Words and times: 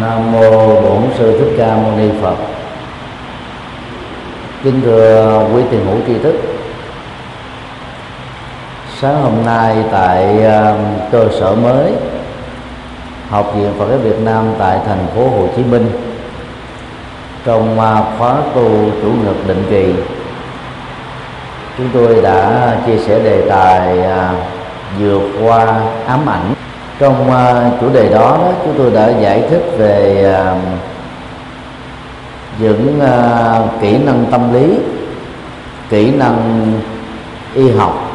Nam 0.00 0.32
mô 0.32 0.80
Bổn 0.80 1.02
sư 1.18 1.38
Thích 1.38 1.54
Ca 1.58 1.76
Mâu 1.76 1.92
Ni 1.96 2.08
Phật. 2.22 2.36
Kính 4.64 4.80
thưa 4.84 5.46
quý 5.54 5.62
tiền 5.70 5.86
hữu 5.86 5.96
tri 6.06 6.22
thức. 6.22 6.34
Sáng 9.00 9.22
hôm 9.22 9.46
nay 9.46 9.76
tại 9.92 10.44
um, 10.44 10.78
cơ 11.12 11.28
sở 11.40 11.54
mới 11.54 11.92
Học 13.30 13.52
viện 13.56 13.72
Phật 13.78 13.88
giáo 13.88 13.98
Việt 13.98 14.20
Nam 14.24 14.44
tại 14.58 14.78
thành 14.86 15.06
phố 15.14 15.28
Hồ 15.28 15.48
Chí 15.56 15.62
Minh, 15.62 15.90
trong 17.44 17.80
à, 17.80 18.02
khóa 18.18 18.36
tu 18.54 18.90
chủ 19.02 19.08
nhật 19.24 19.36
định 19.46 19.64
kỳ, 19.70 19.94
chúng 21.78 21.88
tôi 21.92 22.22
đã 22.22 22.76
chia 22.86 22.98
sẻ 22.98 23.18
đề 23.18 23.48
tài 23.50 24.02
à, 24.02 24.32
vượt 24.98 25.22
qua 25.42 25.80
ám 26.06 26.26
ảnh 26.28 26.53
trong 26.98 27.30
uh, 27.30 27.80
chủ 27.80 27.88
đề 27.92 28.08
đó, 28.08 28.18
đó 28.20 28.52
chúng 28.64 28.74
tôi 28.78 28.90
đã 28.90 29.08
giải 29.20 29.42
thích 29.50 29.62
về 29.78 30.26
uh, 30.52 30.58
những 32.58 33.00
uh, 33.02 33.80
kỹ 33.80 33.98
năng 33.98 34.26
tâm 34.30 34.52
lý 34.52 34.78
kỹ 35.90 36.10
năng 36.10 36.72
y 37.54 37.70
học 37.70 38.10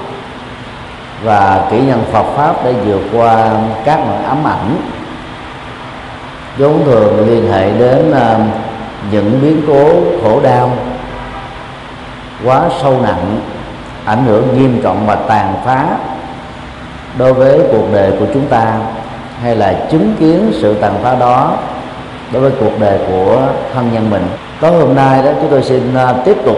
và 1.23 1.67
kỹ 1.71 1.81
năng 1.81 2.03
Phật 2.11 2.25
pháp 2.35 2.55
để 2.65 2.73
vượt 2.73 3.01
qua 3.13 3.51
các 3.85 3.99
nỗi 4.07 4.23
ám 4.23 4.47
ảnh. 4.47 4.77
Vốn 6.57 6.85
thường 6.85 7.27
liên 7.27 7.51
hệ 7.51 7.71
đến 7.71 8.11
uh, 8.11 8.47
những 9.11 9.39
biến 9.41 9.61
cố 9.67 9.89
khổ 10.23 10.39
đau 10.43 10.71
quá 12.45 12.61
sâu 12.81 13.01
nặng 13.01 13.39
ảnh 14.05 14.25
hưởng 14.25 14.57
nghiêm 14.57 14.81
trọng 14.83 15.05
và 15.05 15.15
tàn 15.15 15.53
phá 15.65 15.85
đối 17.19 17.33
với 17.33 17.59
cuộc 17.71 17.93
đời 17.93 18.11
của 18.19 18.25
chúng 18.33 18.47
ta, 18.47 18.77
hay 19.41 19.55
là 19.55 19.73
chứng 19.91 20.13
kiến 20.19 20.51
sự 20.61 20.73
tàn 20.73 20.93
phá 21.03 21.15
đó 21.15 21.57
đối 22.31 22.41
với 22.41 22.51
cuộc 22.59 22.79
đời 22.79 22.99
của 23.07 23.41
thân 23.73 23.93
nhân 23.93 24.09
mình. 24.09 24.27
Tối 24.61 24.71
hôm 24.71 24.95
nay 24.95 25.23
đó, 25.23 25.31
chúng 25.41 25.49
tôi 25.49 25.63
xin 25.63 25.95
à, 25.95 26.13
tiếp 26.25 26.37
tục 26.45 26.57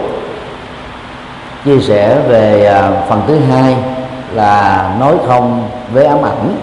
chia 1.64 1.78
sẻ 1.80 2.16
về 2.28 2.66
à, 2.66 2.90
phần 3.08 3.22
thứ 3.28 3.38
hai 3.38 3.76
là 4.32 4.90
nói 5.00 5.14
không 5.26 5.68
với 5.92 6.04
ám 6.04 6.22
ảnh, 6.22 6.56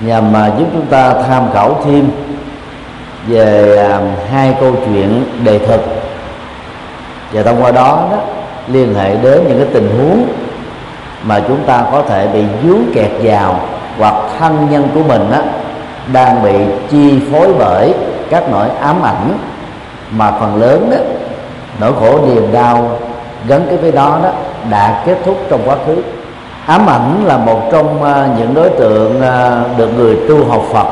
nhằm 0.00 0.36
à, 0.36 0.50
giúp 0.58 0.66
chúng 0.72 0.86
ta 0.86 1.14
tham 1.28 1.52
khảo 1.54 1.76
thêm 1.84 2.10
về 3.26 3.78
hai 4.30 4.54
câu 4.60 4.72
chuyện 4.86 5.24
đề 5.44 5.58
thực. 5.58 5.80
Và 7.32 7.42
thông 7.42 7.62
qua 7.62 7.70
đó 7.70 8.08
đó, 8.10 8.18
liên 8.68 8.94
hệ 8.94 9.16
đến 9.16 9.44
những 9.48 9.58
cái 9.58 9.68
tình 9.72 9.88
huống 9.98 10.26
mà 11.26 11.40
chúng 11.48 11.64
ta 11.66 11.82
có 11.92 12.02
thể 12.02 12.28
bị 12.32 12.44
dướng 12.64 12.82
kẹt 12.94 13.10
vào 13.22 13.60
hoặc 13.98 14.14
thân 14.38 14.68
nhân 14.70 14.88
của 14.94 15.02
mình 15.08 15.30
á, 15.30 15.42
đang 16.12 16.42
bị 16.42 16.54
chi 16.90 17.20
phối 17.32 17.48
bởi 17.58 17.94
các 18.30 18.50
nỗi 18.50 18.68
ám 18.80 19.02
ảnh. 19.02 19.38
Mà 20.10 20.30
phần 20.30 20.60
lớn 20.60 20.88
đó 20.90 20.96
nỗi 21.80 21.92
khổ 22.00 22.18
niềm 22.26 22.52
đau 22.52 22.98
gắn 23.48 23.66
cái 23.68 23.76
với 23.76 23.92
đó 23.92 24.18
đó 24.22 24.30
đã 24.70 25.02
kết 25.06 25.18
thúc 25.24 25.36
trong 25.50 25.60
quá 25.64 25.76
khứ. 25.86 26.02
Ám 26.66 26.86
ảnh 26.90 27.24
là 27.24 27.36
một 27.36 27.60
trong 27.72 28.02
à, 28.02 28.28
những 28.38 28.54
đối 28.54 28.68
tượng 28.68 29.22
à, 29.22 29.60
được 29.76 29.88
người 29.96 30.18
tu 30.28 30.44
học 30.44 30.62
Phật 30.72 30.86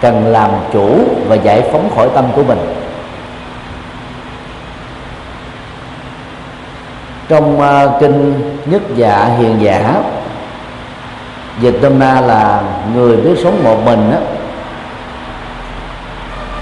cần 0.00 0.26
làm 0.26 0.50
chủ 0.72 0.88
và 1.28 1.36
giải 1.36 1.62
phóng 1.72 1.90
khỏi 1.96 2.08
tâm 2.14 2.24
của 2.36 2.42
mình. 2.42 2.58
Trong 7.28 7.60
uh, 7.60 8.00
kinh 8.00 8.34
nhất 8.66 8.82
dạ 8.96 9.30
hiền 9.38 9.56
dạ 9.60 9.80
giả 9.80 9.94
dịch 11.60 11.78
tâm 11.82 11.98
na 11.98 12.20
là 12.20 12.62
người 12.94 13.16
biết 13.16 13.38
sống 13.42 13.64
một 13.64 13.76
mình 13.84 14.10
đó, 14.12 14.18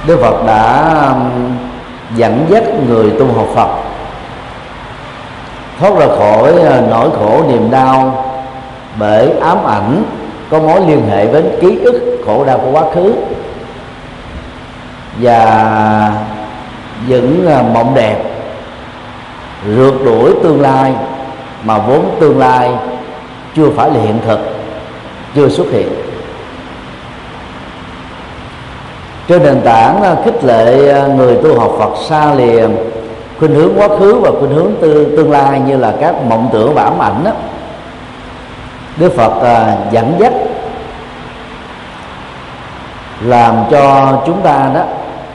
Đức 0.06 0.18
Phật 0.22 0.46
đã 0.46 0.94
um, 1.08 1.56
dẫn 2.14 2.46
dắt 2.48 2.62
người 2.88 3.10
tu 3.18 3.26
học 3.32 3.46
Phật. 3.54 3.68
Thoát 5.80 5.98
ra 5.98 6.06
khỏi 6.18 6.52
uh, 6.52 6.90
nỗi 6.90 7.10
khổ 7.10 7.42
niềm 7.48 7.70
đau 7.70 8.24
bởi 8.98 9.30
ám 9.40 9.64
ảnh 9.66 10.04
có 10.50 10.58
mối 10.58 10.80
liên 10.86 11.08
hệ 11.10 11.26
với 11.26 11.44
ký 11.60 11.78
ức 11.78 12.22
khổ 12.26 12.44
đau 12.44 12.58
của 12.58 12.70
quá 12.72 12.82
khứ. 12.94 13.14
Và 15.20 16.12
những 17.08 17.48
uh, 17.60 17.74
mộng 17.74 17.94
đẹp 17.94 18.31
rượt 19.66 19.94
đuổi 20.04 20.32
tương 20.42 20.60
lai 20.60 20.94
mà 21.64 21.78
vốn 21.78 22.16
tương 22.20 22.38
lai 22.38 22.70
chưa 23.56 23.70
phải 23.76 23.90
là 23.90 24.00
hiện 24.00 24.18
thực 24.26 24.38
chưa 25.34 25.48
xuất 25.48 25.66
hiện. 25.70 25.88
Trên 29.28 29.42
nền 29.42 29.60
tảng 29.60 30.02
à, 30.02 30.16
khích 30.24 30.44
lệ 30.44 30.92
à, 30.92 31.06
người 31.06 31.36
tu 31.36 31.60
học 31.60 31.72
Phật 31.78 32.04
xa 32.08 32.34
lìa 32.34 32.68
khuynh 33.38 33.54
hướng 33.54 33.72
quá 33.76 33.88
khứ 33.98 34.20
và 34.20 34.30
khuynh 34.30 34.54
hướng 34.54 34.72
tư, 34.80 35.14
tương 35.16 35.30
lai 35.30 35.60
như 35.60 35.76
là 35.76 35.94
các 36.00 36.14
mộng 36.28 36.48
tưởng 36.52 36.74
và 36.74 36.82
ám 36.82 37.02
ảnh 37.02 37.24
đó 37.24 37.30
Đức 38.96 39.16
Phật 39.16 39.40
à, 39.42 39.76
dẫn 39.90 40.14
dắt 40.18 40.32
làm 43.24 43.54
cho 43.70 44.12
chúng 44.26 44.40
ta 44.42 44.70
đó 44.74 44.80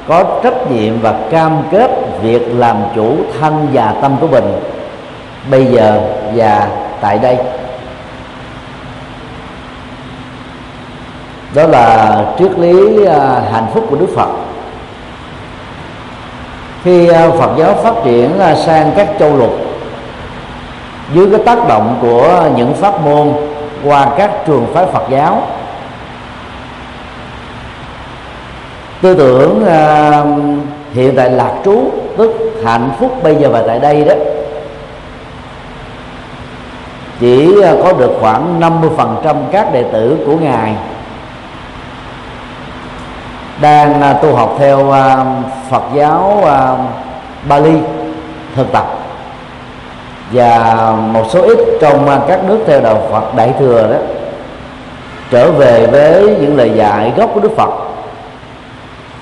có 0.08 0.40
trách 0.44 0.72
nhiệm 0.72 1.02
và 1.02 1.14
cam 1.32 1.58
kết 1.72 1.92
việc 2.22 2.42
làm 2.56 2.78
chủ 2.96 3.16
thân 3.40 3.68
và 3.74 3.94
tâm 4.02 4.16
của 4.22 4.28
mình 4.28 4.44
bây 5.52 5.66
giờ 5.66 6.02
và 6.36 6.68
tại 7.02 7.20
đây. 7.20 7.38
Đó 11.56 11.68
là 11.68 12.26
triết 12.40 12.60
lý 12.60 13.06
à, 13.06 13.42
hạnh 13.52 13.68
phúc 13.74 13.86
của 13.90 13.96
đức 13.96 14.10
phật. 14.16 14.30
Khi 16.84 17.10
à, 17.10 17.30
phật 17.30 17.52
giáo 17.58 17.74
phát 17.84 17.94
triển 18.06 18.40
à, 18.40 18.56
sang 18.56 18.92
các 18.98 19.08
châu 19.20 19.38
lục 19.38 19.52
dưới 21.14 21.28
cái 21.32 21.40
tác 21.46 21.68
động 21.68 21.98
của 22.02 22.50
những 22.56 22.74
pháp 22.74 23.02
môn 23.02 23.34
qua 23.84 24.08
các 24.18 24.32
trường 24.48 24.68
phái 24.74 24.86
phật 24.86 25.04
giáo 25.10 25.48
tư 29.02 29.16
tưởng 29.16 29.64
uh, 29.64 30.94
hiện 30.94 31.16
tại 31.16 31.30
lạc 31.30 31.54
trú 31.66 31.92
tức 32.18 32.62
hạnh 32.64 32.90
phúc 33.00 33.24
bây 33.24 33.36
giờ 33.36 33.50
và 33.50 33.64
tại 33.68 33.80
đây 33.80 34.04
đó. 34.04 34.14
Chỉ 37.20 37.62
à, 37.64 37.74
có 37.84 37.94
được 37.94 38.12
khoảng 38.20 38.60
50% 38.60 39.36
các 39.52 39.74
đệ 39.74 39.84
tử 39.84 40.18
của 40.26 40.38
ngài. 40.38 40.76
Đang 43.62 44.02
à, 44.02 44.14
tu 44.14 44.36
học 44.36 44.56
theo 44.60 44.92
à, 44.92 45.26
Phật 45.70 45.84
giáo 45.96 46.44
Bali, 47.48 47.78
thực 48.56 48.72
tập. 48.72 48.88
Và 50.32 50.76
một 51.14 51.24
số 51.30 51.42
ít 51.42 51.60
trong 51.82 52.24
các 52.28 52.44
nước 52.44 52.60
theo 52.68 52.82
đạo 52.82 53.08
Phật 53.12 53.36
Đại 53.36 53.54
thừa 53.60 53.88
đó, 53.92 53.98
trở 55.32 55.52
về 55.52 55.88
với 55.88 56.36
những 56.42 56.58
lời 56.58 56.72
dạy 56.76 57.14
gốc 57.18 57.30
của 57.34 57.40
Đức 57.40 57.52
Phật. 57.58 57.70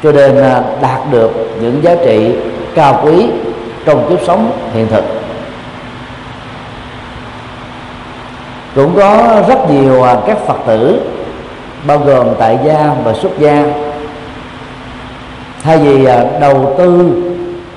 Cho 0.04 0.12
nên 0.12 0.44
đạt 0.82 1.00
được 1.12 1.32
những 1.62 1.84
giá 1.84 1.96
trị 2.06 2.36
cao 2.76 3.02
quý 3.04 3.30
trong 3.86 4.10
kiếp 4.10 4.20
sống 4.28 4.52
hiện 4.74 4.88
thực. 4.88 5.04
Cũng 8.76 8.96
có 8.96 9.42
rất 9.48 9.70
nhiều 9.70 10.04
à, 10.04 10.18
các 10.28 10.38
phật 10.48 10.58
tử, 10.68 11.02
bao 11.88 12.00
gồm 12.00 12.28
tại 12.40 12.60
gia 12.66 12.96
và 13.04 13.14
xuất 13.14 13.40
gia, 13.40 13.64
thay 15.64 15.78
vì 15.78 16.06
à, 16.06 16.24
đầu 16.42 16.76
tư 16.78 17.22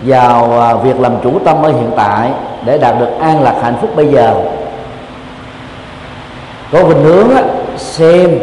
vào 0.03 0.60
à, 0.60 0.75
việc 0.75 1.00
làm 1.00 1.12
chủ 1.22 1.38
tâm 1.44 1.62
ở 1.62 1.69
hiện 1.69 1.91
tại 1.97 2.31
để 2.64 2.78
đạt 2.78 2.98
được 3.00 3.10
an 3.20 3.42
lạc 3.42 3.54
hạnh 3.62 3.75
phúc 3.81 3.91
bây 3.97 4.06
giờ, 4.06 4.34
có 6.72 6.82
hình 6.82 7.04
hướng 7.04 7.28
xem 7.76 8.38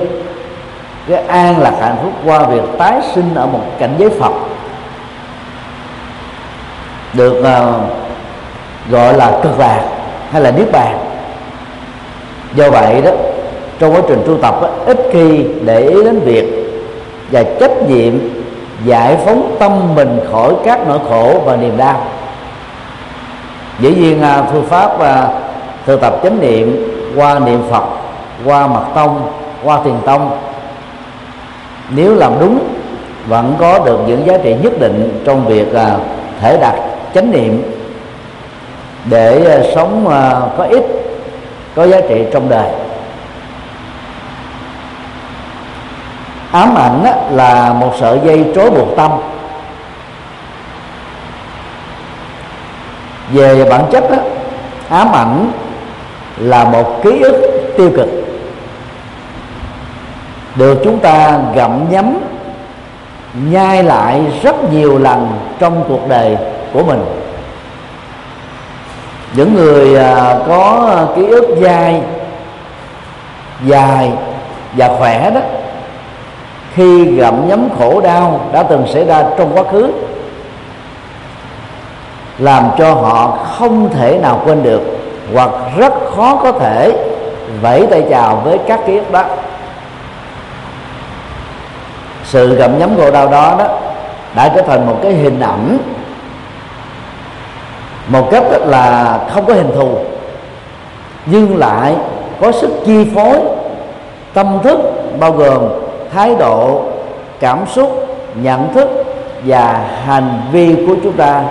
cái 1.08 1.24
an 1.24 1.62
lạc 1.62 1.74
hạnh 1.82 1.98
phúc 2.04 2.12
qua 2.26 2.46
việc 2.46 2.64
tái 2.78 3.02
sinh 3.16 3.36
ở 3.36 3.46
một 3.46 3.62
cảnh 3.80 3.96
giới 3.98 4.10
phật 4.10 4.34
được 7.16 7.40
uh, 7.40 7.82
gọi 8.92 9.14
là 9.14 9.40
cực 9.44 9.60
lạc 9.60 9.82
hay 10.32 10.42
là 10.42 10.52
niết 10.52 10.72
bàn 10.72 10.98
do 12.56 12.70
vậy 12.70 13.02
đó 13.02 13.12
trong 13.80 13.94
quá 13.94 14.02
trình 14.08 14.24
tu 14.28 14.38
tập 14.38 14.56
đó, 14.62 14.70
ít 14.86 14.98
khi 15.12 15.46
để 15.66 15.82
ý 15.82 16.04
đến 16.04 16.20
việc 16.20 16.46
và 17.32 17.44
trách 17.60 17.90
nhiệm 17.90 18.14
giải 18.86 19.18
phóng 19.26 19.56
tâm 19.60 19.96
mình 19.96 20.20
khỏi 20.32 20.54
các 20.66 20.88
nỗi 20.88 21.00
khổ 21.10 21.42
và 21.46 21.56
niềm 21.56 21.78
đau 21.78 22.02
dĩ 23.80 23.96
nhiên 23.96 24.22
uh, 24.22 24.46
phương 24.52 24.66
pháp 24.66 24.96
uh, 24.96 25.34
thực 25.86 26.02
tập 26.02 26.16
chánh 26.24 26.40
niệm 26.42 26.94
qua 27.16 27.40
niệm 27.40 27.64
phật 27.72 27.84
qua 28.46 28.68
mật 28.68 28.86
tông 28.96 29.32
qua 29.64 29.80
tiền 29.84 29.96
tông 30.06 30.38
nếu 31.90 32.16
làm 32.16 32.32
đúng 32.40 32.60
vẫn 33.28 33.56
có 33.60 33.80
được 33.80 34.00
những 34.08 34.26
giá 34.26 34.38
trị 34.44 34.56
nhất 34.64 34.74
định 34.80 35.22
trong 35.26 35.46
việc 35.46 35.74
à, 35.74 35.98
thể 36.42 36.58
đạt 36.58 36.76
chánh 37.16 37.32
niệm 37.32 37.64
để 39.06 39.46
ờ, 39.46 39.72
sống 39.76 40.08
ờ, 40.08 40.50
có 40.58 40.64
ích 40.64 40.84
có 41.76 41.88
giá 41.88 42.02
trị 42.10 42.24
trong 42.34 42.50
đời. 42.50 42.70
Ám 46.52 46.76
ảnh 46.76 47.06
là 47.32 47.74
một 47.74 47.94
sợi 48.00 48.20
dây 48.26 48.46
trói 48.56 48.70
buộc 48.70 48.88
tâm. 48.98 49.12
Về 53.32 53.66
bản 53.70 53.86
chất 53.92 54.04
đó, 54.12 54.18
ám 54.90 55.12
ảnh 55.12 55.52
là 56.38 56.64
một 56.64 57.04
ký 57.04 57.20
ức 57.22 57.42
tiêu 57.78 57.92
cực 57.96 58.08
được 60.56 60.82
chúng 60.84 61.00
ta 61.00 61.40
gặm 61.56 61.92
nhấm 61.92 62.18
nhai 63.34 63.84
lại 63.84 64.22
rất 64.44 64.74
nhiều 64.74 64.98
lần 64.98 65.28
trong 65.60 65.84
cuộc 65.88 66.08
đời 66.10 66.38
của 66.76 66.84
mình. 66.84 67.06
Những 69.34 69.54
người 69.54 69.98
à, 69.98 70.40
có 70.48 70.90
ký 71.16 71.26
ức 71.26 71.58
dai, 71.62 72.02
dài 73.66 74.12
và 74.74 74.90
khỏe 74.98 75.32
đó, 75.32 75.42
khi 76.74 77.06
gặm 77.06 77.48
nhấm 77.48 77.70
khổ 77.80 78.02
đau 78.02 78.40
đã 78.54 78.64
từng 78.64 78.88
xảy 78.94 79.06
ra 79.06 79.24
trong 79.38 79.58
quá 79.58 79.64
khứ, 79.72 79.92
làm 82.38 82.70
cho 82.78 82.94
họ 82.94 83.28
không 83.28 83.90
thể 83.94 84.20
nào 84.22 84.42
quên 84.46 84.64
được 84.64 84.82
hoặc 85.34 85.50
rất 85.78 85.94
khó 86.16 86.36
có 86.44 86.52
thể 86.52 86.94
vẫy 87.62 87.88
tay 87.92 88.04
chào 88.10 88.36
với 88.36 88.60
các 88.68 88.80
ký 88.88 88.98
ức 88.98 89.12
đó. 89.12 89.24
Sự 92.24 92.56
gặm 92.56 92.80
nhấm 92.80 92.98
khổ 92.98 93.12
đau 93.12 93.28
đó 93.28 93.56
đó 93.60 93.68
đã 94.36 94.52
trở 94.56 94.62
thành 94.62 94.86
một 94.86 95.00
cái 95.04 95.14
hình 95.14 95.40
ảnh 95.40 95.78
một 98.08 98.28
cách 98.32 98.44
là 98.66 99.20
không 99.34 99.46
có 99.46 99.54
hình 99.54 99.72
thù, 99.76 99.90
nhưng 101.26 101.58
lại 101.58 101.96
có 102.42 102.52
sức 102.52 102.70
chi 102.86 103.06
phối, 103.16 103.40
tâm 104.34 104.60
thức, 104.64 104.80
bao 105.20 105.32
gồm 105.32 105.62
thái 106.14 106.36
độ, 106.40 106.82
cảm 107.40 107.66
xúc, 107.68 108.08
nhận 108.36 108.74
thức 108.74 108.90
và 109.46 109.86
hành 110.06 110.42
vi 110.52 110.76
của 110.88 110.96
chúng 111.04 111.14
ta 111.14 111.42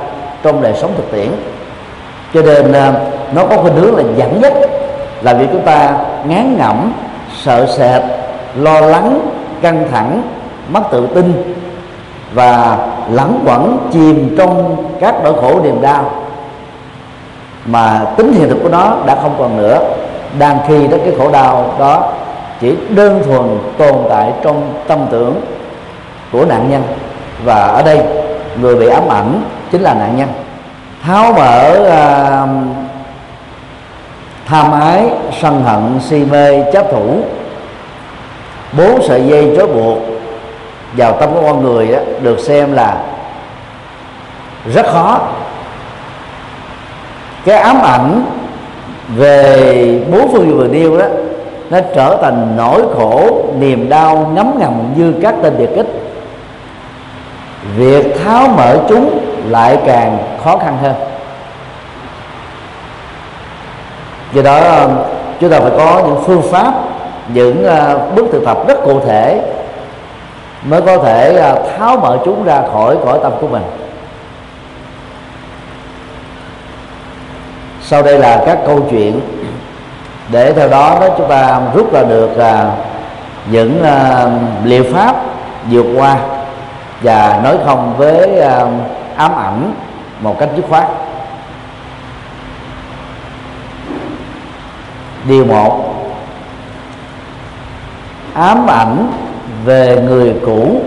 trong 0.43 0.63
đời 0.63 0.73
sống 0.75 0.93
thực 0.97 1.13
tiễn. 1.13 1.29
Cho 2.35 2.43
nên 2.43 2.73
à, 2.73 2.93
nó 3.35 3.47
có 3.47 3.57
khuynh 3.57 3.77
hướng 3.77 3.97
là 3.97 4.03
dẫn 4.17 4.41
dắt, 4.43 4.53
là 5.23 5.35
việc 5.35 5.47
chúng 5.53 5.63
ta 5.63 5.97
ngán 6.29 6.57
ngẩm, 6.59 6.93
sợ 7.43 7.67
sệt, 7.67 8.03
lo 8.57 8.81
lắng, 8.81 9.21
căng 9.63 9.89
thẳng, 9.93 10.23
mất 10.69 10.83
tự 10.91 11.07
tin 11.15 11.57
và 12.35 12.79
lẳng 13.11 13.39
quẩn 13.47 13.89
chìm 13.93 14.35
trong 14.39 14.77
các 15.01 15.15
nỗi 15.25 15.33
khổ 15.41 15.61
niềm 15.65 15.81
đau 15.83 16.11
mà 17.67 18.01
tính 18.17 18.33
hiện 18.33 18.49
thực 18.49 18.59
của 18.63 18.69
nó 18.69 18.97
đã 19.07 19.17
không 19.23 19.35
còn 19.39 19.57
nữa. 19.57 19.79
Đang 20.39 20.59
khi 20.69 20.87
đó 20.87 20.97
cái 21.05 21.15
khổ 21.19 21.31
đau 21.31 21.75
đó 21.79 22.13
chỉ 22.61 22.77
đơn 22.89 23.23
thuần 23.25 23.59
tồn 23.79 24.05
tại 24.11 24.33
trong 24.43 24.75
tâm 24.89 25.07
tưởng 25.11 25.41
của 26.33 26.45
nạn 26.45 26.71
nhân. 26.71 26.83
Và 27.45 27.67
ở 27.67 27.83
đây 27.83 28.01
người 28.61 28.77
bị 28.77 28.89
ám 28.89 29.09
ảnh 29.09 29.43
chính 29.73 29.83
là 29.83 29.95
nạn 29.95 30.17
nhân. 30.17 30.29
Tháo 31.03 31.33
mở 31.33 31.77
uh, 31.81 32.49
tham 34.47 34.73
ái 34.73 35.11
sân 35.41 35.65
hận 35.65 36.01
si 36.01 36.25
mê 36.25 36.73
chấp 36.73 36.87
thủ 36.91 37.17
bốn 38.73 39.03
sợi 39.03 39.27
dây 39.27 39.55
trói 39.57 39.67
buộc 39.67 39.99
vào 40.97 41.13
tâm 41.21 41.35
của 41.35 41.43
con 41.43 41.63
người 41.63 41.87
đó, 41.87 41.99
được 42.23 42.41
xem 42.41 42.73
là 42.73 42.97
rất 44.75 44.87
khó 44.87 45.21
cái 47.45 47.59
ám 47.59 47.83
ảnh 47.83 48.25
về 49.09 50.01
bốn 50.13 50.33
phương 50.33 50.59
vừa 50.59 50.69
nêu 50.69 50.99
đó, 50.99 51.07
nó 51.71 51.79
trở 51.95 52.19
thành 52.23 52.57
nỗi 52.57 52.83
khổ, 52.97 53.45
niềm 53.59 53.89
đau 53.89 54.31
ngấm 54.35 54.53
ngầm 54.59 54.73
như 54.97 55.15
các 55.23 55.35
tên 55.43 55.55
biệt 55.59 55.71
kích. 55.77 55.87
Việc 57.77 58.25
tháo 58.25 58.49
mở 58.49 58.79
chúng 58.89 59.21
lại 59.49 59.79
càng 59.87 60.19
khó 60.45 60.57
khăn 60.57 60.79
hơn. 60.83 60.95
Do 64.33 64.43
đó, 64.43 64.89
chúng 65.41 65.51
ta 65.51 65.61
phải 65.61 65.71
có 65.79 66.03
những 66.07 66.23
phương 66.27 66.43
pháp, 66.43 66.75
những 67.29 67.67
à, 67.67 67.95
bước 68.17 68.27
thực 68.33 68.45
tập 68.45 68.69
rất 68.69 68.85
cụ 68.85 69.01
thể 69.01 69.43
mới 70.65 70.83
có 70.83 70.99
thể 70.99 71.37
à, 71.37 71.55
tháo 71.79 71.97
mở 71.97 72.19
chúng 72.25 72.45
ra 72.45 72.63
khỏi 72.73 72.97
cõi 73.05 73.19
tâm 73.23 73.33
của 73.41 73.49
mình. 73.49 73.63
Sau 77.87 78.03
đây 78.03 78.19
là 78.19 78.43
các 78.47 78.59
câu 78.67 78.87
chuyện. 78.91 79.21
Để 80.29 80.53
theo 80.53 80.69
đó 80.69 80.99
đó 81.01 81.09
chúng 81.19 81.29
ta 81.29 81.61
rút 81.75 81.93
ra 81.93 82.03
được 82.03 82.31
uh, 82.37 82.95
những 83.51 83.83
à, 83.83 84.27
liệu 84.65 84.85
pháp 84.93 85.17
vượt 85.71 85.87
qua 85.97 86.17
và 87.03 87.41
nói 87.45 87.57
không 87.65 87.95
với 87.97 88.41
à, 88.41 88.67
ám 89.17 89.35
ảnh 89.37 89.75
một 90.21 90.39
cách 90.39 90.49
dứt 90.57 90.65
khoát. 90.69 90.85
Điều 95.25 95.45
một 95.45 95.95
ám 98.35 98.67
ảnh 98.67 99.13
về 99.65 100.03
người 100.09 100.35
cũ 100.47 100.83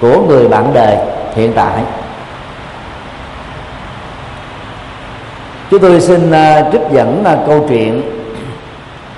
của 0.00 0.22
người 0.22 0.48
bạn 0.48 0.70
đời 0.74 0.98
hiện 1.34 1.52
tại. 1.52 1.82
Chúng 5.72 5.80
tôi 5.80 6.00
xin 6.00 6.30
uh, 6.30 6.72
trích 6.72 6.80
dẫn 6.90 7.24
uh, 7.32 7.46
câu 7.46 7.64
chuyện 7.68 8.02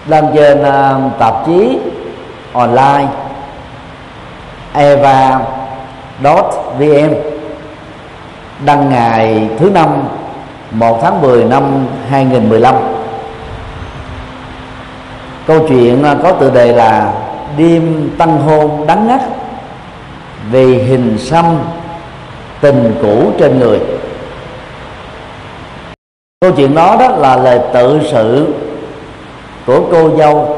đăng 0.06 0.26
trên 0.34 0.60
uh, 0.60 1.18
tạp 1.18 1.34
chí 1.46 1.78
online 2.52 3.06
eva 4.72 5.40
vn 6.78 7.14
đăng 8.64 8.90
ngày 8.90 9.48
thứ 9.58 9.70
năm 9.70 9.88
1 10.70 11.00
tháng 11.02 11.22
10 11.22 11.44
năm 11.44 11.86
2015 12.10 12.74
câu 15.46 15.66
chuyện 15.68 16.02
à, 16.02 16.16
có 16.22 16.32
tựa 16.32 16.50
đề 16.50 16.72
là 16.72 17.12
đêm 17.58 18.10
tăng 18.18 18.38
hôn 18.38 18.86
đắng 18.86 19.06
ngắt 19.06 19.20
vì 20.50 20.82
hình 20.82 21.18
xăm 21.18 21.44
tình 22.60 22.94
cũ 23.02 23.32
trên 23.38 23.58
người 23.58 23.80
câu 26.44 26.52
chuyện 26.52 26.74
đó 26.74 26.96
đó 27.00 27.08
là 27.08 27.36
lời 27.36 27.60
tự 27.72 28.00
sự 28.10 28.54
của 29.66 29.80
cô 29.90 30.10
dâu 30.18 30.56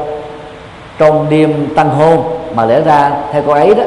trong 0.97 1.29
đêm 1.29 1.67
tăng 1.75 1.89
hôn. 1.89 2.23
Mà 2.55 2.65
lẽ 2.65 2.81
ra, 2.81 3.11
theo 3.31 3.41
cô 3.47 3.53
ấy 3.53 3.75
đó, 3.75 3.83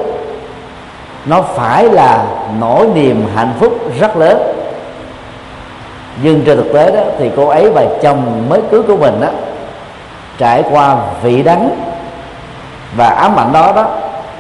nó 1.27 1.43
phải 1.43 1.85
là 1.85 2.25
nỗi 2.61 2.87
niềm 2.95 3.27
hạnh 3.35 3.53
phúc 3.59 3.73
rất 4.01 4.17
lớn. 4.17 4.43
Nhưng 6.23 6.43
trên 6.45 6.57
thực 6.57 6.73
tế 6.73 6.91
đó, 6.97 7.03
thì 7.19 7.31
cô 7.37 7.49
ấy 7.49 7.71
và 7.71 7.85
chồng 8.03 8.45
mới 8.49 8.61
cưới 8.71 8.83
của 8.83 8.97
mình 8.97 9.21
đó 9.21 9.29
trải 10.39 10.65
qua 10.71 10.97
vị 11.23 11.43
đắng 11.43 11.71
và 12.97 13.09
ám 13.09 13.37
ảnh 13.37 13.53
đó 13.53 13.73
đó, 13.77 13.87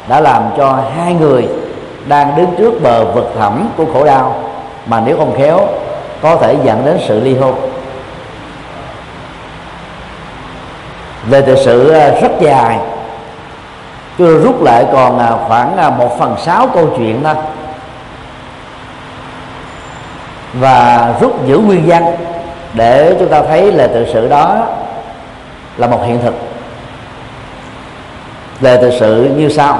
đã 0.08 0.20
làm 0.20 0.42
cho 0.56 0.78
hai 0.96 1.14
người 1.14 1.48
đang 2.06 2.36
đứng 2.36 2.50
trước 2.58 2.82
bờ 2.82 3.04
vực 3.04 3.32
thẳm 3.38 3.68
của 3.76 3.84
khổ 3.92 4.04
đau. 4.04 4.34
Mà 4.86 5.02
nếu 5.06 5.16
không 5.16 5.34
khéo 5.38 5.68
có 6.22 6.36
thể 6.36 6.56
dẫn 6.64 6.84
đến 6.84 6.98
sự 7.08 7.20
ly 7.20 7.36
hôn. 7.36 7.54
Về 11.26 11.42
thực 11.42 11.58
sự 11.64 11.90
à, 11.90 12.10
rất 12.20 12.32
dài 12.40 12.78
tôi 14.18 14.38
rút 14.38 14.62
lại 14.62 14.86
còn 14.92 15.18
à, 15.18 15.32
khoảng 15.48 15.76
à, 15.76 15.90
một 15.90 16.18
phần 16.18 16.36
sáu 16.38 16.68
câu 16.74 16.88
chuyện 16.96 17.22
đó. 17.22 17.34
Và 20.52 21.08
rút 21.20 21.46
giữ 21.46 21.58
nguyên 21.58 21.82
văn 21.86 22.16
để 22.74 23.16
chúng 23.18 23.28
ta 23.28 23.42
thấy 23.42 23.72
là 23.72 23.86
tự 23.86 24.06
sự 24.12 24.28
đó 24.28 24.66
là 25.76 25.86
một 25.86 26.00
hiện 26.06 26.22
thực. 26.22 26.34
Lời 28.60 28.78
tự 28.82 28.90
sự 29.00 29.34
như 29.36 29.48
sau. 29.48 29.78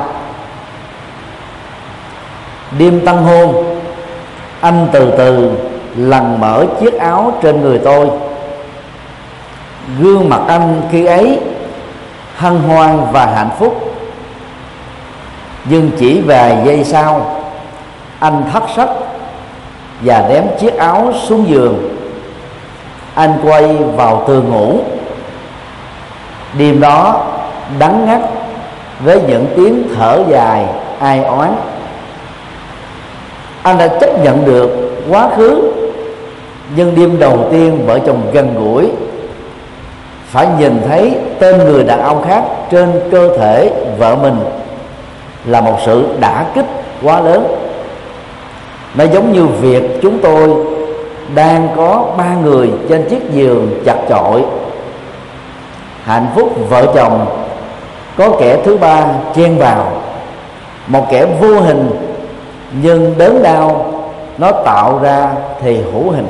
Đêm 2.79 3.07
tân 3.07 3.17
hôn, 3.17 3.79
anh 4.61 4.89
từ 4.93 5.13
từ 5.19 5.51
lần 5.97 6.41
mở 6.41 6.67
chiếc 6.81 6.99
áo 6.99 7.33
trên 7.43 7.61
người 7.61 7.79
tôi. 7.79 8.09
Gương 10.01 10.29
mặt 10.29 10.41
anh 10.49 10.83
khi 10.93 11.05
ấy 11.05 11.39
hân 12.37 12.59
hoan 12.59 13.07
và 13.13 13.27
hạnh 13.27 13.51
phúc. 13.59 13.95
Nhưng 15.65 15.91
chỉ 15.99 16.21
vài 16.21 16.59
giây 16.65 16.85
sau, 16.85 17.43
anh 18.19 18.45
thất 18.53 18.63
sắc 18.77 18.89
và 20.01 20.27
ném 20.29 20.45
chiếc 20.61 20.77
áo 20.79 21.13
xuống 21.29 21.49
giường. 21.49 21.97
Anh 23.15 23.39
quay 23.43 23.77
vào 23.77 24.25
tường 24.29 24.51
ngủ. 24.51 24.81
Đêm 26.59 26.81
đó, 26.81 27.27
đắng 27.79 28.07
ngắt 28.07 28.21
với 29.05 29.23
những 29.29 29.47
tiếng 29.57 29.89
thở 29.97 30.23
dài, 30.29 30.67
ai 31.01 31.25
oán. 31.25 31.55
Anh 33.63 33.79
đã 33.79 33.89
chấp 33.89 34.25
nhận 34.25 34.45
được 34.45 34.71
quá 35.11 35.29
khứ 35.37 35.73
nhưng 36.77 36.95
đêm 36.95 37.19
đầu 37.19 37.39
tiên 37.51 37.87
vợ 37.87 37.99
chồng 38.07 38.23
gần 38.33 38.55
gũi, 38.55 38.91
phải 40.27 40.49
nhìn 40.59 40.83
thấy 40.89 41.15
tên 41.39 41.59
người 41.59 41.85
đàn 41.85 42.01
ông 42.01 42.23
khác 42.29 42.45
trên 42.71 43.01
cơ 43.11 43.39
thể 43.39 43.71
vợ 43.99 44.17
mình 44.17 44.37
là 45.47 45.61
một 45.61 45.77
sự 45.87 46.05
đả 46.21 46.45
kích 46.55 46.67
quá 47.03 47.21
lớn. 47.21 47.47
Nó 48.95 49.05
giống 49.05 49.33
như 49.33 49.47
việc 49.47 49.99
chúng 50.03 50.19
tôi 50.19 50.49
đang 51.35 51.69
có 51.77 52.05
ba 52.19 52.35
người 52.45 52.71
trên 52.89 53.09
chiếc 53.09 53.31
giường 53.33 53.83
chặt 53.85 53.97
chội. 54.09 54.45
Hạnh 56.05 56.27
phúc 56.35 56.53
vợ 56.69 56.87
chồng 56.95 57.27
có 58.17 58.31
kẻ 58.41 58.59
thứ 58.65 58.77
ba 58.77 59.05
chen 59.35 59.59
vào, 59.59 59.93
một 60.87 61.07
kẻ 61.11 61.27
vô 61.41 61.61
hình, 61.61 61.91
nhưng 62.83 63.15
đớn 63.19 63.43
đau 63.43 63.93
nó 64.39 64.53
tạo 64.53 65.01
ra 65.03 65.31
thì 65.63 65.77
hữu 65.77 66.11
hình 66.11 66.27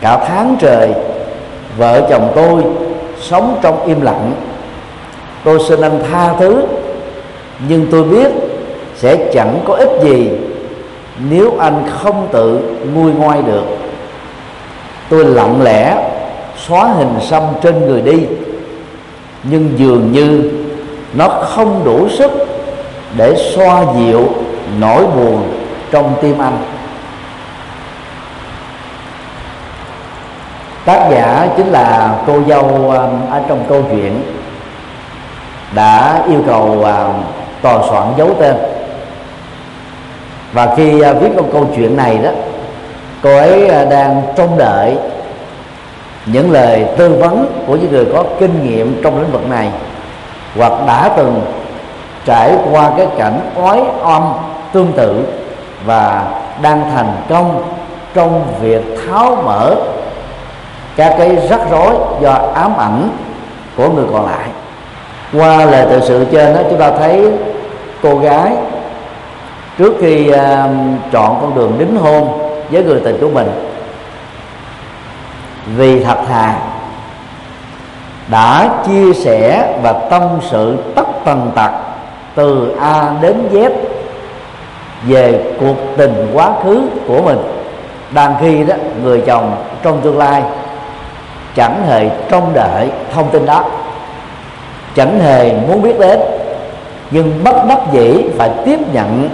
cả 0.00 0.24
tháng 0.28 0.56
trời, 0.60 0.90
vợ 1.76 2.06
chồng 2.10 2.32
tôi 2.34 2.62
sống 3.20 3.58
trong 3.62 3.86
im 3.86 4.00
lặng. 4.00 4.32
Tôi 5.44 5.58
xin 5.68 5.80
anh 5.80 6.02
tha 6.10 6.34
thứ, 6.38 6.62
nhưng 7.68 7.86
tôi 7.90 8.04
biết 8.04 8.28
sẽ 8.96 9.16
chẳng 9.32 9.60
có 9.64 9.74
ích 9.74 9.90
gì 10.02 10.30
nếu 11.30 11.52
anh 11.58 11.82
không 11.90 12.28
tự 12.32 12.60
nguôi 12.94 13.12
ngoai 13.12 13.42
được. 13.42 13.64
Tôi 15.08 15.24
lặng 15.24 15.62
lẽ 15.62 16.10
xóa 16.66 16.84
hình 16.84 17.14
xăm 17.20 17.42
trên 17.62 17.86
người 17.86 18.02
đi, 18.02 18.18
nhưng 19.42 19.70
dường 19.76 20.12
như 20.12 20.50
nó 21.14 21.28
không 21.28 21.84
đủ 21.84 22.08
sức 22.08 22.30
để 23.16 23.34
xoa 23.54 23.84
dịu 23.98 24.28
nỗi 24.80 25.06
buồn 25.06 25.42
trong 25.90 26.14
tim 26.22 26.38
anh. 26.38 26.58
Tác 30.88 31.08
giả 31.10 31.48
chính 31.56 31.66
là 31.66 32.14
cô 32.26 32.42
dâu 32.48 32.62
um, 32.64 33.30
ở 33.30 33.40
trong 33.48 33.64
câu 33.68 33.82
chuyện 33.90 34.22
đã 35.74 36.22
yêu 36.28 36.40
cầu 36.46 36.64
um, 36.64 37.22
tòa 37.62 37.78
soạn 37.90 38.06
giấu 38.16 38.28
tên. 38.40 38.56
Và 40.52 40.74
khi 40.76 41.10
uh, 41.10 41.20
viết 41.20 41.28
câu 41.36 41.44
câu 41.52 41.66
chuyện 41.76 41.96
này 41.96 42.18
đó, 42.18 42.30
cô 43.22 43.36
ấy 43.36 43.64
uh, 43.64 43.90
đang 43.90 44.22
trông 44.36 44.58
đợi 44.58 44.96
những 46.26 46.50
lời 46.50 46.86
tư 46.96 47.18
vấn 47.20 47.62
của 47.66 47.76
những 47.76 47.90
người 47.92 48.06
có 48.12 48.24
kinh 48.40 48.64
nghiệm 48.64 49.02
trong 49.02 49.20
lĩnh 49.20 49.32
vực 49.32 49.48
này, 49.48 49.70
hoặc 50.56 50.72
đã 50.86 51.10
từng 51.16 51.40
trải 52.24 52.52
qua 52.72 52.90
cái 52.96 53.06
cảnh 53.18 53.40
oái 53.56 53.80
om 54.02 54.32
tương 54.72 54.92
tự 54.92 55.24
và 55.86 56.24
đang 56.62 56.90
thành 56.94 57.12
công 57.28 57.62
trong 58.14 58.44
việc 58.60 58.82
tháo 59.06 59.36
mở 59.44 59.74
các 60.98 61.14
cái 61.18 61.36
rắc 61.50 61.60
rối 61.70 61.94
do 62.20 62.32
ám 62.54 62.76
ảnh 62.76 63.10
của 63.76 63.90
người 63.90 64.06
còn 64.12 64.26
lại. 64.26 64.48
Qua 65.32 65.64
lời 65.64 65.86
tự 65.90 66.00
sự 66.08 66.26
trên 66.32 66.54
đó 66.54 66.60
chúng 66.70 66.78
ta 66.78 66.90
thấy 66.90 67.32
cô 68.02 68.18
gái 68.18 68.52
trước 69.78 69.94
khi 70.00 70.30
uh, 70.30 70.36
chọn 71.12 71.38
con 71.40 71.54
đường 71.54 71.78
đính 71.78 71.96
hôn 71.96 72.38
với 72.70 72.84
người 72.84 73.00
tình 73.04 73.18
của 73.20 73.28
mình 73.28 73.48
vì 75.76 76.04
thật 76.04 76.18
thà 76.28 76.54
đã 78.28 78.68
chia 78.86 79.12
sẻ 79.12 79.74
và 79.82 79.92
tâm 79.92 80.22
sự 80.50 80.76
tất 80.94 81.06
tần 81.24 81.50
tật 81.54 81.70
từ 82.34 82.76
A 82.80 83.10
đến 83.20 83.48
Z 83.52 83.70
về 85.02 85.54
cuộc 85.60 85.76
tình 85.96 86.30
quá 86.34 86.52
khứ 86.64 86.82
của 87.06 87.22
mình 87.22 87.38
đang 88.10 88.34
khi 88.40 88.64
đó 88.64 88.74
người 89.02 89.22
chồng 89.26 89.56
trong 89.82 90.00
tương 90.00 90.18
lai 90.18 90.42
chẳng 91.58 91.86
hề 91.86 92.10
trông 92.28 92.54
đợi 92.54 92.90
thông 93.14 93.30
tin 93.30 93.46
đó. 93.46 93.64
Chẳng 94.94 95.20
hề 95.20 95.52
muốn 95.52 95.82
biết 95.82 95.98
đến, 96.00 96.20
nhưng 97.10 97.44
bất 97.44 97.64
đắc 97.68 97.78
dĩ 97.92 98.24
phải 98.38 98.50
tiếp 98.64 98.78
nhận 98.92 99.28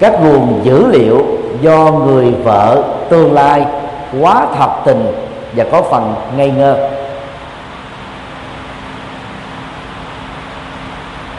các 0.00 0.12
nguồn 0.22 0.60
dữ 0.64 0.86
liệu 0.86 1.26
do 1.60 1.78
người 1.78 2.34
vợ 2.44 2.82
tương 3.08 3.32
lai 3.32 3.66
quá 4.20 4.46
thật 4.58 4.70
tình 4.84 5.12
và 5.56 5.64
có 5.72 5.82
phần 5.82 6.14
ngây 6.36 6.50
ngơ. 6.50 6.90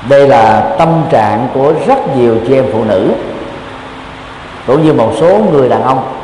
Đây 0.10 0.28
là 0.28 0.76
tâm 0.80 1.04
trạng 1.10 1.48
của 1.54 1.74
rất 1.88 2.18
nhiều 2.18 2.36
chị 2.48 2.56
em 2.56 2.66
phụ 2.74 2.84
nữ, 2.84 3.12
cũng 4.68 4.84
như 4.84 4.94
một 4.94 5.12
số 5.20 5.40
người 5.52 5.70
đàn 5.70 5.84
ông. 5.84 6.19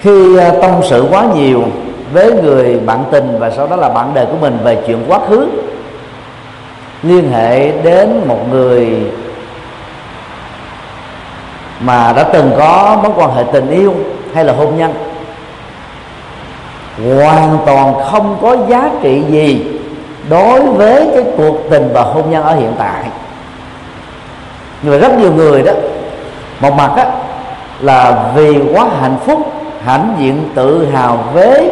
Khi 0.00 0.36
ờ, 0.36 0.58
tâm 0.62 0.70
sự 0.82 1.06
quá 1.10 1.24
nhiều 1.34 1.62
với 2.12 2.32
người 2.32 2.80
bạn 2.86 3.04
tình 3.10 3.36
và 3.38 3.50
sau 3.50 3.66
đó 3.66 3.76
là 3.76 3.88
bạn 3.88 4.10
đời 4.14 4.26
của 4.26 4.36
mình 4.40 4.58
về 4.64 4.78
chuyện 4.86 5.04
quá 5.08 5.18
khứ, 5.28 5.48
liên 7.02 7.32
hệ 7.32 7.72
đến 7.82 8.20
một 8.26 8.38
người 8.50 9.10
mà 11.80 12.12
đã 12.16 12.22
từng 12.22 12.50
có 12.58 13.00
mối 13.02 13.12
quan 13.16 13.34
hệ 13.34 13.44
tình 13.52 13.70
yêu 13.70 13.94
hay 14.34 14.44
là 14.44 14.52
hôn 14.52 14.78
nhân, 14.78 14.94
hoàn 17.16 17.58
toàn 17.66 17.94
không 18.10 18.38
có 18.42 18.56
giá 18.68 18.90
trị 19.02 19.22
gì 19.28 19.80
đối 20.28 20.60
với 20.60 21.08
cái 21.14 21.24
cuộc 21.36 21.56
tình 21.70 21.88
và 21.92 22.02
hôn 22.02 22.30
nhân 22.30 22.42
ở 22.44 22.54
hiện 22.54 22.72
tại. 22.78 23.04
Nhưng 24.82 24.92
mà 24.92 24.98
rất 24.98 25.18
nhiều 25.18 25.32
người 25.32 25.62
đó, 25.62 25.72
một 26.60 26.74
mặt 26.74 26.90
á, 26.96 27.06
là 27.80 28.30
vì 28.34 28.58
quá 28.74 28.86
hạnh 29.00 29.16
phúc 29.26 29.59
hãnh 29.84 30.14
diện 30.18 30.48
tự 30.54 30.86
hào 30.92 31.18
với 31.34 31.70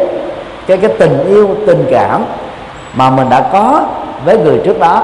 cái 0.67 0.77
cái 0.77 0.91
tình 0.99 1.25
yêu, 1.27 1.49
tình 1.67 1.85
cảm 1.91 2.25
mà 2.93 3.09
mình 3.09 3.29
đã 3.29 3.49
có 3.51 3.81
với 4.25 4.37
người 4.37 4.61
trước 4.65 4.79
đó, 4.79 5.03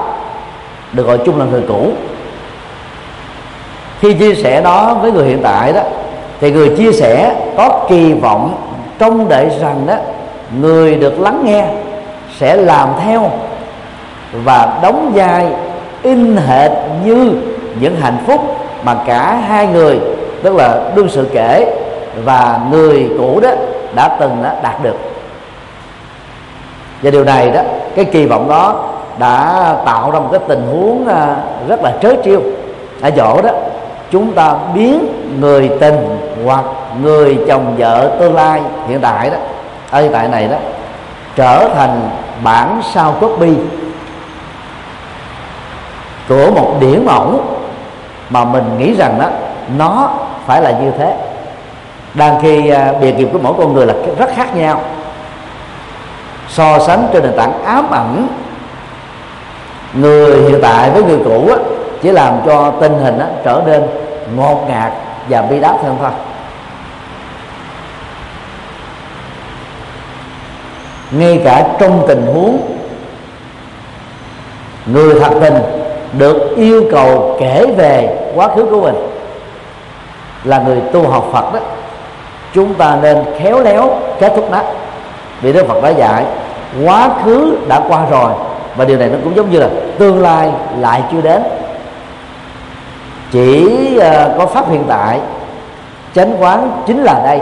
được 0.94 1.08
gọi 1.08 1.18
chung 1.26 1.40
là 1.40 1.46
người 1.46 1.64
cũ. 1.68 1.92
Khi 4.00 4.14
chia 4.14 4.36
sẻ 4.36 4.62
đó 4.62 4.98
với 5.02 5.12
người 5.12 5.28
hiện 5.28 5.40
tại 5.44 5.74
đó, 5.74 5.82
thì 6.42 6.52
người 6.52 6.70
chia 6.78 6.92
sẻ 6.92 7.36
có 7.58 7.86
kỳ 7.90 8.14
vọng 8.14 8.56
trông 9.00 9.30
đợi 9.30 9.50
rằng 9.60 9.84
đó, 9.86 9.96
người 10.60 10.96
được 10.96 11.20
lắng 11.20 11.42
nghe 11.46 11.68
sẽ 12.38 12.56
làm 12.56 12.90
theo 13.04 13.32
và 14.44 14.80
đóng 14.82 15.12
vai 15.16 15.48
in 16.04 16.38
hệt 16.38 16.72
như 17.06 17.32
những 17.80 17.96
hạnh 18.02 18.18
phúc 18.28 18.42
mà 18.84 18.96
cả 19.08 19.36
hai 19.48 19.68
người, 19.68 20.00
tức 20.44 20.56
là 20.56 20.82
đương 20.96 21.10
sự 21.10 21.28
kể 21.34 21.85
và 22.24 22.60
người 22.72 23.10
cũ 23.18 23.40
đó 23.40 23.50
đã 23.96 24.08
từng 24.20 24.44
đó 24.44 24.50
đạt 24.64 24.84
được. 24.84 24.96
Và 27.02 27.12
điều 27.12 27.24
này 27.24 27.52
đó, 27.52 27.62
cái 27.96 28.06
kỳ 28.06 28.26
vọng 28.26 28.50
đó 28.50 28.84
đã 29.18 29.76
tạo 29.86 30.12
ra 30.12 30.20
một 30.20 30.30
cái 30.32 30.42
tình 30.48 30.68
huống 30.72 31.08
à, 31.08 31.36
rất 31.68 31.84
là 31.84 31.94
trớ 32.02 32.14
trêu. 32.26 32.42
Ở 33.02 33.12
chỗ 33.12 33.42
đó, 33.42 33.50
chúng 34.12 34.34
ta 34.34 34.54
biến 34.74 35.08
người 35.40 35.72
tình 35.80 36.18
hoặc 36.46 36.66
người 37.02 37.38
chồng 37.48 37.76
vợ 37.78 38.12
tương 38.20 38.36
lai 38.36 38.62
hiện 38.88 39.00
tại 39.02 39.30
đó, 39.30 39.38
ở 39.92 40.02
hiện 40.02 40.12
tại 40.12 40.28
này 40.28 40.48
đó, 40.48 40.58
trở 41.36 41.70
thành 41.76 42.10
bản 42.44 42.82
sao 42.94 43.16
copy 43.20 43.54
của 46.30 46.52
một 46.56 46.74
điển 46.80 47.06
mẫu 47.06 47.40
mà 48.30 48.46
mình 48.46 48.78
nghĩ 48.78 48.94
rằng 48.94 49.20
đó, 49.20 49.30
nó 49.78 50.10
phải 50.46 50.62
là 50.62 50.72
như 50.72 50.92
thế 50.98 51.16
đang 52.16 52.40
khi 52.42 52.70
à, 52.70 52.94
bề 53.02 53.12
nghiệp 53.12 53.28
của 53.34 53.40
mỗi 53.42 53.54
con 53.58 53.74
người 53.74 53.86
là 53.86 53.94
rất 54.18 54.30
khác 54.36 54.56
nhau. 54.56 54.82
So 56.50 56.80
sánh 56.80 57.08
trên 57.14 57.24
nền 57.24 57.34
tảng 57.38 57.64
ám 57.64 57.92
ảnh 57.92 58.28
người 59.94 60.42
hiện 60.42 60.60
tại 60.62 60.90
với 60.90 61.04
người 61.04 61.20
cũ 61.26 61.48
á, 61.50 61.56
chỉ 62.02 62.12
làm 62.12 62.34
cho 62.46 62.74
tình 62.82 62.94
hình 63.00 63.20
á, 63.20 63.28
trở 63.44 63.62
nên 63.66 63.84
ngột 64.36 64.66
ngạt 64.70 64.92
và 65.30 65.42
bi 65.42 65.60
đát 65.60 65.76
hơn 65.84 65.98
thôi. 66.02 66.12
Ngay 71.12 71.42
cả 71.44 71.68
trong 71.80 72.06
tình 72.08 72.26
huống 72.34 72.78
người 74.86 75.20
thật 75.20 75.32
tình 75.42 75.56
được 76.14 76.56
yêu 76.56 76.84
cầu 76.92 77.38
kể 77.40 77.66
về 77.78 78.18
quá 78.36 78.48
khứ 78.56 78.66
của 78.66 78.82
mình 78.82 78.96
là 80.44 80.60
người 80.60 80.82
tu 80.94 81.08
học 81.08 81.30
Phật 81.34 81.54
đó 81.54 81.60
chúng 82.56 82.74
ta 82.74 82.98
nên 83.02 83.18
khéo 83.40 83.60
léo 83.60 83.90
kết 84.20 84.34
thúc 84.36 84.52
nó. 84.52 84.60
Vì 85.42 85.54
Đức 85.54 85.68
Phật 85.68 85.84
đã 85.84 85.90
dạy, 85.90 86.26
quá 86.86 87.10
khứ 87.24 87.58
đã 87.68 87.82
qua 87.88 88.06
rồi, 88.12 88.32
và 88.76 88.86
điều 88.86 88.98
này 88.98 89.10
nó 89.10 89.18
cũng 89.24 89.36
giống 89.36 89.52
như 89.52 89.60
là 89.60 89.68
tương 89.98 90.22
lai 90.22 90.52
lại 90.80 91.04
chưa 91.12 91.22
đến. 91.22 91.42
Chỉ 93.32 93.98
ờ, 93.98 94.36
có 94.38 94.46
pháp 94.46 94.70
hiện 94.70 94.84
tại, 94.88 95.20
chánh 96.16 96.42
quán 96.44 96.84
chính 96.88 97.04
là 97.04 97.22
đây, 97.24 97.42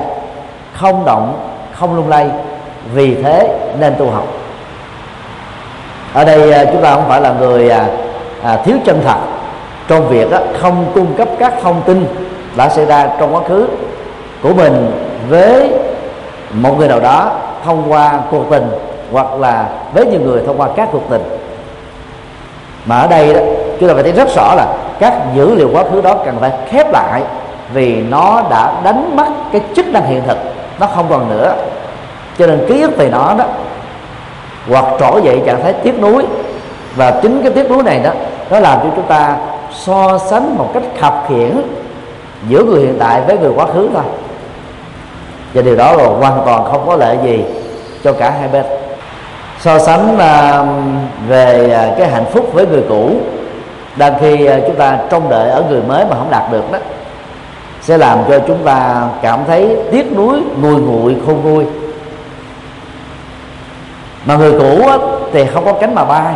không 0.73 1.05
động, 1.05 1.49
không 1.73 1.95
lung 1.95 2.09
lay, 2.09 2.29
vì 2.93 3.15
thế 3.23 3.49
nên 3.79 3.95
tu 3.99 4.09
học. 4.09 4.27
Ở 6.13 6.25
đây 6.25 6.51
ờ, 6.51 6.65
chúng 6.65 6.81
ta 6.81 6.93
không 6.93 7.05
phải 7.07 7.21
là 7.21 7.33
người 7.39 7.69
à, 7.69 7.87
à, 8.43 8.57
thiếu 8.65 8.77
chân 8.85 9.01
thật. 9.05 9.17
Trong 9.87 10.09
việc 10.09 10.27
không 10.61 10.85
cung 10.95 11.13
cấp 11.17 11.27
các 11.39 11.53
thông 11.61 11.81
tin 11.81 12.05
đã 12.55 12.69
xảy 12.69 12.85
ra 12.85 13.07
trong 13.19 13.35
quá 13.35 13.41
khứ 13.47 13.67
của 14.43 14.53
mình 14.53 14.91
với 15.29 15.71
một 16.53 16.77
người 16.77 16.87
nào 16.87 16.99
đó 16.99 17.31
thông 17.65 17.91
qua 17.91 18.19
cuộc 18.31 18.43
tình 18.49 18.69
hoặc 19.11 19.33
là 19.39 19.69
với 19.93 20.05
nhiều 20.05 20.21
người 20.21 20.41
thông 20.45 20.61
qua 20.61 20.69
các 20.75 20.89
cuộc 20.91 21.09
tình. 21.09 21.21
Mà 22.85 22.97
ở 22.97 23.07
đây 23.07 23.33
đó, 23.33 23.39
chúng 23.79 23.89
ta 23.89 23.93
phải 23.93 24.03
thấy 24.03 24.11
rất 24.11 24.35
rõ 24.35 24.55
là 24.55 24.67
các 24.99 25.13
dữ 25.35 25.55
liệu 25.55 25.69
quá 25.73 25.83
khứ 25.91 26.01
đó 26.01 26.15
cần 26.25 26.35
phải 26.39 26.51
khép 26.69 26.91
lại 26.91 27.21
vì 27.73 27.95
nó 27.95 28.41
đã 28.49 28.81
đánh 28.83 29.15
mất 29.15 29.27
cái 29.51 29.61
chức 29.75 29.87
năng 29.87 30.05
hiện 30.05 30.21
thực. 30.27 30.37
Nó 30.79 30.87
không 30.87 31.05
còn 31.09 31.29
nữa. 31.29 31.55
Cho 32.37 32.47
nên 32.47 32.65
ký 32.67 32.81
ức 32.81 32.97
về 32.97 33.09
nó 33.09 33.33
đó, 33.37 33.45
hoặc 34.69 34.85
trỗi 34.99 35.21
dậy 35.21 35.41
trạng 35.45 35.63
thái 35.63 35.73
tiếc 35.73 36.01
nuối. 36.01 36.25
Và 36.95 37.11
chính 37.21 37.41
cái 37.43 37.51
tiếc 37.51 37.71
nuối 37.71 37.83
này 37.83 37.99
đó, 37.99 38.11
nó 38.49 38.59
làm 38.59 38.79
cho 38.79 38.87
chúng 38.95 39.05
ta 39.05 39.37
so 39.71 40.17
sánh 40.17 40.57
một 40.57 40.69
cách 40.73 40.83
khập 40.99 41.25
khiển 41.27 41.61
giữa 42.47 42.63
người 42.63 42.81
hiện 42.81 42.95
tại 42.99 43.21
với 43.27 43.37
người 43.37 43.51
quá 43.55 43.65
khứ 43.65 43.89
thôi 43.93 44.03
và 45.53 45.61
điều 45.61 45.75
đó 45.75 45.93
là 45.93 46.03
hoàn 46.03 46.41
toàn 46.45 46.65
không 46.71 46.87
có 46.87 46.95
lợi 46.95 47.17
gì 47.23 47.43
cho 48.03 48.13
cả 48.13 48.29
hai 48.29 48.47
bên. 48.47 48.65
So 49.59 49.79
sánh 49.79 50.17
um, 50.17 50.97
về 51.27 51.71
à, 51.73 51.93
cái 51.97 52.07
hạnh 52.07 52.25
phúc 52.31 52.49
với 52.53 52.67
người 52.67 52.83
cũ, 52.89 53.11
đang 53.95 54.13
khi 54.19 54.45
à, 54.45 54.59
chúng 54.67 54.75
ta 54.75 54.97
trông 55.09 55.29
đợi 55.29 55.49
ở 55.49 55.63
người 55.69 55.81
mới 55.81 56.05
mà 56.05 56.15
không 56.15 56.31
đạt 56.31 56.51
được 56.51 56.71
đó, 56.71 56.79
sẽ 57.81 57.97
làm 57.97 58.17
cho 58.29 58.39
chúng 58.47 58.63
ta 58.63 59.07
cảm 59.21 59.39
thấy 59.47 59.77
tiếc 59.91 60.15
nuối, 60.15 60.41
nguôi 60.61 60.75
nguội, 60.75 61.15
khôn 61.25 61.41
nguôi. 61.43 61.65
Mà 64.25 64.35
người 64.35 64.59
cũ 64.59 64.81
thì 65.33 65.45
không 65.45 65.65
có 65.65 65.73
cánh 65.73 65.95
mà 65.95 66.05
bay. 66.05 66.33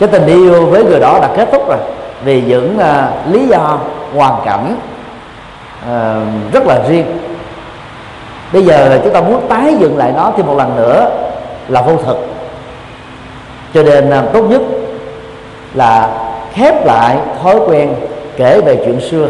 Cái 0.00 0.08
tình 0.08 0.26
yêu 0.26 0.66
với 0.66 0.84
người 0.84 1.00
đó 1.00 1.18
đã 1.22 1.28
kết 1.36 1.48
thúc 1.52 1.68
rồi, 1.68 1.78
vì 2.24 2.42
những 2.42 2.78
à, 2.78 3.08
lý 3.26 3.48
do, 3.48 3.78
hoàn 4.16 4.34
cảnh 4.44 4.76
rất 6.52 6.66
là 6.66 6.78
riêng 6.88 7.06
bây 8.52 8.64
giờ 8.64 9.00
chúng 9.04 9.12
ta 9.12 9.20
muốn 9.20 9.40
tái 9.48 9.74
dựng 9.78 9.96
lại 9.96 10.12
nó 10.16 10.32
thêm 10.36 10.46
một 10.46 10.56
lần 10.58 10.76
nữa 10.76 11.10
là 11.68 11.82
vô 11.82 11.92
thực. 12.06 12.26
Cho 13.74 13.82
nên 13.82 14.10
à, 14.10 14.22
tốt 14.32 14.42
nhất 14.42 14.62
là 15.74 16.08
khép 16.52 16.86
lại 16.86 17.16
thói 17.42 17.56
quen 17.66 17.94
kể 18.36 18.60
về 18.60 18.76
chuyện 18.76 19.00
xưa. 19.00 19.26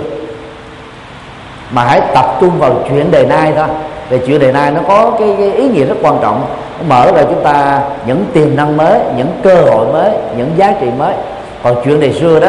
Mà 1.71 1.85
hãy 1.85 2.01
tập 2.15 2.37
trung 2.41 2.59
vào 2.59 2.75
chuyện 2.89 3.11
đề 3.11 3.27
nay 3.27 3.53
thôi. 3.57 3.67
Về 4.09 4.19
chuyện 4.27 4.39
đề 4.39 4.53
nay 4.53 4.71
nó 4.71 4.81
có 4.89 5.11
cái, 5.19 5.35
cái 5.39 5.53
ý 5.53 5.69
nghĩa 5.69 5.85
rất 5.85 5.97
quan 6.03 6.19
trọng. 6.23 6.47
Nó 6.79 6.85
mở 6.89 7.13
ra 7.13 7.23
chúng 7.23 7.45
ta 7.45 7.81
những 8.07 8.25
tiềm 8.33 8.57
năng 8.57 8.77
mới 8.77 9.01
những 9.17 9.29
cơ 9.43 9.55
hội 9.55 9.87
mới 9.93 10.11
những 10.37 10.51
giá 10.57 10.75
trị 10.81 10.87
mới. 10.99 11.15
Còn 11.63 11.75
chuyện 11.85 12.01
đề 12.01 12.13
xưa 12.13 12.41
đó 12.41 12.49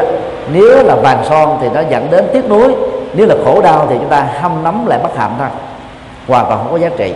nếu 0.53 0.83
là 0.83 0.95
vàng 0.95 1.23
son 1.29 1.57
thì 1.61 1.67
nó 1.73 1.81
dẫn 1.89 2.07
đến 2.11 2.25
tiếc 2.33 2.49
nuối 2.49 2.75
nếu 3.13 3.27
là 3.27 3.35
khổ 3.45 3.61
đau 3.61 3.88
thì 3.89 3.95
chúng 3.99 4.09
ta 4.09 4.27
hâm 4.41 4.63
nắm 4.63 4.85
lại 4.85 4.99
bất 5.03 5.17
hạnh 5.17 5.31
thôi 5.39 5.47
hoàn 6.29 6.45
toàn 6.45 6.59
không 6.59 6.71
có 6.71 6.77
giá 6.77 6.89
trị. 6.98 7.13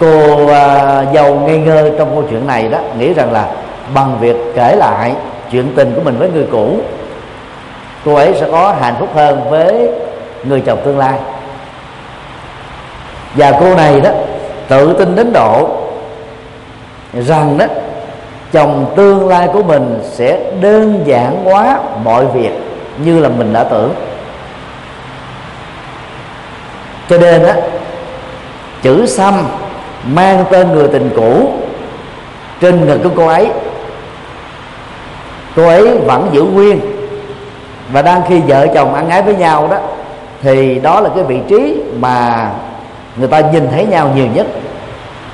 Cô 0.00 0.46
à, 0.46 1.02
giàu 1.12 1.34
ngây 1.34 1.58
ngơ 1.58 1.90
trong 1.98 2.14
câu 2.14 2.24
chuyện 2.30 2.46
này 2.46 2.68
đó 2.68 2.78
nghĩ 2.98 3.14
rằng 3.14 3.32
là 3.32 3.48
bằng 3.94 4.18
việc 4.20 4.36
kể 4.54 4.76
lại 4.76 5.12
chuyện 5.50 5.72
tình 5.76 5.92
của 5.94 6.00
mình 6.00 6.16
với 6.18 6.30
người 6.30 6.46
cũ 6.52 6.78
cô 8.04 8.14
ấy 8.14 8.34
sẽ 8.40 8.46
có 8.50 8.74
hạnh 8.80 8.94
phúc 8.98 9.08
hơn 9.14 9.50
với 9.50 9.90
người 10.44 10.60
chồng 10.60 10.78
tương 10.84 10.98
lai. 10.98 11.18
Và 13.34 13.52
cô 13.60 13.74
này 13.74 14.00
đó 14.00 14.10
tự 14.68 14.92
tin 14.98 15.16
đến 15.16 15.32
độ 15.32 15.68
rằng 17.12 17.58
đó 17.58 17.66
chồng 18.52 18.92
tương 18.96 19.28
lai 19.28 19.48
của 19.52 19.62
mình 19.62 20.00
sẽ 20.02 20.52
đơn 20.60 21.02
giản 21.04 21.44
hóa 21.44 21.78
mọi 22.04 22.26
việc 22.26 22.52
như 23.04 23.20
là 23.20 23.28
mình 23.28 23.52
đã 23.52 23.64
tưởng 23.64 23.94
cho 27.14 27.20
nên 27.20 27.42
á, 27.42 27.56
chữ 28.82 29.06
xăm 29.06 29.34
mang 30.06 30.44
tên 30.50 30.72
người 30.72 30.88
tình 30.88 31.10
cũ 31.16 31.52
trên 32.60 32.86
ngực 32.86 32.98
của 33.04 33.10
cô 33.16 33.26
ấy. 33.26 33.48
Cô 35.56 35.66
ấy 35.66 35.98
vẫn 35.98 36.28
giữ 36.32 36.42
nguyên 36.42 36.80
và 37.92 38.02
đang 38.02 38.22
khi 38.28 38.40
vợ 38.40 38.66
chồng 38.74 38.94
ăn 38.94 39.08
ái 39.08 39.22
với 39.22 39.34
nhau 39.34 39.68
đó, 39.70 39.76
thì 40.42 40.80
đó 40.82 41.00
là 41.00 41.08
cái 41.14 41.24
vị 41.24 41.38
trí 41.48 41.82
mà 41.98 42.48
người 43.16 43.28
ta 43.28 43.40
nhìn 43.40 43.68
thấy 43.70 43.86
nhau 43.86 44.10
nhiều 44.16 44.26
nhất. 44.34 44.46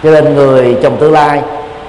Cho 0.02 0.10
nên 0.10 0.34
người 0.34 0.76
chồng 0.82 0.96
tương 1.00 1.12
lai, 1.12 1.42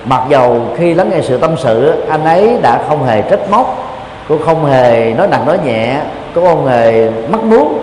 mặc 0.05 0.21
dầu 0.29 0.61
khi 0.77 0.93
lắng 0.93 1.09
nghe 1.09 1.21
sự 1.21 1.37
tâm 1.37 1.51
sự, 1.57 2.03
anh 2.09 2.25
ấy 2.25 2.57
đã 2.61 2.81
không 2.87 3.05
hề 3.05 3.21
trách 3.21 3.49
móc, 3.49 3.93
cũng 4.27 4.41
không 4.45 4.65
hề 4.65 5.13
nói 5.17 5.27
nặng 5.27 5.45
nói 5.45 5.57
nhẹ, 5.65 5.97
cũng 6.35 6.45
không 6.45 6.67
hề 6.67 7.09
mắc 7.29 7.43
muốn. 7.43 7.79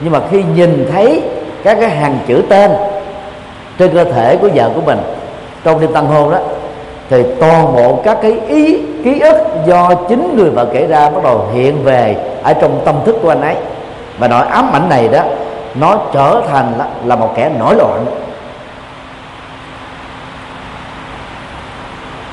Nhưng 0.00 0.12
mà 0.12 0.20
khi 0.30 0.42
nhìn 0.56 0.88
thấy 0.92 1.22
các 1.64 1.78
cái 1.80 1.90
hàng 1.90 2.18
chữ 2.26 2.42
tên 2.48 2.70
trên 3.78 3.94
cơ 3.94 4.04
thể 4.04 4.36
của 4.36 4.48
vợ 4.54 4.70
của 4.74 4.80
mình. 4.80 4.98
Trong 5.64 5.80
đêm 5.80 5.92
tân 5.92 6.04
hôn 6.04 6.30
đó 6.30 6.38
thì 7.10 7.22
toàn 7.40 7.76
bộ 7.76 8.00
các 8.04 8.18
cái 8.22 8.40
ý 8.48 8.78
ký 9.04 9.20
ức 9.20 9.36
do 9.66 9.94
chính 10.08 10.36
người 10.36 10.50
vợ 10.50 10.66
kể 10.72 10.86
ra 10.86 11.10
bắt 11.10 11.24
đầu 11.24 11.46
hiện 11.54 11.84
về 11.84 12.16
ở 12.42 12.52
trong 12.52 12.80
tâm 12.84 12.94
thức 13.04 13.16
của 13.22 13.28
anh 13.28 13.40
ấy. 13.40 13.54
Và 14.18 14.28
nỗi 14.28 14.46
ám 14.46 14.72
ảnh 14.72 14.88
này 14.88 15.08
đó 15.08 15.22
nó 15.74 15.98
trở 16.12 16.42
thành 16.50 16.72
là, 16.78 16.86
là 17.04 17.16
một 17.16 17.32
kẻ 17.36 17.50
nổi 17.58 17.74
loạn. 17.74 18.06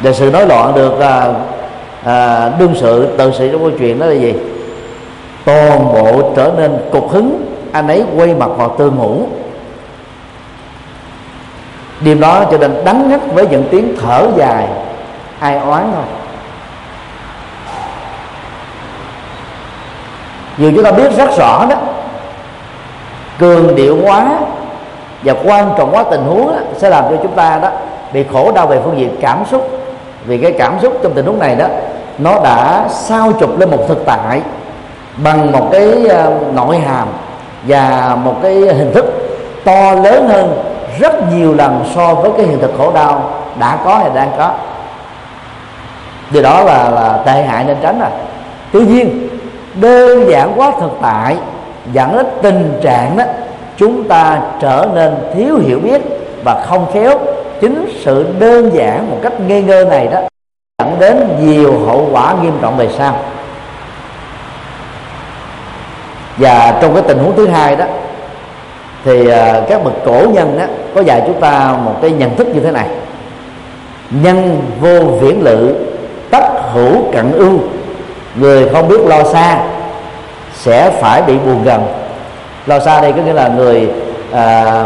Và 0.01 0.11
sự 0.11 0.31
nổi 0.31 0.45
loạn 0.45 0.75
được 0.75 0.99
à, 0.99 1.27
à, 2.03 2.49
đương 2.59 2.73
sự 2.75 3.15
tự 3.17 3.31
sự 3.37 3.51
trong 3.51 3.61
câu 3.61 3.71
chuyện 3.79 3.99
đó 3.99 4.05
là 4.05 4.13
gì? 4.13 4.33
Toàn 5.45 5.93
bộ 5.93 6.31
trở 6.35 6.51
nên 6.57 6.77
cục 6.91 7.11
hứng 7.11 7.48
anh 7.71 7.87
ấy 7.87 8.03
quay 8.15 8.33
mặt 8.33 8.49
vào 8.57 8.75
tường 8.77 8.95
ngủ. 8.95 9.27
Điều 11.99 12.15
đó 12.15 12.43
cho 12.51 12.57
nên 12.57 12.85
đắng 12.85 13.09
ngắt 13.09 13.19
với 13.33 13.47
những 13.47 13.63
tiếng 13.71 13.95
thở 14.01 14.27
dài. 14.37 14.67
Ai 15.39 15.59
oán 15.59 15.91
thôi 15.95 16.03
dù 20.57 20.71
chúng 20.75 20.83
ta 20.83 20.91
biết 20.91 21.17
rất 21.17 21.37
rõ 21.37 21.65
đó 21.69 21.75
cường 23.39 23.75
điệu 23.75 23.97
quá 24.03 24.39
và 25.23 25.33
quan 25.43 25.69
trọng 25.77 25.91
quá 25.91 26.03
tình 26.11 26.21
huống 26.21 26.47
đó, 26.47 26.59
sẽ 26.77 26.89
làm 26.89 27.03
cho 27.09 27.17
chúng 27.23 27.35
ta 27.35 27.59
đó 27.61 27.69
bị 28.13 28.25
khổ 28.33 28.51
đau 28.51 28.67
về 28.67 28.79
phương 28.83 28.99
diện 28.99 29.15
cảm 29.21 29.43
xúc. 29.51 29.69
Vì 30.25 30.37
cái 30.37 30.51
cảm 30.59 30.79
xúc 30.81 30.99
trong 31.03 31.13
tình 31.13 31.25
huống 31.25 31.39
này 31.39 31.55
đó 31.55 31.65
nó 32.17 32.39
đã 32.43 32.87
sao 32.89 33.31
chụp 33.39 33.59
lên 33.59 33.69
một 33.69 33.85
thực 33.87 34.05
tại 34.05 34.41
bằng 35.23 35.51
một 35.51 35.69
cái 35.71 35.87
uh, 36.05 36.53
nội 36.53 36.77
hàm 36.77 37.07
và 37.63 38.17
một 38.23 38.35
cái 38.43 38.53
hình 38.53 38.91
thức 38.93 39.05
to 39.63 39.91
lớn 39.91 40.27
hơn 40.27 40.63
rất 40.99 41.31
nhiều 41.33 41.53
lần 41.53 41.83
so 41.95 42.13
với 42.13 42.31
cái 42.37 42.45
hiện 42.45 42.59
thực 42.61 42.71
khổ 42.77 42.91
đau 42.93 43.33
đã 43.59 43.77
có 43.85 43.97
hay 43.97 44.09
đang 44.15 44.31
có. 44.37 44.51
Điều 46.31 46.43
đó 46.43 46.63
là, 46.63 46.89
là 46.89 47.19
tệ 47.25 47.43
hại 47.43 47.63
nên 47.63 47.77
tránh 47.81 47.99
rồi. 47.99 48.09
Tuy 48.71 48.85
nhiên 48.85 49.29
đơn 49.75 50.29
giản 50.29 50.53
quá 50.55 50.71
thực 50.81 50.91
tại 51.01 51.37
dẫn 51.93 52.15
đến 52.15 52.25
tình 52.41 52.79
trạng 52.83 53.17
đó 53.17 53.23
chúng 53.77 54.07
ta 54.07 54.39
trở 54.59 54.87
nên 54.93 55.15
thiếu 55.35 55.57
hiểu 55.57 55.79
biết 55.79 56.01
và 56.43 56.65
không 56.67 56.85
khéo. 56.93 57.19
Chính 57.61 57.85
sự 58.03 58.27
đơn 58.39 58.73
giản 58.73 59.11
một 59.11 59.17
cách 59.21 59.33
ngây 59.47 59.61
ngơ 59.61 59.85
này 59.85 60.07
đó 60.07 60.19
dẫn 60.79 60.95
đến 60.99 61.27
nhiều 61.41 61.79
hậu 61.87 62.09
quả 62.11 62.35
nghiêm 62.43 62.57
trọng 62.61 62.77
về 62.77 62.89
sau 62.97 63.15
và 66.39 66.79
trong 66.81 66.93
cái 66.93 67.03
tình 67.07 67.17
huống 67.17 67.35
thứ 67.35 67.47
hai 67.47 67.75
đó 67.75 67.85
thì 69.05 69.27
ờ, 69.27 69.63
các 69.69 69.83
bậc 69.83 69.93
cổ 70.05 70.25
nhân 70.33 70.57
đó 70.59 70.65
có 70.95 71.01
dạy 71.01 71.23
chúng 71.25 71.41
ta 71.41 71.77
một 71.85 71.95
cái 72.01 72.11
nhận 72.11 72.35
thức 72.35 72.47
như 72.47 72.59
thế 72.59 72.71
này. 72.71 72.87
Nhân 74.09 74.61
vô 74.79 74.99
viễn 75.21 75.43
lự 75.43 75.75
tất 76.31 76.43
hữu 76.73 77.11
cận 77.13 77.31
ưu. 77.31 77.59
Người 78.35 78.69
không 78.69 78.87
biết 78.87 79.01
lo 79.05 79.23
xa 79.23 79.59
sẽ 80.53 80.89
phải 80.89 81.21
bị 81.21 81.37
buồn 81.37 81.63
gần. 81.63 81.83
Lo 82.65 82.79
xa 82.79 83.01
đây 83.01 83.11
có 83.11 83.21
nghĩa 83.21 83.33
là 83.33 83.47
người 83.47 83.89
à, 84.33 84.83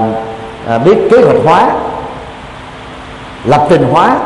à, 0.67 0.77
biết 0.77 0.97
kế 1.11 1.17
hoạch 1.17 1.37
hóa 1.45 1.71
lập 3.45 3.65
trình 3.69 3.83
hóa 3.91 4.17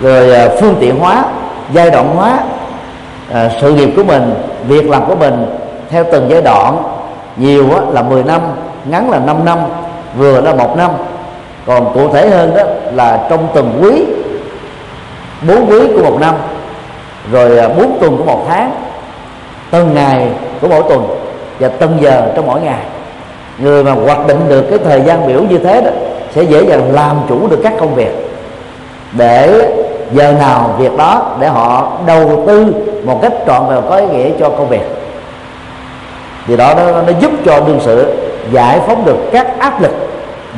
rồi 0.00 0.34
à, 0.34 0.48
phương 0.60 0.76
tiện 0.80 0.98
hóa 0.98 1.24
giai 1.72 1.90
đoạn 1.90 2.16
hóa 2.16 2.38
à, 3.32 3.50
sự 3.60 3.74
nghiệp 3.74 3.90
của 3.96 4.04
mình 4.04 4.34
việc 4.68 4.90
làm 4.90 5.06
của 5.06 5.16
mình 5.16 5.46
theo 5.90 6.04
từng 6.12 6.26
giai 6.30 6.42
đoạn, 6.42 6.82
nhiều 7.36 7.66
là 7.92 8.02
10 8.02 8.22
năm, 8.22 8.40
ngắn 8.84 9.10
là 9.10 9.18
5 9.18 9.44
năm, 9.44 9.58
vừa 10.16 10.40
là 10.40 10.54
một 10.54 10.76
năm. 10.76 10.90
Còn 11.66 11.94
cụ 11.94 12.12
thể 12.12 12.28
hơn 12.28 12.54
đó 12.56 12.62
là 12.92 13.26
trong 13.30 13.48
từng 13.54 13.80
quý, 13.82 14.04
bốn 15.48 15.70
quý 15.70 15.78
của 15.94 16.10
một 16.10 16.16
năm, 16.20 16.34
rồi 17.32 17.58
à, 17.58 17.68
bốn 17.68 17.98
tuần 18.00 18.16
của 18.16 18.24
một 18.24 18.44
tháng, 18.48 18.72
từng 19.70 19.94
ngày 19.94 20.28
của 20.60 20.68
mỗi 20.68 20.82
tuần, 20.88 21.06
và 21.58 21.68
từng 21.68 21.96
giờ 22.00 22.32
trong 22.36 22.46
mỗi 22.46 22.60
ngày. 22.60 22.84
Người 23.58 23.84
mà 23.84 23.92
hoạch 23.92 24.26
định 24.26 24.48
được 24.48 24.62
cái 24.70 24.78
thời 24.84 25.00
gian 25.00 25.26
biểu 25.26 25.42
như 25.42 25.58
thế 25.58 25.80
đó 25.80 25.90
sẽ 26.34 26.42
dễ 26.42 26.64
dàng 26.64 26.92
làm 26.92 27.16
chủ 27.28 27.48
được 27.48 27.60
các 27.62 27.72
công 27.80 27.94
việc. 27.94 28.12
Để 29.12 29.68
giờ 30.12 30.32
nào 30.32 30.74
việc 30.78 30.96
đó 30.96 31.36
để 31.40 31.48
họ 31.48 31.92
đầu 32.06 32.44
tư 32.46 32.74
một 33.04 33.18
cách 33.22 33.32
trọn 33.46 33.68
vẹn 33.68 33.82
có 33.88 33.96
ý 33.96 34.06
nghĩa 34.06 34.30
cho 34.40 34.48
công 34.48 34.68
việc 34.68 34.82
thì 36.46 36.56
đó 36.56 36.74
nó, 36.74 37.02
nó 37.02 37.12
giúp 37.20 37.30
cho 37.44 37.60
đương 37.60 37.80
sự 37.80 38.14
giải 38.52 38.80
phóng 38.86 39.04
được 39.04 39.16
các 39.32 39.58
áp 39.58 39.80
lực 39.80 39.92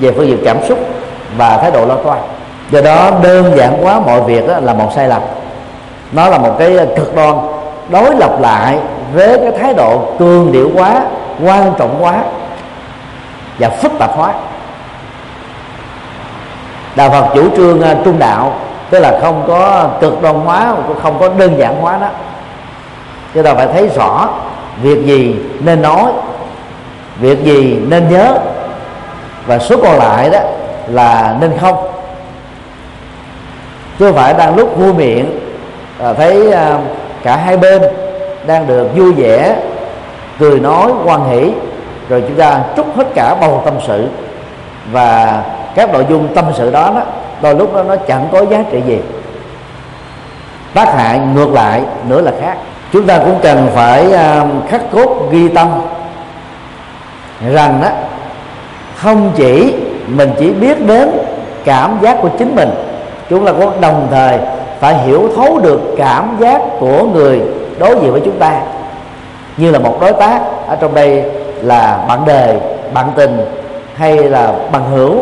về 0.01 0.13
phương 0.17 0.27
diện 0.27 0.39
cảm 0.45 0.57
xúc 0.69 0.79
và 1.37 1.57
thái 1.57 1.71
độ 1.71 1.87
lo 1.87 1.95
toan. 1.95 2.19
Do 2.71 2.81
đó 2.81 3.11
đơn 3.23 3.53
giản 3.57 3.79
quá 3.83 4.01
mọi 4.01 4.21
việc 4.21 4.45
là 4.63 4.75
một 4.75 4.93
sai 4.95 5.09
lầm. 5.09 5.23
Nó 6.13 6.29
là 6.29 6.39
một 6.39 6.57
cái 6.59 6.77
cực 6.97 7.15
đoan 7.17 7.37
đối 7.89 8.17
lập 8.17 8.41
lại 8.41 8.79
với 9.15 9.39
cái 9.39 9.53
thái 9.63 9.75
độ 9.75 10.15
cường 10.19 10.53
điệu 10.53 10.71
quá 10.75 11.03
quan 11.45 11.73
trọng 11.79 11.97
quá 12.01 12.15
và 13.59 13.69
phức 13.69 13.93
tạp 13.99 14.17
hóa. 14.17 14.33
Đạo 16.97 17.11
phật 17.11 17.27
chủ 17.35 17.57
trương 17.57 17.83
à, 17.83 17.97
trung 18.05 18.19
đạo 18.19 18.53
tức 18.91 19.01
là 19.01 19.19
không 19.23 19.45
có 19.49 19.89
cực 20.01 20.23
đoan 20.23 20.35
hóa 20.35 20.75
không 21.03 21.19
có 21.19 21.29
đơn 21.29 21.59
giản 21.59 21.77
hóa 21.81 21.99
đó. 21.99 22.09
Chúng 23.35 23.43
ta 23.43 23.55
phải 23.55 23.67
thấy 23.67 23.89
rõ 23.89 24.29
việc 24.83 25.07
gì 25.07 25.37
nên 25.61 25.83
nói 25.83 26.13
việc 27.21 27.45
gì 27.45 27.79
nên 27.89 28.09
nhớ 28.09 28.39
và 29.47 29.59
số 29.59 29.77
còn 29.83 29.99
lại 29.99 30.31
đó 30.31 30.39
là 30.87 31.37
nên 31.41 31.59
không. 31.61 31.77
Chứ 33.99 34.07
không 34.07 34.15
phải 34.15 34.35
đang 34.35 34.57
lúc 34.57 34.77
vui 34.77 34.95
miệng 34.95 35.41
à, 35.99 36.13
thấy 36.13 36.53
à, 36.53 36.79
cả 37.23 37.37
hai 37.37 37.57
bên 37.57 37.83
đang 38.47 38.67
được 38.67 38.97
vui 38.97 39.13
vẻ 39.13 39.57
cười 40.39 40.61
nói 40.61 40.93
quan 41.05 41.31
hỷ 41.31 41.53
rồi 42.09 42.23
chúng 42.29 42.37
ta 42.37 42.61
trút 42.77 42.87
hết 42.97 43.05
cả 43.15 43.35
bầu 43.41 43.63
tâm 43.65 43.75
sự. 43.87 44.09
Và 44.93 45.43
các 45.75 45.93
nội 45.93 46.07
dung 46.09 46.29
tâm 46.35 46.45
sự 46.55 46.71
đó, 46.71 46.93
đó 46.95 47.03
đôi 47.43 47.55
lúc 47.55 47.75
đó 47.75 47.83
nó 47.83 47.97
chẳng 47.97 48.29
có 48.33 48.45
giá 48.51 48.65
trị 48.71 48.83
gì. 48.87 48.99
Tác 50.75 50.95
hại 50.95 51.21
ngược 51.35 51.53
lại 51.53 51.83
nữa 52.09 52.21
là 52.21 52.33
khác 52.41 52.57
chúng 52.93 53.07
ta 53.07 53.19
cũng 53.19 53.39
cần 53.43 53.69
phải 53.75 54.13
à, 54.13 54.45
khắc 54.69 54.83
cốt 54.93 55.29
ghi 55.31 55.49
tâm 55.49 55.69
rằng 57.51 57.81
đó, 57.83 57.89
không 58.97 59.33
chỉ 59.37 59.75
mình 60.07 60.31
chỉ 60.39 60.51
biết 60.51 60.87
đến 60.87 61.11
cảm 61.65 61.99
giác 62.03 62.19
của 62.23 62.29
chính 62.39 62.57
mình, 62.57 62.71
chúng 63.31 63.47
ta 63.47 63.53
cũng 63.53 63.81
đồng 63.81 64.09
thời 64.11 64.39
phải 64.81 64.95
hiểu 64.95 65.31
thấu 65.37 65.59
được 65.59 65.81
cảm 65.99 66.37
giác 66.41 66.61
của 66.81 67.05
người 67.05 67.41
đối 67.79 67.97
diện 68.03 68.13
với 68.13 68.23
chúng 68.25 68.39
ta. 68.39 68.61
Như 69.57 69.71
là 69.71 69.79
một 69.79 69.99
đối 70.01 70.13
tác 70.13 70.41
ở 70.69 70.77
trong 70.81 70.95
đây 70.95 71.25
là 71.63 71.99
bạn 72.09 72.21
đời 72.27 72.57
bạn 72.95 73.13
tình 73.17 73.41
hay 73.97 74.17
là 74.17 74.53
bằng 74.73 74.91
hữu 74.91 75.17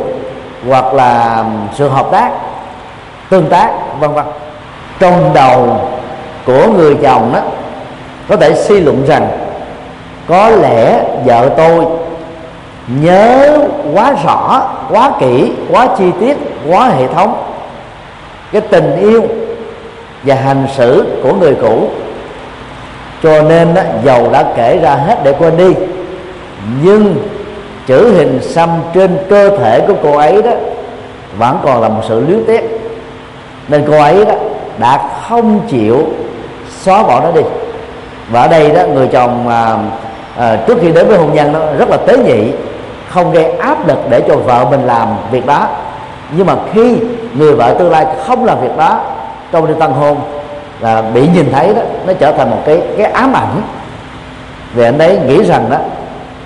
hoặc 0.69 0.95
là 0.95 1.45
sự 1.75 1.89
hợp 1.89 2.07
tác, 2.13 2.31
tương 3.31 3.49
tác, 3.49 3.71
vân 4.01 4.13
vân. 4.13 4.25
Trong 4.99 5.31
đầu 5.35 5.77
của 6.47 6.67
người 6.77 6.97
chồng 7.03 7.33
đó 7.35 7.41
có 8.31 8.37
thể 8.37 8.55
suy 8.55 8.81
luận 8.81 9.05
rằng 9.07 9.29
có 10.29 10.51
lẽ 10.51 11.05
vợ 11.25 11.51
tôi 11.57 11.85
nhớ 13.03 13.59
quá 13.95 14.15
rõ 14.25 14.63
quá 14.91 15.11
kỹ 15.21 15.53
quá 15.71 15.89
chi 15.99 16.05
tiết 16.21 16.37
quá 16.69 16.89
hệ 16.89 17.07
thống. 17.15 17.43
Cái 18.53 18.61
tình 18.61 18.97
yêu 19.01 19.23
và 20.23 20.35
hành 20.35 20.67
xử 20.77 21.07
của 21.23 21.35
người 21.35 21.55
cũ. 21.55 21.89
Cho 23.23 23.43
nên 23.43 23.75
đó, 23.75 23.83
dầu 24.05 24.29
đã 24.33 24.45
kể 24.57 24.79
ra 24.83 24.95
hết 24.95 25.19
để 25.25 25.33
quên 25.33 25.57
đi. 25.57 25.75
Nhưng 26.83 27.17
chữ 27.87 28.15
hình 28.17 28.41
xăm 28.43 28.69
trên 28.95 29.19
cơ 29.29 29.57
thể 29.59 29.81
của 29.81 29.95
cô 30.03 30.17
ấy 30.17 30.43
đó 30.43 30.51
vẫn 31.39 31.59
còn 31.65 31.83
là 31.83 31.89
một 31.89 32.03
sự 32.09 32.21
luyến 32.21 32.45
tiếc. 32.47 32.81
Nên 33.69 33.85
cô 33.89 33.99
ấy 33.99 34.25
đó 34.25 34.35
đã 34.79 35.09
không 35.23 35.61
chịu 35.69 36.07
xóa 36.81 37.03
bỏ 37.03 37.21
nó 37.21 37.33
đi 37.33 37.43
và 38.31 38.41
ở 38.41 38.49
đây 38.49 38.71
đó 38.71 38.83
người 38.95 39.07
chồng 39.07 39.49
à, 39.49 39.77
à, 40.37 40.57
trước 40.67 40.79
khi 40.81 40.93
đến 40.93 41.09
với 41.09 41.19
hôn 41.19 41.35
nhân 41.35 41.53
nó 41.53 41.61
rất 41.79 41.89
là 41.89 41.97
tế 41.97 42.17
nhị 42.17 42.53
không 43.09 43.33
gây 43.33 43.45
áp 43.45 43.89
lực 43.89 43.99
để 44.11 44.21
cho 44.29 44.37
vợ 44.37 44.67
mình 44.71 44.87
làm 44.87 45.09
việc 45.31 45.47
đó. 45.47 45.67
Nhưng 46.37 46.47
mà 46.47 46.55
khi 46.73 46.97
người 47.35 47.55
vợ 47.55 47.75
tương 47.79 47.91
lai 47.91 48.07
không 48.27 48.45
làm 48.45 48.61
việc 48.61 48.77
đó 48.77 49.01
trong 49.53 49.67
đêm 49.67 49.81
tân 49.81 49.91
hôn 49.91 50.17
là 50.81 51.03
bị 51.03 51.29
nhìn 51.35 51.53
thấy 51.53 51.75
đó 51.75 51.83
nó 52.07 52.13
trở 52.13 52.33
thành 52.33 52.51
một 52.51 52.59
cái 52.67 52.83
cái 52.97 53.13
ám 53.13 53.33
ảnh. 53.33 53.63
Vì 54.75 54.85
anh 54.85 54.99
ấy 54.99 55.19
nghĩ 55.27 55.45
rằng 55.45 55.65
đó 55.71 55.77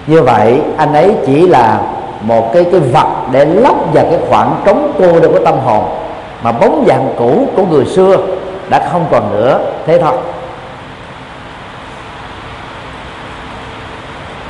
như 0.07 0.23
vậy 0.23 0.61
anh 0.77 0.95
ấy 0.95 1.15
chỉ 1.27 1.47
là 1.47 1.79
một 2.21 2.53
cái 2.55 2.65
cái 2.65 2.81
vật 2.81 3.07
để 3.33 3.45
lấp 3.45 3.75
vào 3.93 4.05
cái 4.11 4.19
khoảng 4.29 4.57
trống 4.65 4.93
cô 4.99 5.21
đơn 5.21 5.33
của 5.33 5.45
tâm 5.45 5.59
hồn 5.65 5.85
mà 6.43 6.53
bóng 6.53 6.85
dạng 6.89 7.15
cũ 7.19 7.47
của 7.57 7.63
người 7.71 7.85
xưa 7.87 8.17
đã 8.71 8.89
không 8.93 9.07
còn 9.11 9.33
nữa. 9.33 9.61
Thế 9.87 9.99
thôi. 9.99 10.13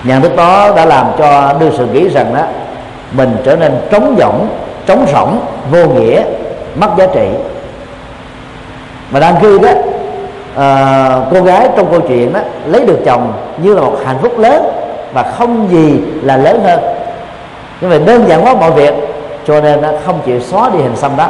Nhận 0.04 0.22
thức 0.22 0.36
đó 0.36 0.70
đã 0.76 0.84
làm 0.84 1.06
cho 1.18 1.54
đưa 1.60 1.70
sự 1.70 1.86
nghĩ 1.86 2.08
rằng 2.08 2.34
đó 2.34 2.42
mình 3.12 3.36
trở 3.44 3.56
nên 3.56 3.72
trống 3.90 4.16
rỗng 4.18 4.48
trống 4.86 5.06
rỗng 5.12 5.40
vô 5.70 5.86
nghĩa 5.88 6.22
mất 6.74 6.88
giá 6.98 7.06
trị. 7.14 7.28
Mà 9.10 9.20
đang 9.20 9.34
khi 9.40 9.58
đó 9.58 9.68
à, 10.56 11.20
cô 11.30 11.42
gái 11.42 11.68
trong 11.76 11.90
câu 11.90 12.00
chuyện 12.00 12.32
đó 12.32 12.40
lấy 12.66 12.86
được 12.86 12.98
chồng 13.04 13.32
như 13.56 13.74
là 13.74 13.80
một 13.80 13.96
hạnh 14.06 14.18
phúc 14.22 14.38
lớn 14.38 14.64
và 15.12 15.22
không 15.22 15.68
gì 15.70 16.00
là 16.22 16.36
lớn 16.36 16.60
hơn. 16.64 16.80
Nhưng 17.80 17.90
mà 17.90 17.98
đơn 18.06 18.28
giản 18.28 18.44
quá 18.44 18.54
mọi 18.54 18.70
việc 18.70 18.94
cho 19.46 19.60
nên 19.60 19.82
nó 19.82 19.88
không 20.06 20.20
chịu 20.26 20.40
xóa 20.40 20.70
đi 20.70 20.78
hình 20.78 20.96
xăm 20.96 21.16
đó. 21.16 21.26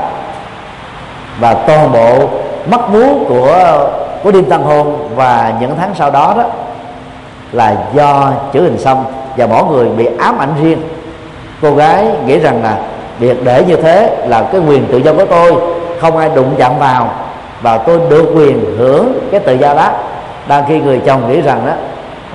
Và 1.40 1.54
toàn 1.54 1.92
bộ 1.92 2.28
mất 2.70 2.90
muốn 2.90 3.24
của 3.28 3.88
của 4.22 4.32
đêm 4.32 4.44
tân 4.44 4.62
hôn 4.62 5.08
và 5.16 5.52
những 5.60 5.76
tháng 5.80 5.94
sau 5.94 6.10
đó 6.10 6.34
đó 6.36 6.44
là 7.52 7.76
do 7.94 8.32
chữ 8.52 8.62
hình 8.62 8.78
xăm 8.78 8.96
và 9.36 9.46
mỗi 9.46 9.64
người 9.64 9.88
bị 9.88 10.08
ám 10.18 10.38
ảnh 10.38 10.54
riêng. 10.62 10.78
Cô 11.62 11.74
gái 11.74 12.06
nghĩ 12.26 12.38
rằng 12.38 12.62
là 12.62 12.78
việc 13.18 13.44
để 13.44 13.64
như 13.68 13.76
thế 13.76 14.26
là 14.28 14.48
cái 14.52 14.60
quyền 14.60 14.86
tự 14.86 14.98
do 14.98 15.12
của 15.12 15.24
tôi 15.24 15.52
không 16.00 16.16
ai 16.16 16.30
đụng 16.34 16.54
chạm 16.58 16.78
vào 16.78 17.10
và 17.62 17.78
tôi 17.78 18.00
được 18.10 18.32
quyền 18.34 18.76
hưởng 18.78 19.28
cái 19.30 19.40
tự 19.40 19.54
do 19.54 19.74
đó. 19.74 19.90
Đang 20.48 20.64
khi 20.68 20.80
người 20.80 21.00
chồng 21.06 21.32
nghĩ 21.32 21.40
rằng 21.40 21.66
đó 21.66 21.72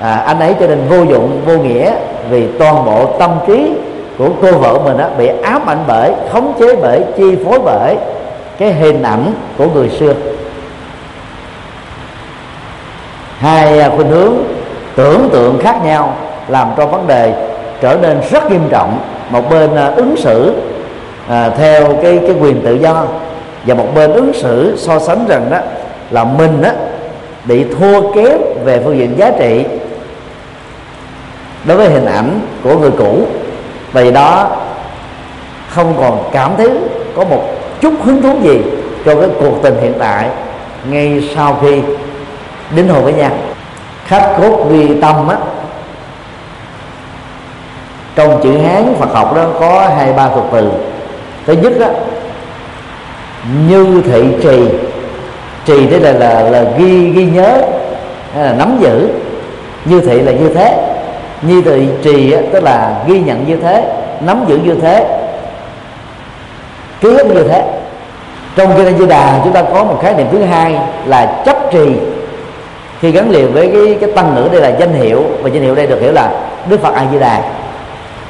à, 0.00 0.14
anh 0.26 0.40
ấy 0.40 0.54
cho 0.60 0.66
nên 0.66 0.78
vô 0.88 1.02
dụng 1.02 1.40
vô 1.46 1.56
nghĩa 1.56 1.92
vì 2.30 2.46
toàn 2.58 2.84
bộ 2.84 3.16
tâm 3.18 3.30
trí 3.46 3.72
của 4.18 4.28
cô 4.42 4.52
vợ 4.52 4.78
mình 4.84 4.96
đó 4.96 5.04
bị 5.18 5.30
ám 5.42 5.66
ảnh 5.66 5.84
bởi 5.86 6.12
khống 6.32 6.52
chế 6.60 6.76
bởi 6.76 7.04
chi 7.16 7.36
phối 7.44 7.58
bởi 7.64 7.96
cái 8.58 8.72
hình 8.72 9.02
ảnh 9.02 9.32
của 9.58 9.66
người 9.74 9.88
xưa. 9.88 10.14
Hai 13.38 13.80
à, 13.80 13.90
khuynh 13.96 14.08
hướng 14.08 14.34
tưởng 14.96 15.28
tượng 15.32 15.58
khác 15.62 15.76
nhau 15.84 16.16
làm 16.48 16.68
cho 16.76 16.86
vấn 16.86 17.06
đề 17.06 17.32
trở 17.80 17.96
nên 18.02 18.20
rất 18.30 18.50
nghiêm 18.50 18.68
trọng. 18.70 18.98
Một 19.30 19.50
bên 19.50 19.76
à, 19.76 19.86
ứng 19.86 20.16
xử 20.16 20.54
à, 21.28 21.50
theo 21.58 21.96
cái 22.02 22.20
cái 22.26 22.36
quyền 22.40 22.62
tự 22.62 22.74
do 22.74 23.04
và 23.66 23.74
một 23.74 23.86
bên 23.94 24.12
ứng 24.12 24.32
xử 24.32 24.76
so 24.76 24.98
sánh 24.98 25.26
rằng 25.28 25.50
đó 25.50 25.58
là 26.10 26.24
mình 26.24 26.62
á 26.62 26.72
bị 27.44 27.64
thua 27.64 28.12
kém 28.12 28.38
về 28.64 28.80
phương 28.84 28.98
diện 28.98 29.18
giá 29.18 29.30
trị 29.38 29.64
đối 31.64 31.76
với 31.76 31.88
hình 31.88 32.06
ảnh 32.06 32.40
của 32.64 32.78
người 32.78 32.90
cũ. 32.98 33.26
Vì 33.92 34.10
đó 34.10 34.56
không 35.68 35.94
còn 36.00 36.30
cảm 36.32 36.50
thấy 36.56 36.70
có 37.16 37.24
một 37.24 37.42
chút 37.80 37.92
hứng 38.02 38.22
thú 38.22 38.38
gì 38.42 38.60
cho 39.04 39.14
cái 39.20 39.28
cuộc 39.40 39.62
tình 39.62 39.74
hiện 39.80 39.92
tại 39.98 40.28
ngay 40.90 41.30
sau 41.36 41.58
khi 41.62 41.82
đính 42.76 42.88
hôn 42.88 43.04
với 43.04 43.12
nhau 43.12 43.30
khắc 44.10 44.22
cốt 44.40 44.66
ghi 44.70 45.00
tâm 45.00 45.28
á. 45.28 45.36
Trong 48.14 48.40
chữ 48.42 48.58
hán 48.58 48.94
phật 48.98 49.14
học 49.14 49.36
đó 49.36 49.44
có 49.60 49.90
hai 49.96 50.12
ba 50.12 50.28
thuật 50.28 50.44
từ. 50.52 50.70
Thứ 51.46 51.52
nhất 51.52 51.72
đó 51.80 51.86
như 53.68 54.02
thị 54.04 54.24
trì. 54.42 54.68
Trì 55.64 55.86
thế 55.86 55.98
là 55.98 56.12
là, 56.12 56.42
là 56.42 56.64
ghi 56.78 57.10
ghi 57.10 57.24
nhớ 57.24 57.62
hay 58.34 58.44
là 58.44 58.52
nắm 58.52 58.78
giữ. 58.80 59.08
Như 59.84 60.00
thị 60.00 60.20
là 60.20 60.32
như 60.32 60.54
thế. 60.54 60.96
Như 61.42 61.62
thị 61.62 61.88
trì 62.02 62.32
á, 62.32 62.40
tức 62.52 62.64
là 62.64 62.94
ghi 63.06 63.20
nhận 63.20 63.46
như 63.46 63.56
thế 63.56 63.84
nắm 64.20 64.44
giữ 64.48 64.56
như 64.64 64.74
thế 64.82 65.18
ký 67.00 67.08
ức 67.08 67.26
như 67.26 67.48
thế. 67.48 67.64
Trong 68.56 68.76
kinh 68.76 68.98
di 68.98 69.06
đà 69.06 69.40
chúng 69.44 69.52
ta 69.52 69.62
có 69.62 69.84
một 69.84 69.98
khái 70.02 70.14
niệm 70.14 70.26
thứ 70.32 70.42
hai 70.42 70.78
là 71.06 71.42
chấp 71.46 71.56
trì 71.72 71.96
khi 73.00 73.10
gắn 73.10 73.30
liền 73.30 73.52
với 73.52 73.70
cái 73.74 73.98
cái 74.00 74.10
tăng 74.16 74.34
ngữ 74.34 74.48
đây 74.52 74.60
là 74.60 74.68
danh 74.68 74.92
hiệu, 74.92 75.22
và 75.42 75.48
danh 75.48 75.62
hiệu 75.62 75.74
đây 75.74 75.86
được 75.86 76.00
hiểu 76.00 76.12
là 76.12 76.30
đức 76.68 76.82
phật 76.82 76.94
a 76.94 77.06
di 77.12 77.18
đà 77.18 77.42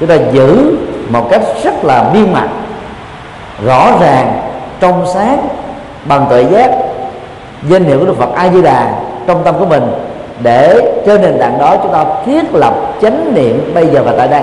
chúng 0.00 0.08
ta 0.08 0.14
giữ 0.32 0.76
một 1.08 1.28
cách 1.30 1.42
rất 1.64 1.84
là 1.84 2.10
biên 2.14 2.32
mặt 2.32 2.48
rõ 3.66 3.90
ràng, 4.00 4.40
trong 4.80 5.06
sáng, 5.14 5.48
bằng 6.04 6.26
tuệ 6.30 6.44
giác, 6.44 6.70
danh 7.68 7.84
hiệu 7.84 7.98
của 7.98 8.06
đức 8.06 8.18
phật 8.18 8.34
a 8.34 8.48
di 8.48 8.62
đà 8.62 8.94
trong 9.26 9.44
tâm 9.44 9.54
của 9.58 9.66
mình 9.66 9.92
để 10.42 10.92
trên 11.06 11.22
nền 11.22 11.38
tảng 11.38 11.58
đó 11.58 11.76
chúng 11.82 11.92
ta 11.92 12.04
thiết 12.26 12.54
lập 12.54 12.74
chánh 13.02 13.34
niệm 13.34 13.72
bây 13.74 13.86
giờ 13.86 14.02
và 14.04 14.12
tại 14.18 14.28
đây. 14.28 14.42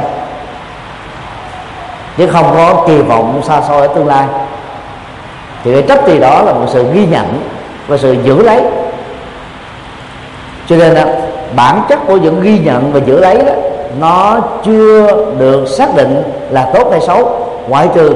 Chứ 2.18 2.28
không 2.28 2.46
có 2.54 2.84
kỳ 2.88 2.98
vọng 2.98 3.42
xa 3.44 3.62
xôi 3.68 3.82
ở 3.82 3.88
tương 3.88 4.08
lai. 4.08 4.26
Thì 5.64 5.74
cái 5.74 5.84
trách 5.88 6.08
gì 6.08 6.20
đó 6.20 6.42
là 6.42 6.54
một 6.54 6.66
sự 6.68 6.86
ghi 6.94 7.06
nhận 7.06 7.42
và 7.88 7.98
sự 7.98 8.16
giữ 8.24 8.44
lấy 8.44 8.62
cho 10.70 10.76
nên 10.76 10.94
là 10.94 11.16
bản 11.56 11.82
chất 11.90 12.00
của 12.08 12.18
những 12.18 12.42
ghi 12.42 12.60
nhận 12.60 12.92
và 12.92 13.00
giữ 13.06 13.20
lấy 13.20 13.38
đó 13.38 13.54
nó 14.00 14.40
chưa 14.66 15.26
được 15.40 15.68
xác 15.68 15.96
định 15.96 16.24
là 16.50 16.72
tốt 16.74 16.88
hay 16.92 17.02
xấu. 17.02 17.48
Ngoại 17.68 17.88
trừ 17.96 18.14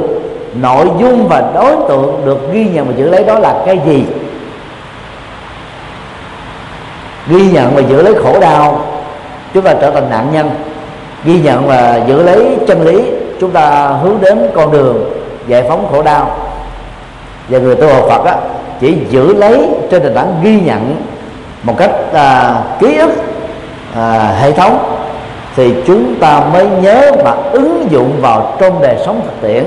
nội 0.53 0.87
dung 0.99 1.27
và 1.27 1.43
đối 1.53 1.75
tượng 1.89 2.21
được 2.25 2.53
ghi 2.53 2.65
nhận 2.73 2.87
và 2.87 2.93
giữ 2.97 3.09
lấy 3.09 3.23
đó 3.23 3.39
là 3.39 3.63
cái 3.65 3.79
gì? 3.85 4.03
Ghi 7.27 7.51
nhận 7.51 7.75
và 7.75 7.81
giữ 7.81 8.01
lấy 8.01 8.13
khổ 8.23 8.39
đau 8.39 8.85
chúng 9.53 9.63
ta 9.63 9.73
trở 9.81 9.91
thành 9.91 10.09
nạn 10.09 10.27
nhân. 10.33 10.49
Ghi 11.25 11.39
nhận 11.39 11.67
và 11.67 11.99
giữ 12.07 12.23
lấy 12.23 12.57
chân 12.67 12.81
lý 12.81 13.03
chúng 13.39 13.51
ta 13.51 13.87
hướng 13.87 14.21
đến 14.21 14.49
con 14.53 14.71
đường 14.71 15.11
giải 15.47 15.63
phóng 15.69 15.87
khổ 15.91 16.01
đau. 16.01 16.37
Và 17.49 17.59
người 17.59 17.75
tu 17.75 17.87
học 17.87 18.05
Phật 18.09 18.25
á, 18.25 18.35
chỉ 18.79 18.97
giữ 19.09 19.33
lấy 19.33 19.67
trên 19.91 20.03
nền 20.03 20.13
tảng 20.13 20.33
ghi 20.43 20.59
nhận 20.59 20.95
một 21.63 21.75
cách 21.77 21.91
à, 22.13 22.55
ký 22.79 22.97
ức 22.97 23.11
à, 23.95 24.35
hệ 24.39 24.51
thống 24.51 24.97
thì 25.55 25.75
chúng 25.87 26.15
ta 26.19 26.39
mới 26.53 26.67
nhớ 26.67 27.11
và 27.23 27.35
ứng 27.51 27.87
dụng 27.91 28.21
vào 28.21 28.53
trong 28.59 28.81
đời 28.81 28.97
sống 29.05 29.21
thực 29.25 29.47
tiễn. 29.47 29.63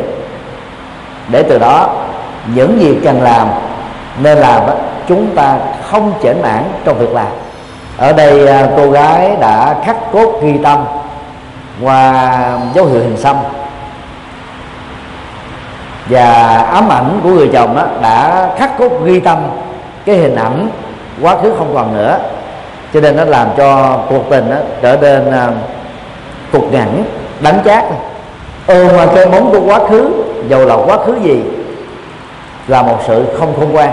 Để 1.29 1.43
từ 1.43 1.59
đó 1.59 1.89
những 2.55 2.81
gì 2.81 2.99
cần 3.05 3.23
làm 3.23 3.49
nên 4.19 4.39
làm 4.39 4.63
chúng 5.09 5.27
ta 5.37 5.57
không 5.91 6.13
chểnh 6.23 6.43
mãn 6.43 6.65
trong 6.85 6.99
việc 6.99 7.13
làm. 7.13 7.27
Ở 7.97 8.13
đây 8.13 8.47
à, 8.47 8.69
cô 8.77 8.91
gái 8.91 9.37
đã 9.41 9.75
khắc 9.85 9.97
cốt 10.13 10.43
ghi 10.43 10.59
tâm 10.63 10.85
qua 11.83 12.23
dấu 12.75 12.87
hiệu 12.87 13.01
hình 13.01 13.17
xăm. 13.17 13.37
Và 16.07 16.57
ám 16.73 16.89
ảnh 16.93 17.21
của 17.23 17.29
người 17.29 17.51
chồng 17.53 17.77
đó 17.77 17.83
đã 18.03 18.49
khắc 18.59 18.79
cốt 18.79 18.91
ghi 19.05 19.21
tâm 19.21 19.39
cái 20.05 20.17
hình 20.17 20.37
ảnh 20.37 20.69
quá 21.21 21.37
khứ 21.43 21.53
không 21.59 21.75
còn 21.75 21.97
nữa. 21.97 22.19
Cho 22.95 23.01
nên 23.01 23.17
nó 23.17 23.25
làm 23.25 23.49
cho 23.57 23.99
cuộc 24.09 24.31
tình 24.31 24.51
đó 24.51 24.57
trở 24.83 24.97
nên 24.97 25.29
uh, 25.29 25.55
cục 26.53 26.73
ngẳng 26.73 27.05
đánh 27.41 27.59
chát. 27.65 27.85
Ôm 28.67 28.89
qua 28.97 29.07
cái 29.15 29.27
bóng 29.27 29.51
của 29.51 29.61
quá 29.67 29.81
khứ 29.89 30.11
dầu 30.49 30.67
là 30.67 30.77
quá 30.87 30.97
khứ 31.07 31.15
gì 31.23 31.43
là 32.69 32.83
một 32.83 32.99
sự 33.07 33.25
không 33.39 33.55
khôn 33.61 33.73
ngoan. 33.73 33.91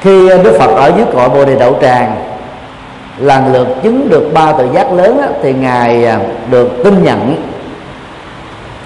Khi 0.00 0.28
đức 0.28 0.56
phật 0.58 0.70
ở 0.76 0.92
dưới 0.96 1.06
cội 1.12 1.28
bồ 1.28 1.44
đề 1.44 1.56
đậu 1.56 1.78
tràng 1.82 2.16
lần 3.18 3.52
lượt 3.52 3.68
chứng 3.82 4.08
được 4.08 4.30
ba 4.34 4.52
tự 4.52 4.68
giác 4.72 4.92
lớn 4.92 5.20
á, 5.22 5.28
thì 5.42 5.52
ngài 5.52 6.04
à, 6.06 6.18
được 6.50 6.70
tin 6.84 7.04
nhận 7.04 7.36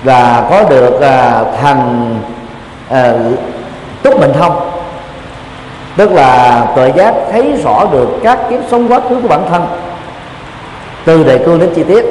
và 0.02 0.46
có 0.50 0.62
được 0.70 1.00
à, 1.00 1.44
thành 1.62 2.14
à, 2.90 3.12
túc 4.10 4.20
mệnh 4.20 4.32
thông 4.32 4.76
tức 5.96 6.12
là 6.12 6.62
tự 6.76 6.90
giác 6.96 7.14
thấy 7.32 7.52
rõ 7.64 7.84
được 7.92 8.08
các 8.22 8.38
kiếp 8.50 8.60
sống 8.70 8.88
quá 8.88 9.00
khứ 9.08 9.20
của 9.22 9.28
bản 9.28 9.42
thân. 9.50 9.66
Từ 11.04 11.24
đề 11.24 11.38
cương 11.38 11.58
đến 11.58 11.70
chi 11.76 11.84
tiết. 11.84 12.04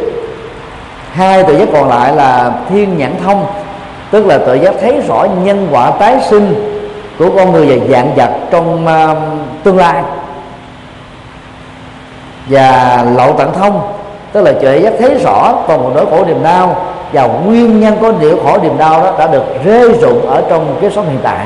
Hai 1.14 1.44
tự 1.44 1.58
giác 1.58 1.68
còn 1.74 1.90
lại 1.90 2.16
là 2.16 2.52
thiên 2.70 2.98
nhãn 2.98 3.16
thông. 3.24 3.46
Tức 4.12 4.26
là 4.26 4.38
tự 4.38 4.54
giác 4.54 4.74
thấy 4.82 5.02
rõ 5.08 5.26
nhân 5.44 5.68
quả 5.72 5.92
tái 5.92 6.18
sinh 6.30 6.72
của 7.20 7.30
con 7.38 7.52
người 7.52 7.80
và 7.80 7.86
dạng 7.90 8.16
vật 8.16 8.30
trong 8.52 8.86
uh, 8.86 9.18
tương 9.64 9.78
lai. 9.78 10.04
Và 12.50 13.04
lậu 13.18 13.34
tận 13.34 13.54
thông. 13.54 13.82
Tức 14.32 14.42
là 14.42 14.52
tuệ 14.52 14.80
giác 14.80 14.94
thấy 15.00 15.16
rõ 15.24 15.54
toàn 15.68 15.84
bộ 15.84 15.92
nỗi 15.96 16.06
khổ 16.10 16.26
niềm 16.26 16.44
đau 16.44 16.86
và 17.14 17.28
nguyên 17.28 17.80
nhân 17.80 17.98
của 18.00 18.12
nỗi 18.22 18.36
khổ 18.44 18.58
niềm 18.64 18.78
đau 18.78 19.04
đó 19.04 19.12
đã 19.20 19.28
được 19.28 19.44
rơi 19.64 19.94
rụng 20.02 20.30
ở 20.30 20.44
trong 20.50 20.78
cái 20.82 20.92
sống 20.92 21.06
hiện 21.10 21.20
tại 21.24 21.46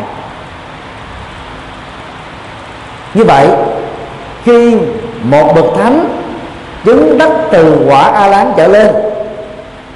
như 3.13 3.24
vậy 3.24 3.48
khi 4.43 4.78
một 5.24 5.54
bậc 5.56 5.65
thánh 5.78 6.06
chứng 6.86 7.17
đắc 7.17 7.32
từ 7.52 7.78
quả 7.88 8.02
a 8.02 8.28
lán 8.28 8.52
trở 8.58 8.67
lên 8.67 8.95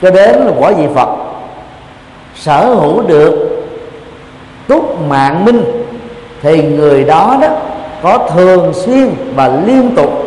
cho 0.02 0.12
đến 0.12 0.52
quả 0.60 0.72
vị 0.72 0.88
phật 0.96 1.10
sở 2.36 2.66
hữu 2.66 3.02
được 3.02 3.66
túc 4.68 5.02
mạng 5.02 5.46
minh 5.46 5.64
thì 6.42 6.62
người 6.64 7.04
đó 7.04 7.38
đó 7.42 7.48
có 8.04 8.18
thường 8.36 8.74
xuyên 8.74 9.10
và 9.36 9.52
liên 9.66 9.96
tục 9.96 10.24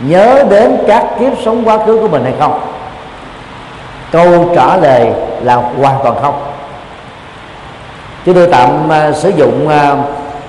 nhớ 0.00 0.44
đến 0.50 0.78
các 0.86 1.06
kiếp 1.20 1.32
sống 1.44 1.62
quá 1.64 1.78
khứ 1.86 1.98
của 1.98 2.08
mình 2.08 2.24
hay 2.24 2.34
không? 2.38 2.60
Câu 4.12 4.50
trả 4.56 4.76
lời 4.76 5.10
là 5.42 5.54
hoàn 5.54 5.98
toàn 6.04 6.16
không. 6.22 6.42
Chúng 8.26 8.34
tôi 8.34 8.48
tạm 8.52 8.70
uh, 8.88 9.16
sử 9.16 9.28
dụng 9.28 9.66
uh, 9.66 9.98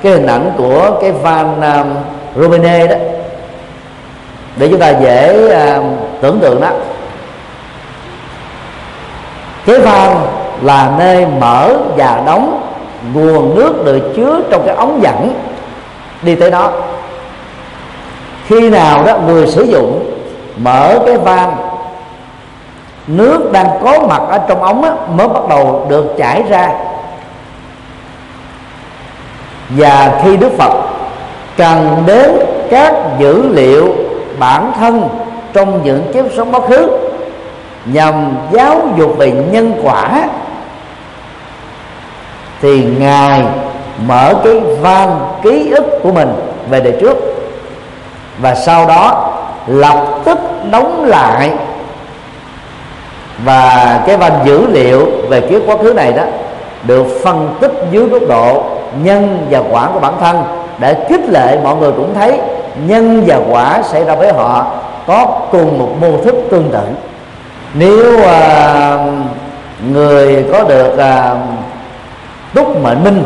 cái 0.03 0.11
hình 0.11 0.25
ảnh 0.27 0.51
của 0.57 0.91
cái 1.01 1.11
van 1.11 1.61
um, 1.61 1.95
Romine 2.41 2.87
đó. 2.87 2.95
Để 4.55 4.67
chúng 4.71 4.79
ta 4.79 4.89
dễ 4.89 5.49
um, 5.49 5.83
tưởng 6.21 6.39
tượng 6.39 6.61
đó. 6.61 6.69
Cái 9.65 9.79
van 9.79 10.17
là 10.61 10.91
nơi 10.99 11.25
mở 11.25 11.75
và 11.97 12.21
đóng 12.25 12.69
nguồn 13.13 13.55
nước 13.55 13.85
được 13.85 14.13
chứa 14.15 14.39
trong 14.51 14.63
cái 14.65 14.75
ống 14.75 14.99
dẫn 15.01 15.33
đi 16.21 16.35
tới 16.35 16.51
đó. 16.51 16.71
Khi 18.47 18.69
nào 18.69 19.03
đó 19.03 19.17
người 19.27 19.47
sử 19.47 19.63
dụng 19.63 20.11
mở 20.57 20.99
cái 21.05 21.17
van 21.17 21.55
nước 23.07 23.51
đang 23.51 23.67
có 23.83 23.99
mặt 23.99 24.21
ở 24.29 24.39
trong 24.47 24.63
ống 24.63 24.83
á, 24.83 24.91
mới 25.15 25.27
bắt 25.27 25.47
đầu 25.49 25.85
được 25.89 26.15
chảy 26.17 26.43
ra 26.49 26.69
và 29.77 30.21
khi 30.23 30.37
đức 30.37 30.51
phật 30.57 30.73
cần 31.57 32.03
đến 32.05 32.31
các 32.69 32.93
dữ 33.19 33.49
liệu 33.49 33.95
bản 34.39 34.71
thân 34.79 35.09
trong 35.53 35.83
những 35.83 36.13
kiếp 36.13 36.25
sống 36.37 36.51
quá 36.51 36.59
khứ 36.67 36.89
nhằm 37.85 38.37
giáo 38.51 38.81
dục 38.97 39.17
về 39.17 39.31
nhân 39.31 39.73
quả, 39.83 40.27
thì 42.61 42.83
ngài 42.99 43.43
mở 44.07 44.33
cái 44.43 44.59
van 44.81 45.19
ký 45.43 45.71
ức 45.71 45.99
của 46.03 46.11
mình 46.11 46.33
về 46.69 46.79
đời 46.79 46.93
trước. 47.01 47.17
Và 48.37 48.55
sau 48.55 48.85
đó 48.85 49.33
lập 49.67 50.05
tức 50.25 50.37
đóng 50.71 51.05
lại 51.05 51.51
và 53.45 54.01
cái 54.07 54.17
van 54.17 54.31
dữ 54.45 54.67
liệu 54.67 55.07
về 55.29 55.41
kiếp 55.41 55.61
quá 55.65 55.77
khứ 55.77 55.93
này 55.93 56.13
đó 56.13 56.23
được 56.83 57.07
phân 57.23 57.55
tích 57.61 57.71
dưới 57.91 58.05
góc 58.05 58.21
độ 58.29 58.63
nhân 59.03 59.47
và 59.49 59.61
quả 59.71 59.89
của 59.93 59.99
bản 59.99 60.13
thân. 60.19 60.43
Để 60.79 61.05
khích 61.09 61.29
lệ 61.29 61.59
mọi 61.63 61.75
người 61.75 61.91
cũng 61.91 62.13
thấy 62.15 62.39
nhân 62.87 63.23
và 63.27 63.39
quả 63.49 63.81
xảy 63.83 64.03
ra 64.03 64.15
với 64.15 64.33
họ 64.33 64.65
có 65.07 65.25
cùng 65.51 65.79
một 65.79 65.89
mô 66.01 66.17
thức 66.23 66.35
tương 66.51 66.69
tự. 66.71 66.83
Nếu 67.73 68.17
uh, 68.17 69.13
người 69.91 70.45
có 70.51 70.63
được 70.63 70.93
uh, 70.93 71.37
túc 72.53 72.83
mệnh 72.83 73.03
minh 73.03 73.23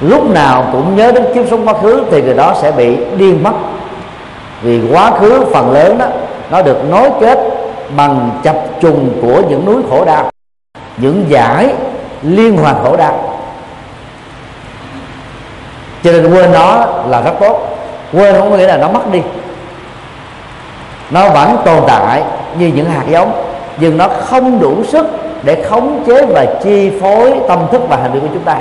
lúc 0.00 0.30
nào 0.30 0.64
cũng 0.72 0.96
nhớ 0.96 1.12
đến 1.12 1.24
kiếp 1.34 1.44
sống 1.50 1.68
quá 1.68 1.74
khứ 1.82 2.04
thì 2.10 2.22
người 2.22 2.34
đó 2.34 2.54
sẽ 2.62 2.72
bị 2.72 2.96
điên 3.16 3.42
mất. 3.42 3.52
Vì 4.62 4.80
quá 4.92 5.10
khứ 5.10 5.44
phần 5.52 5.72
lớn 5.72 5.98
đó 5.98 6.06
nó 6.50 6.62
được 6.62 6.90
nối 6.90 7.10
kết 7.20 7.38
bằng 7.96 8.30
chập 8.42 8.56
trùng 8.80 9.10
của 9.22 9.42
những 9.48 9.64
núi 9.64 9.82
khổ 9.90 10.04
đau 10.04 10.30
những 10.96 11.24
giải 11.28 11.74
liên 12.22 12.56
hoàn 12.56 12.84
khổ 12.84 12.96
đau 12.96 13.37
cho 16.04 16.12
nên 16.12 16.34
quên 16.34 16.52
nó 16.52 16.86
là 17.06 17.20
rất 17.20 17.32
tốt. 17.40 17.76
Quên 18.12 18.34
không 18.34 18.50
có 18.50 18.56
nghĩa 18.56 18.66
là 18.66 18.76
nó 18.76 18.88
mất 18.88 19.12
đi. 19.12 19.22
Nó 21.10 21.28
vẫn 21.28 21.56
tồn 21.64 21.82
tại 21.86 22.22
như 22.58 22.66
những 22.66 22.90
hạt 22.90 23.02
giống 23.08 23.44
nhưng 23.76 23.96
nó 23.96 24.08
không 24.08 24.60
đủ 24.60 24.84
sức 24.84 25.06
để 25.42 25.64
khống 25.70 26.04
chế 26.06 26.26
và 26.26 26.46
chi 26.62 26.92
phối 27.00 27.34
tâm 27.48 27.58
thức 27.72 27.82
và 27.88 27.96
hành 27.96 28.12
vi 28.12 28.20
của 28.20 28.28
chúng 28.34 28.44
ta. 28.44 28.56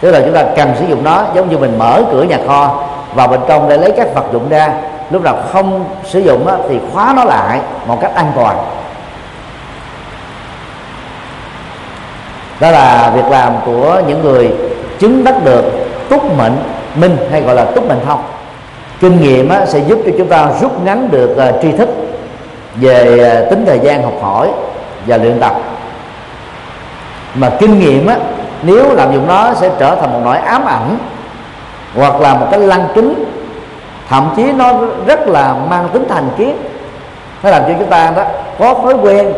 Tức 0.00 0.10
là 0.10 0.20
chúng 0.20 0.34
ta 0.34 0.44
cần 0.56 0.74
sử 0.78 0.86
dụng 0.86 1.04
nó 1.04 1.24
giống 1.34 1.48
như 1.48 1.58
mình 1.58 1.78
mở 1.78 2.02
cửa 2.12 2.22
nhà 2.22 2.38
kho 2.46 2.84
vào 3.14 3.28
bên 3.28 3.40
trong 3.48 3.68
để 3.68 3.76
lấy 3.76 3.92
các 3.96 4.14
vật 4.14 4.24
dụng 4.32 4.48
ra. 4.48 4.68
Lúc 5.10 5.22
nào 5.22 5.36
không 5.52 5.84
sử 6.04 6.18
dụng 6.18 6.46
đó, 6.46 6.56
thì 6.68 6.78
khóa 6.92 7.12
nó 7.16 7.24
lại 7.24 7.60
một 7.86 7.98
cách 8.00 8.14
an 8.14 8.32
toàn. 8.36 8.56
Đó 12.60 12.70
là 12.70 13.10
việc 13.14 13.26
làm 13.30 13.52
của 13.66 14.00
những 14.06 14.22
người 14.22 14.54
chứng 14.98 15.24
đắc 15.24 15.44
được 15.44 15.64
túc 16.14 16.38
mệnh 16.38 16.56
minh 16.94 17.16
hay 17.30 17.40
gọi 17.40 17.54
là 17.54 17.64
túc 17.64 17.88
mệnh 17.88 18.00
thông 18.06 18.22
kinh 19.00 19.20
nghiệm 19.20 19.48
á, 19.48 19.66
sẽ 19.66 19.78
giúp 19.78 19.98
cho 20.04 20.12
chúng 20.18 20.28
ta 20.28 20.48
rút 20.60 20.84
ngắn 20.84 21.08
được 21.10 21.36
uh, 21.48 21.62
tri 21.62 21.72
thức 21.72 21.88
về 22.74 23.18
uh, 23.42 23.50
tính 23.50 23.64
thời 23.66 23.78
gian 23.78 24.02
học 24.02 24.14
hỏi 24.22 24.50
và 25.06 25.16
luyện 25.16 25.40
tập. 25.40 25.54
Mà 27.34 27.50
kinh 27.60 27.78
nghiệm 27.78 28.06
á, 28.06 28.16
nếu 28.62 28.94
làm 28.94 29.12
dụng 29.12 29.26
nó 29.26 29.54
sẽ 29.54 29.70
trở 29.78 29.94
thành 29.94 30.12
một 30.12 30.20
nỗi 30.24 30.36
ám 30.36 30.64
ảnh 30.64 30.98
hoặc 31.94 32.20
là 32.20 32.34
một 32.34 32.46
cái 32.50 32.60
lăng 32.60 32.88
kính 32.94 33.24
thậm 34.08 34.30
chí 34.36 34.52
nó 34.52 34.72
rất 35.06 35.28
là 35.28 35.54
mang 35.70 35.88
tính 35.92 36.04
thành 36.08 36.28
kiến. 36.38 36.56
Nó 37.42 37.50
làm 37.50 37.62
cho 37.62 37.72
chúng 37.78 37.88
ta 37.88 38.12
đó 38.16 38.24
có 38.58 38.74
thói 38.74 38.94
quen 38.94 39.32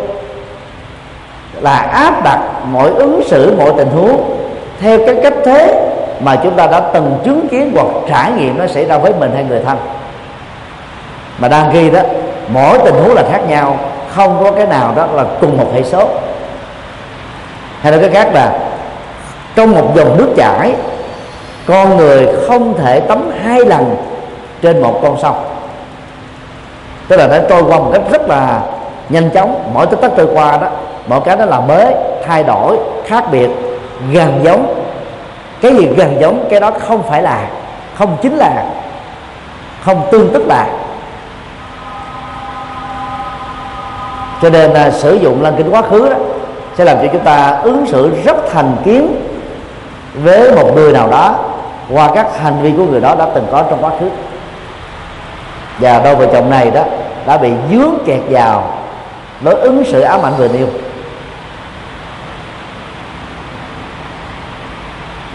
là 1.61 1.77
áp 1.77 2.25
đặt 2.25 2.41
mọi 2.73 2.91
ứng 2.91 3.23
xử 3.27 3.55
mọi 3.59 3.73
tình 3.77 3.89
huống 3.89 4.39
theo 4.81 4.99
cái 5.07 5.17
cách 5.23 5.35
thế 5.45 5.93
mà 6.21 6.37
chúng 6.43 6.57
ta 6.57 6.67
đã 6.67 6.81
từng 6.81 7.19
chứng 7.25 7.49
kiến 7.49 7.73
hoặc 7.75 7.87
trải 8.09 8.33
nghiệm 8.33 8.59
nó 8.59 8.67
xảy 8.67 8.85
ra 8.85 8.99
với 8.99 9.13
mình 9.21 9.33
hay 9.35 9.45
người 9.45 9.61
thân. 9.65 9.79
Mà 11.39 11.49
đang 11.49 11.73
ghi 11.73 11.91
đó, 11.91 12.01
mỗi 12.49 12.79
tình 12.85 12.95
huống 12.95 13.15
là 13.15 13.23
khác 13.33 13.41
nhau, 13.49 13.79
không 14.09 14.37
có 14.45 14.51
cái 14.51 14.67
nào 14.67 14.93
đó 14.97 15.07
là 15.13 15.25
cùng 15.41 15.57
một 15.57 15.67
hệ 15.75 15.83
số. 15.83 16.09
Hay 17.81 17.93
là 17.93 17.99
cái 17.99 18.11
khác 18.11 18.35
là, 18.35 18.59
trong 19.55 19.73
một 19.73 19.97
dòng 19.97 20.17
nước 20.17 20.29
chảy, 20.37 20.75
con 21.67 21.97
người 21.97 22.29
không 22.49 22.75
thể 22.79 23.01
tắm 23.01 23.31
hai 23.43 23.65
lần 23.65 23.97
trên 24.63 24.83
một 24.83 25.01
con 25.03 25.17
sông. 25.23 25.45
Tức 27.09 27.17
là 27.17 27.27
nó 27.27 27.37
trôi 27.49 27.63
qua 27.63 27.79
một 27.79 27.91
cách 27.93 28.03
rất 28.11 28.29
là 28.29 28.61
nhanh 29.09 29.31
chóng, 29.31 29.71
mỗi 29.75 29.87
tích 29.87 30.01
tắc 30.01 30.11
trôi 30.17 30.27
qua 30.35 30.57
đó, 30.57 30.69
mỗi 31.07 31.21
cái 31.25 31.37
đó 31.37 31.45
là 31.45 31.61
mới, 31.61 31.95
thay 32.27 32.43
đổi, 32.45 32.77
khác 33.07 33.25
biệt, 33.33 33.49
gần 34.13 34.41
giống 34.43 34.86
cái 35.61 35.77
gì 35.77 35.89
gần 35.97 36.21
giống, 36.21 36.47
cái 36.51 36.61
đó 36.61 36.71
không 36.71 37.03
phải 37.09 37.23
là, 37.23 37.49
không 37.95 38.17
chính 38.23 38.37
là, 38.37 38.65
không 39.85 40.03
tương 40.13 40.33
tức 40.33 40.47
là. 40.47 40.67
Cho 44.43 44.51
nên 44.51 44.71
là 44.71 44.91
sử 44.91 45.15
dụng 45.15 45.43
lăng 45.43 45.57
kính 45.57 45.71
quá 45.71 45.83
khứ 45.83 46.09
đó 46.09 46.17
sẽ 46.79 46.85
làm 46.85 46.97
cho 47.03 47.09
chúng 47.13 47.25
ta 47.25 47.61
ứng 47.63 47.87
xử 47.87 48.11
rất 48.25 48.37
thành 48.53 48.77
kiến 48.85 49.17
với 50.15 50.53
một 50.53 50.71
người 50.75 50.93
nào 50.93 51.09
đó 51.11 51.35
qua 51.91 52.11
các 52.15 52.27
hành 52.41 52.63
vi 52.63 52.73
của 52.77 52.85
người 52.85 53.01
đó 53.01 53.15
đã 53.19 53.27
từng 53.35 53.47
có 53.53 53.63
trong 53.71 53.85
quá 53.85 53.91
khứ. 54.01 54.09
Và 55.79 56.01
đôi 56.05 56.17
vợ 56.17 56.27
chồng 56.33 56.51
này 56.51 56.71
đó 56.71 56.83
đã 57.27 57.39
bị 57.39 57.51
dướng 57.71 57.95
kẹt 58.07 58.21
vào 58.31 58.71
lối 59.41 59.55
ứng 59.55 59.85
xử 59.85 60.01
ám 60.01 60.23
ảnh 60.23 60.33
về 60.39 60.49
yêu. 60.49 60.67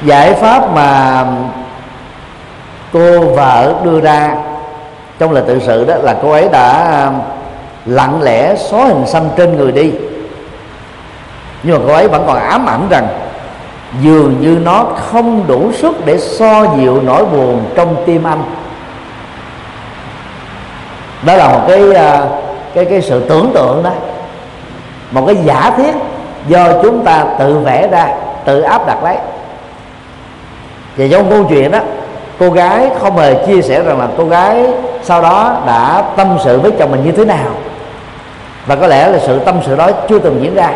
Giải 0.05 0.33
pháp 0.33 0.73
mà 0.73 1.25
cô 2.93 3.19
vợ 3.19 3.73
đưa 3.83 4.01
ra 4.01 4.35
trong 5.19 5.31
lời 5.31 5.43
tự 5.47 5.59
sự 5.59 5.85
đó 5.85 5.95
là 6.01 6.15
cô 6.21 6.31
ấy 6.31 6.49
đã 6.51 6.91
um, 7.05 7.21
lặng 7.85 8.21
lẽ 8.21 8.55
xóa 8.55 8.85
hình 8.85 9.07
xăm 9.07 9.23
trên 9.37 9.57
người 9.57 9.71
đi. 9.71 9.91
Nhưng 11.63 11.79
mà 11.79 11.83
cô 11.87 11.93
ấy 11.93 12.07
vẫn 12.07 12.23
còn 12.27 12.39
ám 12.39 12.65
ảnh 12.65 12.87
rằng 12.89 13.07
dường 14.01 14.41
như 14.41 14.59
nó 14.63 14.83
không 14.83 15.47
đủ 15.47 15.71
sức 15.71 16.05
để 16.05 16.17
so 16.17 16.65
dịu 16.77 17.01
nỗi 17.01 17.25
buồn 17.25 17.65
trong 17.75 17.95
tim 18.05 18.23
anh. 18.23 18.43
Đó 21.25 21.35
là 21.35 21.47
một 21.47 21.61
cái 21.67 21.81
uh, 21.81 22.29
cái 22.75 22.85
cái 22.85 23.01
sự 23.01 23.29
tưởng 23.29 23.51
tượng 23.53 23.83
đó. 23.83 23.91
Một 25.11 25.23
cái 25.27 25.35
giả 25.35 25.71
thiết 25.77 25.95
do 26.47 26.81
chúng 26.83 27.05
ta 27.05 27.25
tự 27.39 27.59
vẽ 27.59 27.87
ra, 27.87 28.07
tự 28.45 28.61
áp 28.61 28.87
đặt 28.87 29.03
lấy 29.03 29.17
và 30.97 31.05
trong 31.11 31.29
câu 31.29 31.45
chuyện 31.49 31.71
đó, 31.71 31.79
cô 32.39 32.49
gái 32.49 32.89
không 32.99 33.17
hề 33.17 33.45
chia 33.47 33.61
sẻ 33.61 33.83
rằng 33.83 33.99
là 33.99 34.07
cô 34.17 34.25
gái 34.25 34.65
sau 35.03 35.21
đó 35.21 35.61
đã 35.67 36.03
tâm 36.15 36.37
sự 36.43 36.59
với 36.59 36.71
chồng 36.79 36.91
mình 36.91 37.03
như 37.05 37.11
thế 37.11 37.25
nào. 37.25 37.49
Và 38.65 38.75
có 38.75 38.87
lẽ 38.87 39.07
là 39.07 39.19
sự 39.19 39.39
tâm 39.39 39.59
sự 39.65 39.75
đó 39.75 39.89
chưa 40.09 40.19
từng 40.19 40.39
diễn 40.41 40.55
ra. 40.55 40.71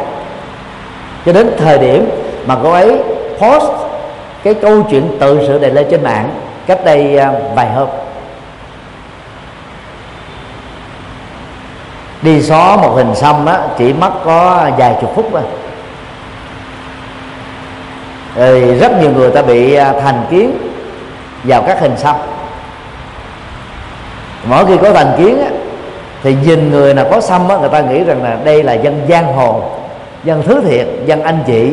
Cho 1.26 1.34
đến 1.34 1.52
thời 1.58 1.78
điểm 1.78 2.10
mà 2.46 2.56
cô 2.64 2.72
ấy 2.72 2.98
post 3.40 3.72
cái 4.44 4.54
câu 4.54 4.84
chuyện 4.90 5.18
tự 5.20 5.48
sự 5.48 5.60
này 5.60 5.72
lên 5.72 5.88
trên 5.92 6.04
mạng 6.04 6.30
cách 6.68 6.86
đây 6.86 7.18
à, 7.18 7.32
vài 7.56 7.70
hôm. 7.70 7.88
Đi 12.22 12.42
xóa 12.42 12.78
một 12.78 12.94
hình 12.96 13.16
xăm 13.16 13.46
á, 13.46 13.60
chỉ 13.78 13.94
mất 13.94 14.12
có 14.26 14.70
vài 14.78 14.96
chục 15.02 15.12
phút 15.16 15.26
thôi 15.32 15.42
rồi 18.36 18.62
rất 18.62 19.02
nhiều 19.02 19.12
người 19.12 19.32
ta 19.32 19.42
bị 19.42 19.76
à, 19.76 19.94
thành 20.04 20.26
kiến 20.30 20.58
vào 21.44 21.62
các 21.62 21.80
hình 21.80 21.98
xăm. 21.98 22.16
Mỗi 24.50 24.66
khi 24.66 24.78
có 24.82 24.94
thành 24.94 25.12
kiến 25.18 25.42
á, 25.42 25.50
thì 26.24 26.36
nhìn 26.46 26.72
người 26.72 26.94
nào 26.94 27.06
có 27.12 27.22
xăm 27.22 27.50
á, 27.50 27.58
người 27.58 27.70
ta 27.70 27.82
nghĩ 27.82 28.04
rằng 28.04 28.24
là 28.24 28.38
đây 28.44 28.64
là 28.64 28.74
dân 28.74 29.02
giang 29.10 29.34
hồ 29.34 29.64
dân 30.24 30.44
thứ 30.46 30.62
thiệt 30.62 30.88
dân 31.06 31.24
anh 31.24 31.40
chị 31.48 31.72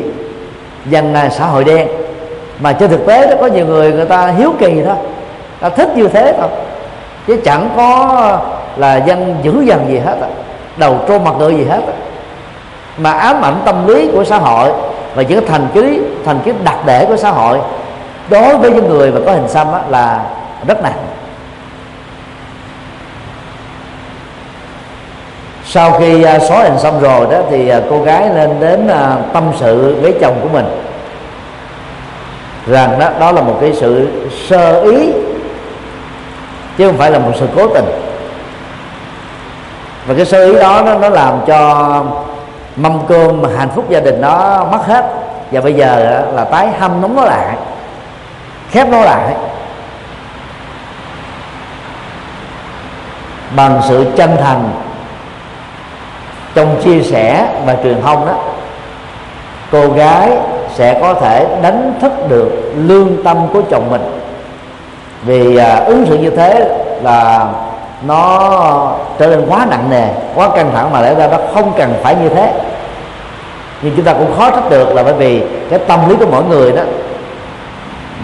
dân 0.87 1.15
à, 1.15 1.29
xã 1.29 1.47
hội 1.47 1.65
đen. 1.65 1.89
Mà 2.61 2.73
trên 2.73 2.91
thực 2.91 3.07
tế 3.07 3.27
đó 3.27 3.37
có 3.41 3.47
nhiều 3.47 3.67
người 3.67 3.93
người 3.93 4.07
ta 4.07 4.27
hiếu 4.27 4.55
kỳ 4.59 4.83
thôi 4.87 4.97
ta 5.61 5.69
thích 5.69 5.89
như 5.97 6.09
thế 6.09 6.35
thôi. 6.39 6.49
Chứ 7.27 7.37
chẳng 7.45 7.71
có 7.77 8.39
là 8.77 8.97
dân 8.97 9.37
dữ 9.43 9.61
dằn 9.61 9.87
gì 9.89 9.99
hết 9.99 10.17
đầu 10.77 11.01
trô 11.09 11.19
mặt 11.19 11.35
ngựa 11.39 11.51
gì 11.51 11.65
hết 11.65 11.81
mà 12.97 13.13
ám 13.13 13.45
ảnh 13.45 13.63
tâm 13.65 13.87
lý 13.87 14.11
của 14.13 14.25
xã 14.25 14.39
hội 14.39 14.73
và 15.15 15.23
những 15.23 15.47
thành 15.47 15.67
kiến 15.75 16.03
thành 16.25 16.41
kiến 16.45 16.55
đặc 16.65 16.77
để 16.87 17.05
của 17.07 17.17
xã 17.17 17.31
hội 17.31 17.59
đối 18.31 18.57
với 18.57 18.71
những 18.71 18.89
người 18.89 19.13
mà 19.13 19.21
có 19.27 19.33
hình 19.33 19.49
xăm 19.49 19.67
là 19.89 20.25
rất 20.67 20.83
nặng. 20.83 21.07
Sau 25.65 25.91
khi 25.99 26.23
à, 26.23 26.39
xóa 26.39 26.63
hình 26.63 26.79
xăm 26.79 27.01
rồi 27.01 27.27
đó 27.31 27.39
thì 27.51 27.69
à, 27.69 27.81
cô 27.91 28.03
gái 28.03 28.29
lên 28.35 28.61
đến 28.61 28.89
à, 28.89 29.17
tâm 29.33 29.45
sự 29.61 29.97
với 30.03 30.15
chồng 30.21 30.39
của 30.43 30.49
mình. 30.49 30.67
Rằng 32.67 32.99
đó 32.99 33.11
đó 33.21 33.33
là 33.33 33.43
một 33.43 33.59
cái 33.61 33.73
sự 33.73 34.09
sơ 34.49 34.83
ý 34.83 35.13
chứ 36.79 36.87
không 36.87 36.97
phải 36.99 37.11
là 37.11 37.19
một 37.19 37.33
sự 37.41 37.47
cố 37.57 37.69
tình. 37.69 37.85
Và 40.07 40.15
cái 40.15 40.27
sơ 40.27 40.45
ý 40.45 40.55
đó 40.55 40.83
nó, 40.87 40.95
nó 40.95 41.09
làm 41.09 41.35
cho 41.47 42.05
mâm 42.77 43.07
cơm 43.09 43.45
hạnh 43.57 43.69
phúc 43.75 43.85
gia 43.91 44.01
đình 44.01 44.21
nó 44.21 44.65
mất 44.65 44.87
hết. 44.87 45.05
Và 45.51 45.61
bây 45.61 45.75
giờ 45.75 46.23
là 46.35 46.45
tái 46.45 46.69
hâm 46.79 47.01
nóng 47.01 47.17
nó 47.17 47.25
lại 47.25 47.57
khép 48.71 48.89
nó 48.89 49.01
lại 49.01 49.35
bằng 53.57 53.81
sự 53.89 54.13
chân 54.17 54.37
thành 54.41 54.71
trong 56.55 56.83
chia 56.85 57.03
sẻ 57.03 57.49
và 57.67 57.77
truyền 57.83 58.03
thông 58.03 58.27
đó 58.27 58.35
cô 59.73 59.89
gái 59.89 60.31
sẽ 60.75 61.01
có 61.01 61.15
thể 61.15 61.47
đánh 61.63 61.95
thức 62.01 62.13
được 62.29 62.73
lương 62.77 63.25
tâm 63.25 63.37
của 63.53 63.63
chồng 63.71 63.91
mình. 63.91 64.21
Vì 65.23 65.57
à, 65.57 65.77
ứng 65.77 66.07
xử 66.07 66.19
như 66.19 66.31
thế 66.31 66.79
là 67.03 67.47
nó 68.07 68.93
trở 69.19 69.27
nên 69.27 69.47
quá 69.49 69.67
nặng 69.71 69.91
nề, 69.91 70.09
quá 70.35 70.49
căng 70.57 70.71
thẳng 70.75 70.93
mà 70.93 71.01
lẽ 71.01 71.15
ra 71.15 71.27
nó 71.27 71.39
không 71.55 71.73
cần 71.77 71.95
phải 72.03 72.15
như 72.15 72.29
thế. 72.29 72.53
Nhưng 73.83 73.97
chúng 73.97 74.05
ta 74.05 74.13
cũng 74.13 74.35
khó 74.39 74.51
trách 74.51 74.71
được 74.71 74.95
là 74.95 75.03
bởi 75.03 75.15
vì 75.15 75.43
cái 75.71 75.79
tâm 75.79 76.09
lý 76.09 76.17
của 76.17 76.27
mỗi 76.31 76.45
người 76.45 76.73
đó 76.73 76.83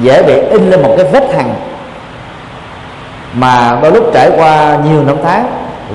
dễ 0.01 0.23
bị 0.23 0.35
in 0.35 0.71
lên 0.71 0.83
một 0.83 0.95
cái 0.97 1.07
vết 1.13 1.35
hằn 1.35 1.47
mà 3.33 3.79
đôi 3.83 3.93
lúc 3.93 4.11
trải 4.15 4.31
qua 4.37 4.79
nhiều 4.85 5.05
năm 5.05 5.17
tháng 5.25 5.47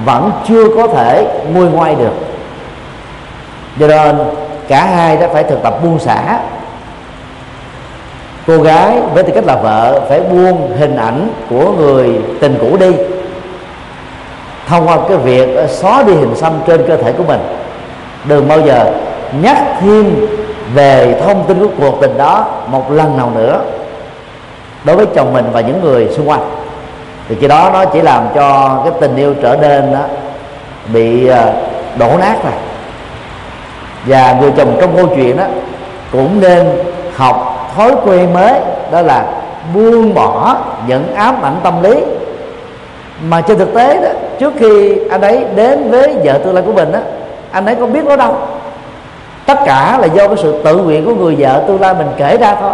vẫn 0.06 0.32
chưa 0.48 0.76
có 0.76 0.88
thể 0.88 1.28
nguôi 1.54 1.66
ngoai 1.66 1.96
được. 1.96 2.14
Do 3.78 3.88
nên 3.88 4.18
cả 4.68 4.86
hai 4.86 5.18
đã 5.18 5.28
phải 5.34 5.44
thực 5.44 5.64
tập 5.64 5.84
buông 5.84 6.00
xả. 6.00 6.40
Cô 8.48 8.58
gái 8.58 9.00
với 9.14 9.24
tư 9.24 9.32
cách 9.36 9.46
là 9.46 9.56
vợ 9.56 10.02
phải 10.10 10.20
buông 10.20 10.78
hình 10.78 10.96
ảnh 10.96 11.30
của 11.50 11.72
người 11.72 12.22
tình 12.42 12.58
cũ 12.62 12.78
đi 12.78 12.92
thông 14.68 14.88
qua 14.88 14.98
cái 15.10 15.18
việc 15.18 15.70
xóa 15.70 16.04
đi 16.04 16.14
hình 16.14 16.36
xăm 16.36 16.54
trên 16.68 16.88
cơ 16.88 16.98
thể 16.98 17.12
của 17.12 17.24
mình. 17.24 17.40
Đừng 18.24 18.48
bao 18.48 18.62
giờ 18.62 18.92
nhắc 19.42 19.58
thêm 19.82 20.28
về 20.74 21.22
thông 21.26 21.44
tin 21.48 21.60
của 21.60 21.74
cuộc 21.80 22.02
tình 22.02 22.18
đó 22.18 22.46
một 22.68 22.92
lần 22.92 23.18
nào 23.18 23.32
nữa 23.36 23.62
đối 24.84 24.96
với 24.96 25.06
chồng 25.16 25.34
mình 25.34 25.46
và 25.52 25.62
những 25.62 25.82
người 25.82 26.08
xung 26.12 26.30
quanh. 26.30 26.50
Thì 27.30 27.36
cái 27.36 27.50
đó 27.50 27.70
nó 27.74 27.86
chỉ 27.86 28.02
làm 28.02 28.28
cho 28.36 28.80
cái 28.84 28.94
tình 29.02 29.16
yêu 29.16 29.34
trở 29.42 29.56
nên 29.62 29.94
đó, 29.94 30.00
bị 30.94 31.28
à, 31.28 31.54
đổ 31.98 32.18
nát 32.20 32.36
rồi. 32.44 32.54
Và 34.06 34.38
người 34.42 34.52
chồng 34.58 34.78
trong 34.82 34.96
câu 34.98 35.08
chuyện 35.16 35.38
đó 35.38 35.44
cũng 36.12 36.40
nên 36.42 36.70
học 37.16 37.70
thói 37.76 37.92
quen 38.06 38.34
mới 38.34 38.54
đó 38.92 39.02
là 39.02 39.26
buông 39.74 40.14
bỏ 40.14 40.56
những 40.88 41.16
ám 41.16 41.42
ảnh 41.42 41.56
tâm 41.64 41.84
lý. 41.84 41.96
Mà 43.30 43.42
trên 43.42 43.58
thực 43.58 43.74
tế 43.74 44.02
đó 44.02 44.10
trước 44.40 44.54
khi 44.60 44.98
anh 45.10 45.22
ấy 45.22 45.46
đến 45.56 45.92
với 45.92 46.16
vợ 46.24 46.40
tương 46.44 46.54
lai 46.54 46.64
của 46.68 46.74
mình 46.74 46.92
á 46.92 47.00
anh 47.52 47.66
ấy 47.66 47.76
có 47.76 47.86
biết 47.86 48.06
nó 48.06 48.16
đâu. 48.16 48.36
Tất 49.46 49.58
cả 49.66 49.98
là 50.02 50.08
do 50.08 50.28
cái 50.28 50.38
sự 50.38 50.62
tự 50.64 50.78
nguyện 50.78 51.06
của 51.06 51.16
người 51.16 51.36
vợ 51.40 51.64
tương 51.68 51.82
lai 51.82 51.94
mình 51.94 52.08
kể 52.18 52.38
ra 52.38 52.56
thôi. 52.62 52.72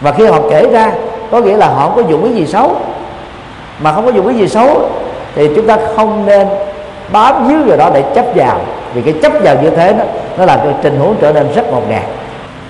Và 0.00 0.12
khi 0.12 0.26
họ 0.26 0.38
kể 0.50 0.68
ra 0.72 0.92
có 1.30 1.40
nghĩa 1.40 1.56
là 1.56 1.66
họ 1.68 1.88
không 1.88 1.96
có 1.96 2.10
dùng 2.10 2.22
cái 2.24 2.32
gì 2.32 2.46
xấu. 2.46 2.76
Mà 3.80 3.92
không 3.92 4.04
có 4.04 4.12
dùng 4.12 4.26
cái 4.26 4.36
gì 4.36 4.48
xấu 4.48 4.88
thì 5.34 5.50
chúng 5.56 5.66
ta 5.66 5.78
không 5.96 6.26
nên 6.26 6.46
bám 7.12 7.48
dưới 7.48 7.62
vào 7.62 7.76
đó 7.76 7.90
để 7.94 8.02
chấp 8.14 8.24
vào. 8.34 8.60
Vì 8.94 9.02
cái 9.02 9.14
chấp 9.22 9.32
vào 9.42 9.56
như 9.62 9.70
thế 9.70 9.92
đó 9.92 10.04
nó 10.38 10.44
làm 10.44 10.58
cho 10.58 10.72
tình 10.82 10.98
huống 10.98 11.14
trở 11.20 11.32
nên 11.32 11.52
rất 11.54 11.72
ngột 11.72 11.88
ngạt. 11.88 12.04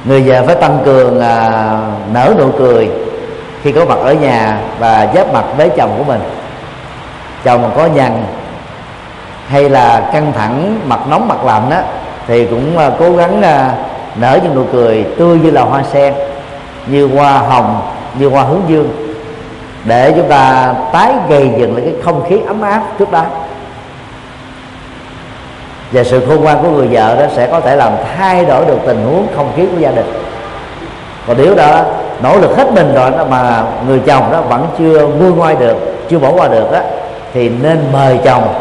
Người 0.04 0.20
vợ 0.20 0.42
phải 0.46 0.54
tăng 0.54 0.78
cường 0.84 1.20
à, 1.20 1.50
nở 2.12 2.34
nụ 2.38 2.46
cười 2.58 2.90
khi 3.62 3.72
có 3.72 3.84
mặt 3.84 3.98
ở 4.02 4.12
nhà 4.12 4.60
và 4.78 5.08
giáp 5.14 5.32
mặt 5.32 5.44
với 5.56 5.68
chồng 5.68 5.90
của 5.98 6.04
mình 6.04 6.20
chồng 7.44 7.62
mà 7.62 7.68
có 7.76 7.86
nhằn 7.86 8.24
hay 9.48 9.68
là 9.68 10.10
căng 10.12 10.32
thẳng 10.32 10.80
mặt 10.88 11.00
nóng 11.10 11.28
mặt 11.28 11.44
lạnh 11.44 11.70
á 11.70 11.82
thì 12.26 12.46
cũng 12.46 12.76
uh, 12.76 12.92
cố 12.98 13.12
gắng 13.12 13.38
uh, 13.38 14.18
nở 14.20 14.38
những 14.42 14.54
nụ 14.54 14.64
cười 14.72 15.06
tươi 15.18 15.38
như 15.38 15.50
là 15.50 15.62
hoa 15.62 15.82
sen 15.92 16.14
như 16.86 17.06
hoa 17.06 17.38
hồng 17.38 17.82
như 18.18 18.28
hoa 18.28 18.42
hướng 18.42 18.62
dương 18.68 19.16
để 19.84 20.12
chúng 20.16 20.28
ta 20.28 20.74
tái 20.92 21.12
gây 21.28 21.50
dựng 21.58 21.76
lại 21.76 21.84
cái 21.84 21.94
không 22.04 22.24
khí 22.28 22.38
ấm 22.46 22.62
áp 22.62 22.82
trước 22.98 23.10
đó. 23.10 23.24
Và 25.92 26.04
sự 26.04 26.26
khôn 26.28 26.40
ngoan 26.40 26.62
của 26.62 26.70
người 26.70 26.88
vợ 26.90 27.16
đó 27.16 27.26
sẽ 27.36 27.46
có 27.46 27.60
thể 27.60 27.76
làm 27.76 27.92
thay 28.16 28.44
đổi 28.44 28.64
được 28.64 28.78
tình 28.86 29.04
huống 29.04 29.26
không 29.36 29.52
khí 29.56 29.66
của 29.66 29.78
gia 29.78 29.90
đình. 29.90 30.12
Còn 31.26 31.36
nếu 31.38 31.54
đó 31.54 31.84
nỗ 32.22 32.36
lực 32.38 32.56
hết 32.56 32.72
mình 32.72 32.94
rồi 32.94 33.10
đó 33.10 33.24
mà 33.30 33.64
người 33.86 34.00
chồng 34.06 34.32
đó 34.32 34.40
vẫn 34.40 34.66
chưa 34.78 35.06
vươn 35.06 35.38
ngoài 35.38 35.56
được 35.58 35.76
chưa 36.08 36.18
bỏ 36.18 36.32
qua 36.32 36.48
được 36.48 36.72
đó 36.72 36.80
thì 37.34 37.48
nên 37.48 37.84
mời 37.92 38.18
chồng 38.24 38.54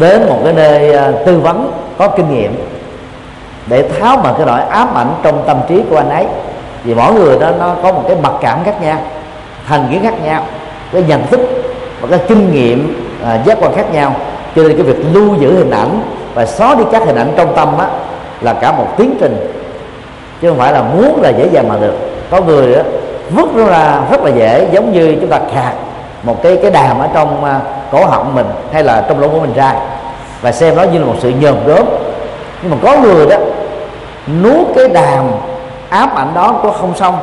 đến 0.00 0.26
một 0.26 0.38
cái 0.44 0.52
nơi 0.52 0.92
à, 0.92 1.12
tư 1.26 1.40
vấn 1.40 1.72
có 1.98 2.08
kinh 2.08 2.34
nghiệm 2.34 2.54
để 3.66 3.88
tháo 3.88 4.16
mở 4.16 4.34
cái 4.36 4.46
nỗi 4.46 4.60
ám 4.60 4.94
ảnh 4.94 5.14
trong 5.22 5.42
tâm 5.46 5.56
trí 5.68 5.82
của 5.90 5.96
anh 5.96 6.10
ấy. 6.10 6.26
Vì 6.84 6.94
mỗi 6.94 7.14
người 7.14 7.38
đó 7.38 7.50
nó 7.58 7.74
có 7.82 7.92
một 7.92 8.02
cái 8.08 8.16
mặc 8.22 8.32
cảm 8.40 8.58
khác 8.64 8.82
nhau 8.82 8.98
thành 9.68 9.88
kiến 9.90 10.02
khác 10.02 10.24
nhau 10.24 10.42
cái 10.92 11.02
nhận 11.08 11.26
thức 11.26 11.40
và 12.00 12.08
cái 12.10 12.26
kinh 12.28 12.52
nghiệm 12.52 13.10
à, 13.24 13.42
giác 13.46 13.58
quan 13.60 13.74
khác 13.74 13.92
nhau. 13.92 14.14
Cho 14.56 14.62
nên 14.62 14.76
cái 14.76 14.82
việc 14.82 15.04
lưu 15.12 15.34
giữ 15.34 15.56
hình 15.56 15.70
ảnh 15.70 16.00
và 16.34 16.46
xóa 16.46 16.74
đi 16.74 16.84
các 16.92 17.02
hình 17.06 17.16
ảnh 17.16 17.32
trong 17.36 17.56
tâm 17.56 17.78
á 17.78 17.86
là 18.40 18.52
cả 18.52 18.72
một 18.72 18.86
tiến 18.96 19.16
trình 19.20 19.54
chứ 20.42 20.48
không 20.48 20.58
phải 20.58 20.72
là 20.72 20.82
muốn 20.82 21.22
là 21.22 21.28
dễ 21.28 21.48
dàng 21.52 21.68
mà 21.68 21.76
được. 21.80 21.94
Có 22.30 22.40
người 22.40 22.76
đó, 22.76 22.82
vứt 23.30 23.56
nó 23.56 23.66
ra 23.66 24.00
rất 24.10 24.24
là 24.24 24.30
dễ 24.30 24.68
giống 24.72 24.92
như 24.92 25.16
chúng 25.20 25.30
ta 25.30 25.40
khạc 25.54 25.74
một 26.22 26.42
cái 26.42 26.58
cái 26.62 26.70
đàm 26.70 26.98
ở 26.98 27.08
trong 27.14 27.44
à, 27.44 27.60
cổ 27.92 28.06
họng 28.06 28.34
mình 28.34 28.46
hay 28.72 28.84
là 28.84 29.04
trong 29.08 29.20
lỗ 29.20 29.28
của 29.28 29.40
mình 29.40 29.54
ra 29.54 29.74
và 30.40 30.52
xem 30.52 30.76
nó 30.76 30.82
như 30.82 30.98
là 30.98 31.04
một 31.04 31.16
sự 31.20 31.28
nhờn 31.28 31.54
gớm. 31.66 31.86
Nhưng 32.62 32.70
mà 32.70 32.76
có 32.82 32.96
người 33.02 33.26
đó, 33.26 33.36
nuốt 34.42 34.66
cái 34.76 34.88
đàm 34.88 35.24
ám 35.88 36.08
ảnh 36.14 36.28
đó 36.34 36.58
cũng 36.62 36.72
không 36.72 36.94
xong, 36.96 37.18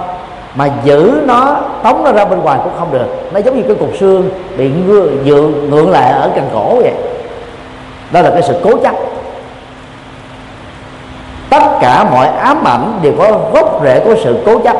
mà 0.55 0.69
giữ 0.83 1.21
nó, 1.25 1.57
tống 1.83 2.03
nó 2.03 2.11
ra 2.11 2.25
bên 2.25 2.39
ngoài 2.39 2.59
cũng 2.63 2.73
không 2.79 2.91
được. 2.91 3.29
Nó 3.33 3.39
giống 3.39 3.57
như 3.57 3.63
cái 3.67 3.75
cục 3.75 3.89
xương 3.99 4.29
bị 4.57 4.69
ngưa 4.69 5.07
dựa 5.25 5.41
ngượng 5.69 5.91
lại 5.91 6.11
ở 6.11 6.29
cành 6.35 6.49
cổ 6.53 6.75
vậy. 6.75 6.93
Đó 8.11 8.21
là 8.21 8.29
cái 8.29 8.41
sự 8.41 8.55
cố 8.63 8.77
chấp. 8.77 8.95
Tất 11.49 11.63
cả 11.81 12.03
mọi 12.11 12.27
ám 12.27 12.63
ảnh 12.63 12.99
đều 13.01 13.13
có 13.19 13.39
gốc 13.53 13.81
rễ 13.83 13.99
của 13.99 14.15
sự 14.23 14.37
cố 14.45 14.59
chấp. 14.59 14.77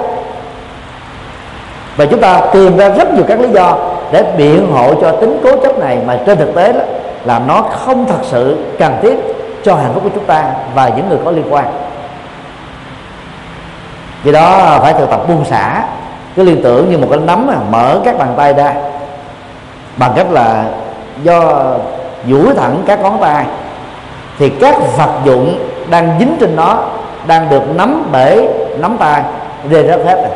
Và 1.97 2.05
chúng 2.05 2.21
ta 2.21 2.41
tìm 2.53 2.77
ra 2.77 2.89
rất 2.89 3.13
nhiều 3.13 3.23
các 3.27 3.39
lý 3.39 3.49
do 3.49 3.77
để 4.11 4.23
biện 4.37 4.71
hộ 4.73 5.01
cho 5.01 5.11
tính 5.11 5.39
cố 5.43 5.57
chấp 5.57 5.79
này. 5.79 5.97
Mà 6.07 6.19
trên 6.25 6.37
thực 6.37 6.55
tế 6.55 6.73
đó, 6.73 6.79
là 7.25 7.39
nó 7.47 7.61
không 7.61 8.05
thật 8.05 8.19
sự 8.21 8.57
cần 8.79 8.93
thiết 9.01 9.15
cho 9.63 9.75
hạnh 9.75 9.91
phúc 9.93 10.03
của 10.03 10.09
chúng 10.15 10.25
ta 10.25 10.43
và 10.75 10.89
những 10.89 11.09
người 11.09 11.17
có 11.25 11.31
liên 11.31 11.53
quan. 11.53 11.65
Vì 14.23 14.31
đó 14.31 14.77
phải 14.81 14.93
thực 14.93 15.09
tập 15.09 15.27
buông 15.27 15.45
xả 15.45 15.83
cái 16.35 16.45
liên 16.45 16.63
tưởng 16.63 16.91
như 16.91 16.97
một 16.97 17.07
cái 17.09 17.19
nắm 17.19 17.47
mà 17.47 17.55
mở 17.71 17.99
các 18.05 18.17
bàn 18.17 18.33
tay 18.37 18.53
ra, 18.53 18.73
bằng 19.97 20.11
cách 20.15 20.31
là 20.31 20.63
do 21.23 21.63
duỗi 22.29 22.53
thẳng 22.57 22.83
các 22.87 23.01
ngón 23.01 23.17
tay, 23.21 23.45
thì 24.39 24.49
các 24.49 24.75
vật 24.97 25.09
dụng 25.25 25.69
đang 25.89 26.15
dính 26.19 26.37
trên 26.39 26.55
nó 26.55 26.77
đang 27.27 27.49
được 27.49 27.63
nắm 27.75 28.09
bể, 28.11 28.47
nắm 28.79 28.97
tay 28.99 29.23
rê 29.71 29.87
rớt 29.87 29.99
hết 30.05 30.15
rồi. 30.15 30.31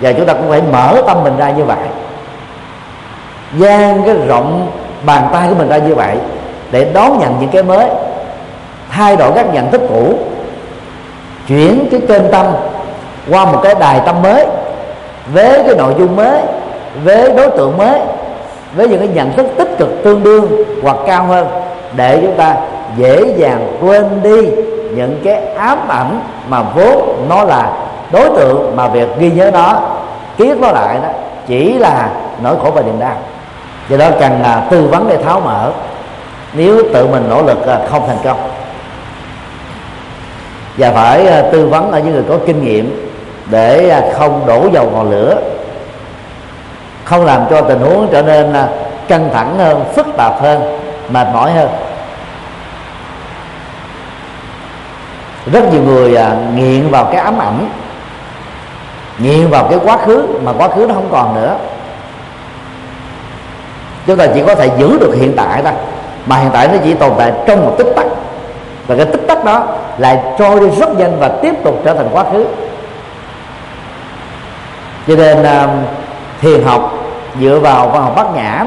Và 0.00 0.12
chúng 0.12 0.26
ta 0.26 0.32
cũng 0.32 0.48
phải 0.48 0.62
mở 0.72 1.02
tâm 1.06 1.24
mình 1.24 1.36
ra 1.36 1.50
như 1.50 1.64
vậy 1.64 1.86
gian 3.58 4.02
cái 4.06 4.14
rộng 4.28 4.70
bàn 5.06 5.28
tay 5.32 5.48
của 5.48 5.54
mình 5.54 5.68
ra 5.68 5.78
như 5.78 5.94
vậy 5.94 6.16
để 6.70 6.90
đón 6.94 7.18
nhận 7.18 7.36
những 7.40 7.50
cái 7.50 7.62
mới, 7.62 7.88
thay 8.90 9.16
đổi 9.16 9.32
các 9.34 9.54
nhận 9.54 9.70
thức 9.70 9.80
cũ, 9.88 10.18
chuyển 11.48 11.88
cái 11.90 12.00
kênh 12.08 12.30
tâm 12.32 12.46
qua 13.30 13.44
một 13.44 13.60
cái 13.62 13.74
đài 13.80 14.00
tâm 14.06 14.22
mới 14.22 14.46
với 15.34 15.62
cái 15.66 15.74
nội 15.78 15.94
dung 15.98 16.16
mới, 16.16 16.42
với 17.04 17.32
đối 17.36 17.50
tượng 17.50 17.78
mới, 17.78 18.00
với 18.76 18.88
những 18.88 18.98
cái 18.98 19.08
nhận 19.08 19.32
thức 19.32 19.46
tích 19.56 19.78
cực 19.78 19.88
tương 20.04 20.22
đương 20.22 20.64
hoặc 20.82 20.96
cao 21.06 21.24
hơn 21.24 21.46
để 21.96 22.18
chúng 22.22 22.34
ta 22.36 22.56
dễ 22.96 23.34
dàng 23.36 23.78
quên 23.80 24.22
đi 24.22 24.50
những 24.94 25.20
cái 25.24 25.54
ám 25.54 25.78
ảnh 25.88 26.20
mà 26.48 26.62
vốn 26.62 27.26
nó 27.28 27.44
là 27.44 27.72
đối 28.12 28.28
tượng 28.28 28.76
mà 28.76 28.88
việc 28.88 29.08
ghi 29.18 29.30
nhớ 29.30 29.50
nó 29.50 29.80
ký 30.36 30.52
nó 30.60 30.70
lại 30.70 30.96
đó 31.02 31.08
chỉ 31.46 31.72
là 31.72 32.10
nỗi 32.42 32.56
khổ 32.62 32.70
và 32.70 32.82
niềm 32.82 32.98
đau 33.00 33.16
do 33.90 33.96
đó 33.96 34.10
cần 34.20 34.42
là 34.42 34.66
tư 34.70 34.86
vấn 34.86 35.08
để 35.08 35.16
tháo 35.16 35.40
mở. 35.40 35.72
Nếu 36.52 36.82
tự 36.92 37.06
mình 37.06 37.26
nỗ 37.28 37.42
lực 37.42 37.66
à, 37.66 37.78
không 37.90 38.06
thành 38.06 38.18
công. 38.24 38.50
Và 40.76 40.92
phải 40.92 41.26
à, 41.26 41.42
tư 41.52 41.68
vấn 41.68 41.90
ở 41.90 41.98
những 41.98 42.12
người 42.12 42.24
có 42.28 42.38
kinh 42.46 42.64
nghiệm 42.64 43.10
để 43.46 43.88
à, 43.88 44.02
không 44.18 44.46
đổ 44.46 44.68
dầu 44.72 44.86
vào 44.86 45.04
lửa. 45.04 45.36
Không 47.04 47.24
làm 47.24 47.42
cho 47.50 47.60
tình 47.60 47.80
huống 47.80 48.08
trở 48.12 48.22
nên 48.22 48.54
căng 49.08 49.30
thẳng 49.32 49.58
hơn, 49.58 49.84
phức 49.94 50.06
tạp 50.16 50.42
hơn, 50.42 50.80
mệt 51.08 51.26
mỏi 51.34 51.52
hơn. 51.52 51.68
Rất 55.52 55.72
nhiều 55.72 55.82
người 55.82 56.18
nghiện 56.54 56.90
vào 56.90 57.04
cái 57.04 57.16
ám 57.16 57.38
ảnh, 57.38 57.68
nghiện 59.18 59.50
vào 59.50 59.64
cái 59.70 59.78
quá 59.84 59.96
khứ 59.96 60.26
mà 60.42 60.52
quá 60.58 60.68
khứ 60.68 60.86
nó 60.88 60.94
không 60.94 61.08
còn 61.10 61.34
nữa 61.34 61.56
chúng 64.10 64.18
ta 64.18 64.26
chỉ 64.34 64.42
có 64.46 64.54
thể 64.54 64.70
giữ 64.78 64.98
được 64.98 65.14
hiện 65.14 65.32
tại 65.36 65.62
thôi. 65.62 65.72
Mà 66.26 66.36
hiện 66.36 66.50
tại 66.52 66.68
nó 66.68 66.74
chỉ 66.84 66.94
tồn 66.94 67.12
tại 67.18 67.32
trong 67.46 67.66
một 67.66 67.74
tích 67.78 67.86
tắc. 67.96 68.06
Và 68.86 68.96
cái 68.96 69.06
tích 69.06 69.26
tắc 69.28 69.44
đó 69.44 69.66
lại 69.98 70.18
trôi 70.38 70.60
đi 70.60 70.66
rất 70.76 70.98
nhanh 70.98 71.18
và 71.20 71.28
tiếp 71.42 71.54
tục 71.64 71.80
trở 71.84 71.94
thành 71.94 72.08
quá 72.12 72.24
khứ. 72.32 72.46
Cho 75.08 75.16
nên 75.16 75.40
uh, 75.42 75.70
thiền 76.40 76.64
học 76.64 76.92
dựa 77.40 77.58
vào 77.58 77.88
văn 77.88 78.02
học 78.02 78.12
bát 78.16 78.26
nhã 78.34 78.64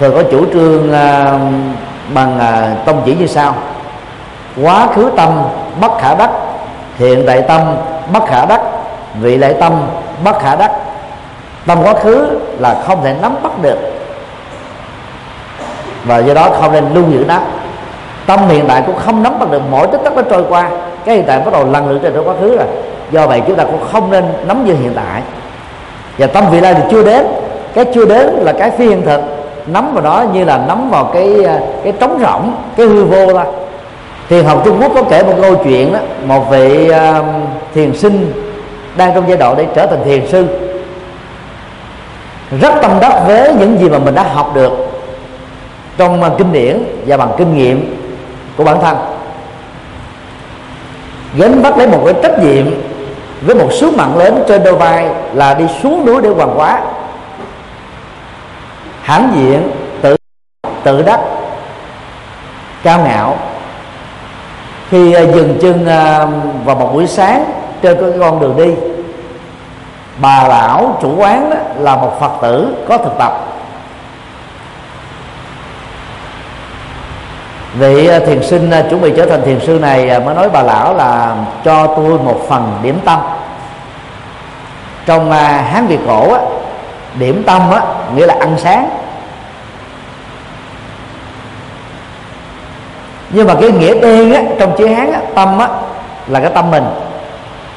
thường 0.00 0.14
có 0.14 0.22
chủ 0.30 0.46
trương 0.52 0.88
uh, 0.88 1.40
bằng 2.14 2.38
à, 2.38 2.72
uh, 2.72 2.86
tông 2.86 3.02
chỉ 3.04 3.14
như 3.14 3.26
sau. 3.26 3.54
Quá 4.62 4.86
khứ 4.94 5.10
tâm 5.16 5.42
bất 5.80 5.98
khả 5.98 6.14
đắc. 6.14 6.30
Hiện 6.98 7.24
tại 7.26 7.42
tâm 7.42 7.60
bất 8.12 8.26
khả 8.26 8.46
đắc. 8.46 8.60
Vị 9.20 9.36
lại 9.36 9.54
tâm 9.60 9.72
bất 10.24 10.38
khả 10.38 10.56
đắc 10.56 10.70
tâm 11.66 11.78
quá 11.84 11.94
khứ 11.94 12.38
là 12.58 12.82
không 12.86 13.04
thể 13.04 13.14
nắm 13.22 13.34
bắt 13.42 13.52
được. 13.62 13.78
Và 16.04 16.18
do 16.18 16.34
đó 16.34 16.50
không 16.60 16.72
nên 16.72 16.84
lưu 16.94 17.04
giữ 17.10 17.24
nó. 17.28 17.38
Tâm 18.26 18.48
hiện 18.48 18.64
tại 18.68 18.82
cũng 18.86 18.96
không 18.96 19.22
nắm 19.22 19.38
bắt 19.38 19.50
được 19.50 19.62
mỗi 19.70 19.86
tích 19.86 20.00
tắc 20.04 20.16
nó 20.16 20.22
trôi 20.22 20.44
qua. 20.48 20.70
Cái 21.04 21.16
hiện 21.16 21.24
tại 21.26 21.38
bắt 21.38 21.52
đầu 21.52 21.66
lần 21.72 21.90
lượt 21.90 21.98
trên 22.02 22.24
quá 22.24 22.34
khứ 22.40 22.56
rồi. 22.56 22.66
Do 23.10 23.26
vậy 23.26 23.42
chúng 23.46 23.56
ta 23.56 23.64
cũng 23.64 23.84
không 23.92 24.10
nên 24.10 24.24
nắm 24.46 24.66
giữ 24.66 24.74
hiện 24.74 24.92
tại. 24.94 25.22
Và 26.18 26.26
tâm 26.26 26.44
vị 26.50 26.60
lai 26.60 26.74
thì 26.74 26.82
chưa 26.90 27.04
đến. 27.04 27.26
Cái 27.74 27.84
chưa 27.94 28.04
đến 28.04 28.26
là 28.26 28.52
cái 28.52 28.70
phi 28.70 28.88
hiện 28.88 29.02
thực. 29.02 29.20
Nắm 29.66 29.94
vào 29.94 30.04
đó 30.04 30.24
như 30.32 30.44
là 30.44 30.60
nắm 30.68 30.90
vào 30.90 31.04
cái 31.04 31.44
à, 31.44 31.58
cái 31.84 31.92
trống 32.00 32.18
rỗng 32.20 32.54
cái 32.76 32.86
hư 32.86 33.04
vô 33.04 33.32
thôi. 33.32 33.44
Thiền 34.28 34.44
học 34.44 34.62
trung 34.64 34.78
quốc 34.82 34.92
có 34.94 35.02
kể 35.10 35.22
một 35.22 35.34
câu 35.42 35.56
chuyện 35.64 35.92
đó. 35.92 35.98
Một 36.24 36.50
vị 36.50 36.90
uh, 36.90 37.24
thiền 37.74 37.96
sinh 37.96 38.32
đang 38.96 39.14
trong 39.14 39.24
giai 39.28 39.36
đoạn 39.36 39.54
để 39.56 39.66
trở 39.74 39.86
thành 39.86 40.04
thiền 40.04 40.26
sư 40.26 40.46
rất 42.60 42.74
tâm 42.82 42.90
đắc 43.00 43.22
với 43.26 43.54
những 43.54 43.78
gì 43.80 43.88
mà 43.88 43.98
mình 43.98 44.14
đã 44.14 44.22
học 44.22 44.54
được 44.54 44.72
trong 45.96 46.34
kinh 46.38 46.52
điển 46.52 46.82
và 47.06 47.16
bằng 47.16 47.32
kinh 47.38 47.56
nghiệm 47.56 47.96
của 48.56 48.64
bản 48.64 48.80
thân. 48.82 48.96
Gánh 51.36 51.62
bắt 51.62 51.78
lấy 51.78 51.88
một 51.88 52.02
cái 52.04 52.14
trách 52.22 52.42
nhiệm 52.42 52.66
với 53.42 53.54
một 53.54 53.68
sứ 53.72 53.90
mạng 53.90 54.18
lớn 54.18 54.44
trên 54.48 54.64
đôi 54.64 54.74
vai 54.74 55.08
là 55.34 55.54
đi 55.54 55.64
xuống 55.82 56.06
núi 56.06 56.22
để 56.22 56.28
hoàn 56.28 56.48
hóa. 56.48 56.80
Hãnh 59.02 59.32
diện 59.36 59.70
tự 60.02 60.16
tự 60.82 61.02
đắc, 61.02 61.20
cao 62.82 63.00
ngạo. 63.04 63.36
Khi 64.90 65.12
à, 65.12 65.20
dừng 65.20 65.58
chân 65.62 65.86
à, 65.86 66.26
vào 66.64 66.76
một 66.76 66.90
buổi 66.94 67.06
sáng 67.06 67.44
trên 67.82 68.00
cái 68.00 68.10
con 68.20 68.40
đường 68.40 68.56
đi 68.56 68.95
bà 70.18 70.48
lão 70.48 70.98
chủ 71.02 71.14
quán 71.16 71.50
đó 71.50 71.56
là 71.78 71.96
một 71.96 72.20
phật 72.20 72.32
tử 72.42 72.74
có 72.88 72.98
thực 72.98 73.18
tập. 73.18 73.32
Vị 77.78 78.06
à, 78.06 78.18
thiền 78.18 78.42
sinh 78.42 78.70
à, 78.70 78.82
chuẩn 78.90 79.00
bị 79.00 79.12
trở 79.16 79.26
thành 79.26 79.42
thiền 79.42 79.60
sư 79.60 79.78
này 79.78 80.10
à, 80.10 80.18
mới 80.18 80.34
nói 80.34 80.48
bà 80.48 80.62
lão 80.62 80.94
là 80.94 81.36
cho 81.64 81.86
tôi 81.86 82.18
một 82.18 82.40
phần 82.48 82.78
điểm 82.82 82.98
tâm. 83.04 83.20
Trong 85.06 85.32
hán 85.32 85.86
việt 85.86 86.00
cổ 86.06 86.32
á, 86.32 86.40
điểm 87.18 87.42
tâm 87.46 87.70
á, 87.70 87.82
nghĩa 88.14 88.26
là 88.26 88.34
ăn 88.40 88.56
sáng. 88.58 88.88
Nhưng 93.30 93.46
mà 93.46 93.54
cái 93.60 93.70
nghĩa 93.70 94.00
đen 94.00 94.32
á, 94.34 94.42
trong 94.58 94.76
chữ 94.78 94.86
hán 94.86 95.12
á, 95.12 95.20
tâm 95.34 95.58
á, 95.58 95.68
là 96.26 96.40
cái 96.40 96.50
tâm 96.54 96.70
mình. 96.70 96.84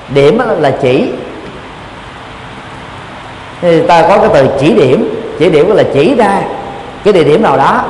Điểm 0.10 0.38
á, 0.38 0.46
là 0.46 0.72
chỉ 0.82 1.14
thì 3.62 3.88
ta 3.88 4.02
có 4.02 4.18
cái 4.18 4.30
từ 4.34 4.50
chỉ 4.60 4.74
điểm. 4.74 5.22
Chỉ 5.40 5.50
điểm 5.50 5.76
là 5.76 5.84
chỉ 5.94 6.16
ra 6.16 6.42
cái 7.04 7.14
địa 7.14 7.24
điểm 7.24 7.42
nào 7.44 7.58
đó. 7.58 7.82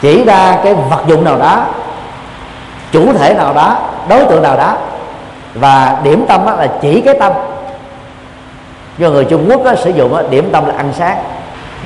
Chỉ 0.00 0.24
ra 0.24 0.58
cái 0.64 0.74
vật 0.74 1.02
dụng 1.06 1.24
nào 1.24 1.38
đó. 1.38 1.64
Chủ 2.92 3.12
thể 3.12 3.34
nào 3.34 3.54
đó. 3.54 3.76
Đối 4.08 4.24
tượng 4.24 4.42
nào 4.42 4.56
đó. 4.56 4.76
Và 5.54 5.96
điểm 6.04 6.24
tâm 6.28 6.46
là 6.46 6.68
chỉ 6.82 7.00
cái 7.00 7.14
tâm. 7.20 7.32
Do 8.98 9.10
người 9.10 9.24
Trung 9.24 9.46
Quốc 9.50 9.64
đó, 9.64 9.74
sử 9.74 9.90
dụng 9.90 10.14
đó, 10.14 10.22
điểm 10.30 10.48
tâm 10.52 10.66
là 10.66 10.74
ăn 10.76 10.92
sáng. 10.98 11.16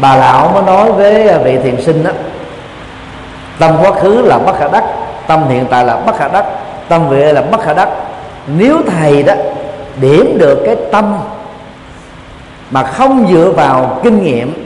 Bà 0.01 0.17
lão 0.17 0.51
mới 0.55 0.63
nói 0.63 0.93
với 0.93 1.39
vị 1.45 1.59
thiền 1.63 1.83
sinh 1.83 2.05
đó 2.05 2.11
tâm 3.59 3.77
quá 3.83 3.91
khứ 3.91 4.23
là 4.23 4.39
bất 4.39 4.59
khả 4.59 4.69
đắc 4.69 4.85
tâm 5.27 5.49
hiện 5.49 5.67
tại 5.71 5.85
là 5.85 5.97
bất 5.97 6.17
khả 6.19 6.29
đắc 6.29 6.45
tâm 6.89 7.09
vị 7.09 7.21
là 7.21 7.43
bất 7.43 7.61
khả 7.61 7.75
đắc. 7.75 7.89
Nếu 8.47 8.77
thầy 8.87 9.23
đó 9.23 9.35
điểm 10.01 10.39
được 10.39 10.63
cái 10.67 10.77
tâm 10.93 11.19
mà 12.71 12.83
không 12.83 13.27
dựa 13.33 13.53
vào 13.57 14.01
kinh 14.03 14.23
nghiệm 14.23 14.65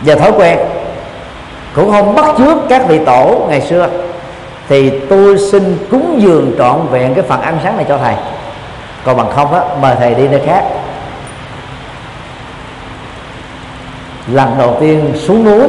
và 0.00 0.14
thói 0.14 0.32
quen, 0.32 0.58
cũng 1.74 1.90
không 1.90 2.14
bắt 2.14 2.24
chước 2.38 2.58
các 2.68 2.88
vị 2.88 3.00
tổ 3.06 3.46
ngày 3.48 3.60
xưa, 3.60 3.88
thì 4.68 5.00
tôi 5.08 5.38
xin 5.38 5.78
cúng 5.90 6.18
dường 6.22 6.52
trọn 6.58 6.86
vẹn 6.90 7.14
cái 7.14 7.24
phần 7.28 7.40
ăn 7.40 7.58
sáng 7.62 7.76
này 7.76 7.86
cho 7.88 7.98
thầy. 7.98 8.14
Còn 9.04 9.16
bằng 9.16 9.30
không 9.34 9.54
á, 9.54 9.60
mời 9.80 9.96
thầy 9.98 10.14
đi 10.14 10.28
nơi 10.28 10.40
khác. 10.46 10.64
Lần 14.32 14.54
đầu 14.58 14.76
tiên 14.80 15.12
xuống 15.14 15.44
núi, 15.44 15.68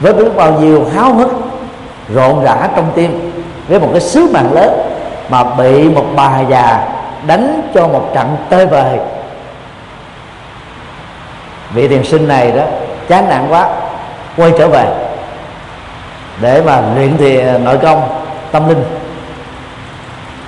với 0.00 0.12
biết 0.12 0.28
bao 0.36 0.60
nhiêu 0.60 0.86
háo 0.94 1.14
hức, 1.14 1.30
rộn 2.14 2.44
rã 2.44 2.68
trong 2.76 2.92
tim, 2.94 3.32
với 3.68 3.80
một 3.80 3.88
cái 3.92 4.00
sứ 4.00 4.30
mạng 4.32 4.52
lớn 4.52 4.80
mà 5.28 5.44
bị 5.44 5.88
một 5.88 6.06
bà 6.16 6.40
già 6.40 6.88
đánh 7.26 7.70
cho 7.74 7.88
một 7.88 8.10
trận 8.14 8.36
tơi 8.48 8.66
bời 8.66 8.98
vị 11.70 11.88
thiền 11.88 12.04
sinh 12.04 12.28
này 12.28 12.52
đó, 12.52 12.62
chán 13.08 13.28
nản 13.28 13.48
quá, 13.48 13.68
quay 14.36 14.52
trở 14.58 14.68
về 14.68 14.86
để 16.40 16.62
mà 16.66 16.82
luyện 16.94 17.16
thì 17.18 17.42
nội 17.42 17.78
công, 17.78 18.02
tâm 18.52 18.68
linh. 18.68 18.84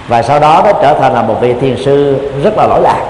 Và 0.08 0.22
sau 0.22 0.40
đó 0.40 0.62
đó 0.64 0.72
trở 0.82 0.94
thành 0.94 1.14
là 1.14 1.22
một 1.22 1.36
vị 1.40 1.54
thiền 1.60 1.76
sư 1.76 2.30
rất 2.44 2.56
là 2.56 2.66
lỗi 2.66 2.80
lạc. 2.82 3.04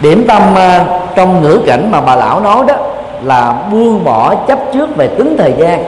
Điểm 0.00 0.24
tâm 0.28 0.54
à, 0.56 0.84
trong 1.14 1.42
ngữ 1.42 1.60
cảnh 1.66 1.90
mà 1.90 2.00
bà 2.00 2.16
lão 2.16 2.40
nói 2.40 2.64
đó 2.68 2.74
là 3.22 3.52
buông 3.70 4.04
bỏ 4.04 4.34
chấp 4.48 4.58
trước 4.72 4.96
về 4.96 5.08
tính 5.08 5.36
thời 5.38 5.54
gian. 5.58 5.84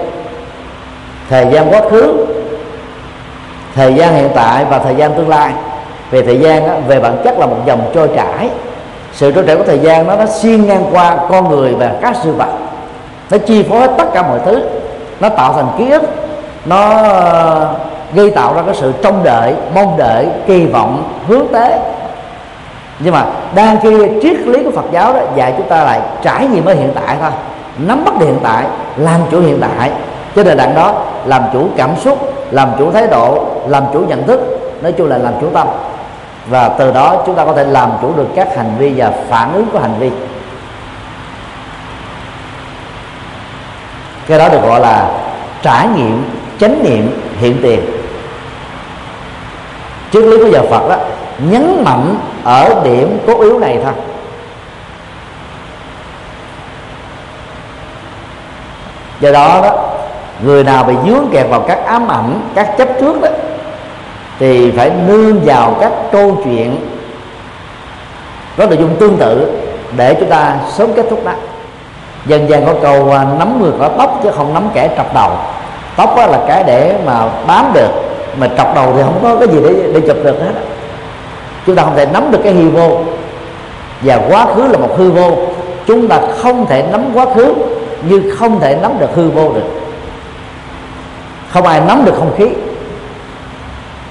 Thời 1.28 1.46
gian 1.50 1.72
quá 1.72 1.80
khứ 1.90 2.26
thời 3.74 3.94
gian 3.94 4.14
hiện 4.14 4.28
tại 4.34 4.64
và 4.64 4.78
thời 4.78 4.94
gian 4.94 5.14
tương 5.14 5.28
lai. 5.28 5.52
Về 6.10 6.22
thời 6.22 6.38
gian 6.38 6.66
đó, 6.66 6.74
về 6.88 7.00
bản 7.00 7.16
chất 7.24 7.38
là 7.38 7.46
một 7.46 7.56
dòng 7.66 7.90
trôi 7.94 8.08
chảy. 8.16 8.50
Sự 9.12 9.32
trôi 9.32 9.44
chảy 9.46 9.56
của 9.56 9.64
thời 9.64 9.78
gian 9.78 10.06
đó 10.06 10.16
nó 10.16 10.26
xuyên 10.26 10.66
ngang 10.66 10.84
qua 10.92 11.16
con 11.30 11.48
người 11.48 11.74
và 11.74 11.92
các 12.02 12.16
sự 12.22 12.32
vật. 12.32 12.48
Nó 13.30 13.38
chi 13.38 13.62
phối 13.62 13.88
tất 13.98 14.04
cả 14.14 14.22
mọi 14.22 14.38
thứ. 14.44 14.62
Nó 15.20 15.28
tạo 15.28 15.52
thành 15.52 15.66
ký 15.78 15.90
ức. 15.90 16.02
Nó 16.64 17.02
ờ, 17.02 17.68
gây 18.14 18.30
tạo 18.30 18.54
ra 18.54 18.62
cái 18.66 18.74
sự 18.74 18.92
trông 19.02 19.24
đợi 19.24 19.54
mong 19.74 19.96
đợi 19.96 20.26
kỳ 20.46 20.66
vọng 20.66 21.12
hướng 21.28 21.46
tới. 21.52 21.72
Nhưng 22.98 23.14
mà 23.14 23.24
đang 23.54 23.80
khi 23.82 23.90
triết 24.22 24.36
lý 24.36 24.64
của 24.64 24.70
Phật 24.70 24.84
giáo 24.92 25.12
đó 25.12 25.20
dạy 25.36 25.54
chúng 25.56 25.68
ta 25.68 25.84
lại 25.84 26.00
trải 26.22 26.46
nghiệm 26.46 26.64
ở 26.64 26.74
hiện 26.74 26.92
tại 26.94 27.16
thôi. 27.20 27.30
Nắm 27.78 28.04
bắt 28.04 28.14
hiện 28.18 28.38
tại 28.42 28.64
làm 28.96 29.20
chủ 29.30 29.40
hiện 29.40 29.60
tại 29.60 29.90
trên 30.34 30.46
nền 30.46 30.58
tảng 30.58 30.74
đó 30.74 31.04
làm 31.24 31.42
chủ 31.52 31.68
cảm 31.76 31.90
xúc, 31.96 32.34
làm 32.50 32.68
chủ 32.78 32.92
thái 32.92 33.06
độ, 33.06 33.46
làm 33.66 33.84
chủ 33.92 34.00
nhận 34.00 34.26
thức, 34.26 34.40
nói 34.82 34.92
chung 34.92 35.08
là 35.08 35.18
làm 35.18 35.32
chủ 35.40 35.50
tâm. 35.54 35.66
Và 36.46 36.68
từ 36.68 36.92
đó 36.92 37.22
chúng 37.26 37.34
ta 37.34 37.44
có 37.44 37.52
thể 37.52 37.64
làm 37.64 37.90
chủ 38.02 38.12
được 38.16 38.26
các 38.36 38.56
hành 38.56 38.74
vi 38.78 38.92
và 38.96 39.12
phản 39.28 39.52
ứng 39.52 39.66
của 39.72 39.78
hành 39.78 39.94
vi. 39.98 40.10
Cái 44.26 44.38
đó 44.38 44.48
được 44.48 44.62
gọi 44.62 44.80
là 44.80 45.10
trải 45.62 45.88
nghiệm, 45.96 46.24
chánh 46.60 46.82
niệm 46.84 47.20
hiện 47.38 47.58
tiền. 47.62 47.80
Triết 50.12 50.24
lý 50.24 50.38
của 50.38 50.50
giờ 50.52 50.62
Phật 50.70 50.88
đó, 50.88 50.96
nhấn 51.38 51.84
mạnh 51.84 52.16
ở 52.44 52.80
điểm 52.84 53.18
cốt 53.26 53.40
yếu 53.40 53.58
này 53.58 53.78
thôi. 53.84 53.92
Do 59.20 59.32
đó 59.32 59.60
đó 59.62 59.91
người 60.44 60.64
nào 60.64 60.84
bị 60.84 60.94
dướng 61.06 61.28
kẹt 61.32 61.46
vào 61.50 61.60
các 61.60 61.86
ám 61.86 62.08
ảnh 62.08 62.40
các 62.54 62.78
chấp 62.78 62.88
trước 63.00 63.20
đó 63.22 63.28
thì 64.38 64.70
phải 64.70 64.90
nương 65.08 65.40
vào 65.44 65.76
các 65.80 65.92
câu 66.12 66.40
chuyện 66.44 66.76
có 68.56 68.66
nội 68.66 68.76
dung 68.76 68.96
tương 68.96 69.16
tự 69.16 69.60
để 69.96 70.14
chúng 70.14 70.28
ta 70.28 70.56
sớm 70.72 70.92
kết 70.92 71.06
thúc 71.10 71.24
đó 71.24 71.32
dân 72.26 72.48
gian 72.48 72.66
có 72.66 72.74
câu 72.82 73.10
à, 73.10 73.26
nắm 73.38 73.62
người 73.62 73.72
có 73.78 73.88
tóc 73.98 74.20
chứ 74.22 74.30
không 74.30 74.54
nắm 74.54 74.68
kẻ 74.74 74.90
trọc 74.96 75.14
đầu. 75.14 75.30
Tóc 75.96 76.16
là 76.16 76.38
cái 76.48 76.64
để 76.64 76.94
mà 77.06 77.28
bám 77.46 77.72
được 77.74 77.90
mà 78.38 78.48
trọc 78.58 78.74
đầu 78.74 78.92
thì 78.96 79.02
không 79.02 79.18
có 79.22 79.36
cái 79.36 79.48
gì 79.48 79.60
để, 79.62 79.92
để 79.94 80.00
chụp 80.00 80.16
được 80.24 80.40
hết 80.40 80.52
chúng 81.66 81.76
ta 81.76 81.82
không 81.82 81.96
thể 81.96 82.06
nắm 82.12 82.30
được 82.30 82.38
cái 82.44 82.52
hư 82.52 82.70
vô. 82.70 82.98
Và 84.02 84.20
quá 84.28 84.46
khứ 84.54 84.66
là 84.66 84.78
một 84.78 84.98
hư 84.98 85.10
vô. 85.10 85.30
Chúng 85.86 86.08
ta 86.08 86.20
không 86.42 86.66
thể 86.66 86.84
nắm 86.92 87.04
quá 87.14 87.26
khứ 87.34 87.54
nhưng 88.08 88.36
không 88.38 88.60
thể 88.60 88.78
nắm 88.82 88.92
được 88.98 89.14
hư 89.14 89.30
vô 89.30 89.52
được 89.52 89.64
không 91.52 91.66
ai 91.66 91.80
nắm 91.80 92.04
được 92.04 92.14
không 92.18 92.34
khí. 92.38 92.48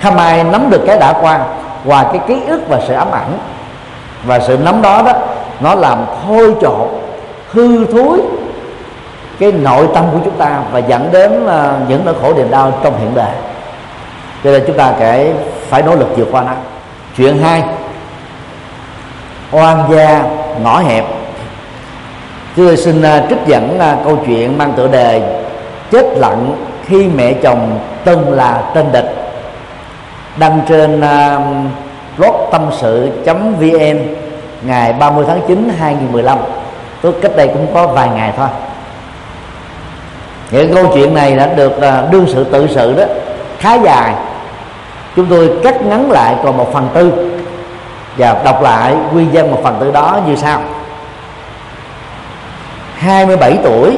Không 0.01 0.17
ai 0.17 0.43
nắm 0.43 0.69
được 0.69 0.81
cái 0.87 0.97
đã 0.99 1.13
qua 1.21 1.39
ngoài 1.85 2.05
cái 2.11 2.21
ký 2.27 2.41
ức 2.47 2.61
và 2.69 2.79
sự 2.87 2.93
ám 2.93 3.11
ảnh. 3.11 3.37
Và 4.23 4.39
sự 4.39 4.57
nắm 4.57 4.81
đó 4.81 5.01
đó 5.05 5.13
nó 5.59 5.75
làm 5.75 5.97
thôi 6.27 6.55
trộn 6.61 6.87
hư 7.51 7.85
thối 7.85 8.21
cái 9.39 9.51
nội 9.51 9.87
tâm 9.93 10.05
của 10.11 10.19
chúng 10.25 10.37
ta 10.37 10.59
và 10.71 10.79
dẫn 10.79 11.09
đến 11.11 11.45
uh, 11.45 11.89
những 11.89 12.05
nỗi 12.05 12.15
khổ 12.21 12.33
niềm 12.33 12.51
đau 12.51 12.73
trong 12.83 12.99
hiện 12.99 13.15
đời 13.15 13.31
cho 14.43 14.51
nên 14.51 14.63
chúng 14.67 14.77
ta 14.77 14.93
phải 14.99 15.33
phải 15.69 15.81
nỗ 15.81 15.95
lực 15.95 16.07
vượt 16.17 16.27
qua 16.31 16.41
nó. 16.41 16.51
Chuyện 17.17 17.37
hai 17.37 17.63
oan 19.51 19.91
gia 19.91 20.23
ngõ 20.63 20.79
hẹp. 20.79 21.05
Tôi 22.57 22.77
xin 22.77 23.01
uh, 23.01 23.29
trích 23.29 23.45
dẫn 23.45 23.79
uh, 23.79 24.05
câu 24.05 24.17
chuyện 24.25 24.57
mang 24.57 24.73
tựa 24.73 24.87
đề 24.87 25.41
chết 25.91 26.05
lặng 26.15 26.55
khi 26.91 27.07
mẹ 27.07 27.33
chồng 27.33 27.79
từng 28.03 28.33
là 28.33 28.63
tên 28.73 28.91
địch. 28.91 29.15
Đăng 30.37 30.61
trên 30.67 30.99
uh, 30.99 31.41
blog 32.17 32.49
tâm 32.51 32.61
sự 32.79 33.09
vn 33.25 33.97
ngày 34.61 34.93
30 34.93 35.25
tháng 35.27 35.41
9 35.47 35.71
2015 35.79 36.37
tôi 37.01 37.13
cách 37.21 37.31
đây 37.35 37.47
cũng 37.47 37.67
có 37.73 37.87
vài 37.87 38.09
ngày 38.09 38.33
thôi. 38.37 38.47
Những 40.51 40.73
câu 40.73 40.91
chuyện 40.93 41.13
này 41.13 41.35
đã 41.35 41.45
được 41.45 41.73
uh, 41.77 42.11
đương 42.11 42.25
sự 42.33 42.43
tự 42.43 42.67
sự 42.67 42.93
đó 42.93 43.03
khá 43.59 43.73
dài. 43.73 44.13
Chúng 45.15 45.25
tôi 45.25 45.51
cắt 45.63 45.81
ngắn 45.81 46.11
lại 46.11 46.35
còn 46.43 46.57
một 46.57 46.73
phần 46.73 46.89
tư 46.93 47.31
và 48.17 48.41
đọc 48.45 48.61
lại 48.63 48.95
quy 49.15 49.25
dân 49.31 49.51
một 49.51 49.59
phần 49.63 49.77
tư 49.79 49.91
đó 49.91 50.19
như 50.27 50.35
sau. 50.35 50.61
27 52.97 53.57
tuổi 53.63 53.97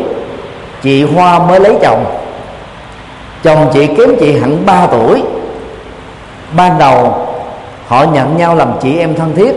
chị 0.81 1.03
Hoa 1.03 1.39
mới 1.39 1.59
lấy 1.59 1.77
chồng 1.81 2.22
chồng 3.43 3.69
chị 3.73 3.87
kém 3.87 4.09
chị 4.19 4.39
hẳn 4.39 4.65
3 4.65 4.87
tuổi. 4.87 5.23
Ban 6.57 6.79
đầu, 6.79 7.27
họ 7.87 8.03
nhận 8.03 8.37
nhau 8.37 8.55
làm 8.55 8.71
chị 8.81 8.97
em 8.97 9.15
thân 9.15 9.35
thiết. 9.35 9.55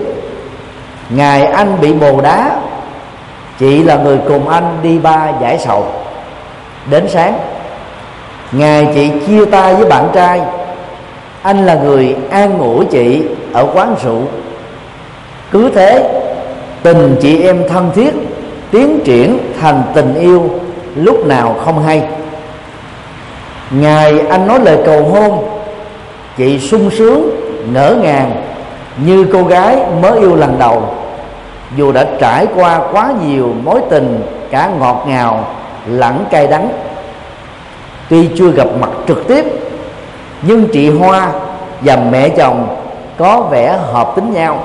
Ngày 1.10 1.46
anh 1.46 1.80
bị 1.80 1.92
bồ 1.92 2.20
đá, 2.20 2.56
chị 3.58 3.82
là 3.82 3.96
người 3.96 4.18
cùng 4.28 4.48
anh 4.48 4.78
đi 4.82 4.98
ba 4.98 5.28
giải 5.40 5.58
sầu. 5.58 5.86
Đến 6.90 7.08
sáng, 7.08 7.38
ngày 8.52 8.88
chị 8.94 9.10
chia 9.26 9.44
tay 9.44 9.74
với 9.74 9.88
bạn 9.88 10.08
trai, 10.14 10.40
anh 11.42 11.66
là 11.66 11.74
người 11.74 12.16
an 12.30 12.58
ủi 12.58 12.84
chị 12.84 13.22
ở 13.52 13.66
quán 13.74 13.94
rượu. 14.04 14.22
Cứ 15.50 15.70
thế, 15.74 16.20
tình 16.82 17.16
chị 17.22 17.42
em 17.42 17.68
thân 17.68 17.90
thiết, 17.94 18.14
tiến 18.70 19.00
triển 19.04 19.38
thành 19.60 19.82
tình 19.94 20.14
yêu 20.14 20.50
lúc 20.94 21.26
nào 21.26 21.56
không 21.64 21.82
hay 21.82 22.02
ngày 23.70 24.20
anh 24.30 24.46
nói 24.46 24.58
lời 24.64 24.78
cầu 24.86 25.04
hôn. 25.04 25.48
Chị 26.36 26.58
sung 26.58 26.90
sướng 26.90 27.30
ngỡ 27.72 27.94
ngàng, 28.02 28.42
như 28.96 29.26
cô 29.32 29.42
gái 29.42 29.76
mới 30.02 30.18
yêu 30.18 30.36
lần 30.36 30.58
đầu. 30.58 30.82
Dù 31.76 31.92
đã 31.92 32.06
trải 32.20 32.46
qua 32.54 32.80
quá 32.92 33.12
nhiều 33.26 33.54
mối 33.64 33.80
tình, 33.90 34.22
cả 34.50 34.70
ngọt 34.78 35.04
ngào, 35.08 35.44
lẫn 35.86 36.24
cay 36.30 36.46
đắng. 36.46 36.68
Tuy 38.08 38.28
chưa 38.38 38.50
gặp 38.50 38.68
mặt 38.80 38.90
trực 39.08 39.28
tiếp, 39.28 39.44
nhưng 40.42 40.68
chị 40.72 40.90
hoa 40.90 41.28
và 41.80 41.96
mẹ 42.10 42.28
chồng 42.28 42.76
có 43.18 43.40
vẻ 43.40 43.78
hợp 43.92 44.12
tính 44.16 44.32
nhau. 44.32 44.60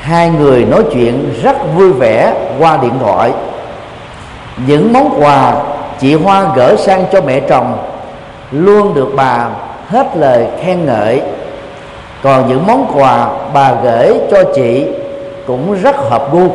Hai 0.00 0.30
người 0.30 0.64
nói 0.64 0.82
chuyện 0.92 1.34
rất 1.42 1.56
vui 1.76 1.92
vẻ 1.92 2.34
qua 2.58 2.76
điện 2.76 2.94
thoại. 3.00 3.32
Những 4.66 4.92
món 4.92 5.22
quà 5.22 5.54
chị 6.00 6.14
hoa 6.14 6.52
gửi 6.56 6.76
sang 6.76 7.04
cho 7.12 7.20
mẹ 7.20 7.40
chồng, 7.40 7.78
luôn 8.50 8.94
được 8.94 9.08
bà 9.16 9.48
hết 9.88 10.06
lời 10.16 10.46
khen 10.62 10.86
ngợi. 10.86 11.22
Còn 12.22 12.48
những 12.48 12.66
món 12.66 12.86
quà 12.94 13.28
bà 13.54 13.74
gửi 13.82 14.14
cho 14.30 14.44
chị 14.54 14.86
cũng 15.46 15.82
rất 15.82 15.96
hợp 15.96 16.32
gu. 16.32 16.48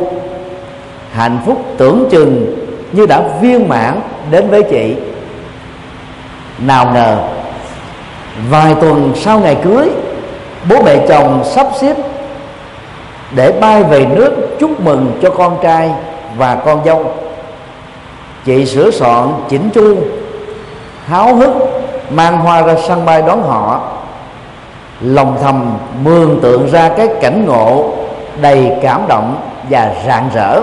Hạnh 1.12 1.38
phúc 1.46 1.62
tưởng 1.76 2.08
chừng 2.10 2.56
như 2.92 3.06
đã 3.06 3.22
viên 3.40 3.68
mãn 3.68 4.00
đến 4.30 4.48
với 4.50 4.62
chị. 4.62 4.94
Nào 6.58 6.90
ngờ, 6.94 7.18
vài 8.50 8.74
tuần 8.80 9.12
sau 9.16 9.40
ngày 9.40 9.56
cưới, 9.64 9.88
bố 10.70 10.82
mẹ 10.82 11.06
chồng 11.08 11.42
sắp 11.44 11.66
xếp 11.80 11.96
để 13.34 13.52
bay 13.52 13.82
về 13.82 14.06
nước 14.06 14.32
chúc 14.58 14.80
mừng 14.80 15.18
cho 15.22 15.30
con 15.30 15.58
trai 15.62 15.90
và 16.36 16.54
con 16.54 16.84
dâu 16.84 17.12
chị 18.46 18.66
sửa 18.66 18.90
soạn, 18.90 19.32
chỉnh 19.48 19.70
chu, 19.74 19.96
háo 21.06 21.34
hức, 21.34 21.50
mang 22.10 22.38
hoa 22.38 22.62
ra 22.62 22.74
sân 22.88 23.04
bay 23.04 23.22
đón 23.22 23.42
họ. 23.42 23.80
Lòng 25.00 25.38
thầm 25.42 25.78
mường 26.04 26.40
tượng 26.42 26.70
ra 26.70 26.88
cái 26.88 27.08
cảnh 27.20 27.46
ngộ 27.46 27.92
đầy 28.40 28.72
cảm 28.82 29.00
động 29.08 29.36
và 29.70 29.94
rạng 30.06 30.28
rỡ. 30.34 30.60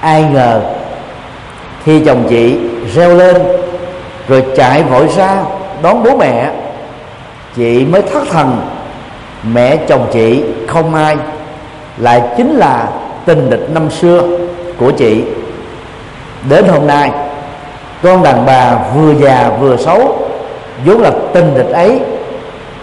Ai 0.00 0.24
ngờ, 0.32 0.60
khi 1.84 2.00
chồng 2.04 2.24
chị 2.28 2.58
reo 2.94 3.14
lên, 3.14 3.36
rồi 4.28 4.44
chạy 4.56 4.82
vội 4.82 5.08
ra 5.16 5.36
đón 5.82 6.02
bố 6.02 6.16
mẹ, 6.16 6.50
chị 7.56 7.84
mới 7.84 8.02
thất 8.02 8.22
thần, 8.30 8.60
mẹ 9.42 9.76
chồng 9.76 10.06
chị 10.12 10.44
không 10.66 10.94
ai, 10.94 11.16
lại 11.98 12.22
chính 12.36 12.56
là 12.56 12.88
tình 13.24 13.50
địch 13.50 13.68
năm 13.74 13.90
xưa 13.90 14.22
của 14.78 14.90
chị 14.90 15.24
đến 16.48 16.64
hôm 16.68 16.86
nay, 16.86 17.10
con 18.02 18.22
đàn 18.22 18.46
bà 18.46 18.78
vừa 18.94 19.14
già 19.14 19.50
vừa 19.60 19.76
xấu, 19.76 20.18
vốn 20.84 21.00
là 21.00 21.10
tình 21.32 21.54
địch 21.54 21.70
ấy, 21.72 22.00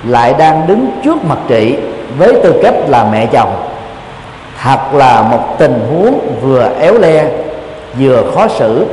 lại 0.08 0.34
đang 0.38 0.68
đứng 0.68 0.89
trước 1.03 1.26
mặt 1.26 1.38
chị 1.47 1.78
với 2.18 2.34
tư 2.43 2.60
cách 2.64 2.74
là 2.88 3.05
mẹ 3.12 3.26
chồng. 3.26 3.55
Thật 4.64 4.80
là 4.93 5.22
một 5.22 5.55
tình 5.58 5.80
huống 5.89 6.20
vừa 6.41 6.70
éo 6.80 6.97
le, 6.97 7.26
vừa 7.99 8.24
khó 8.36 8.47
xử. 8.47 8.86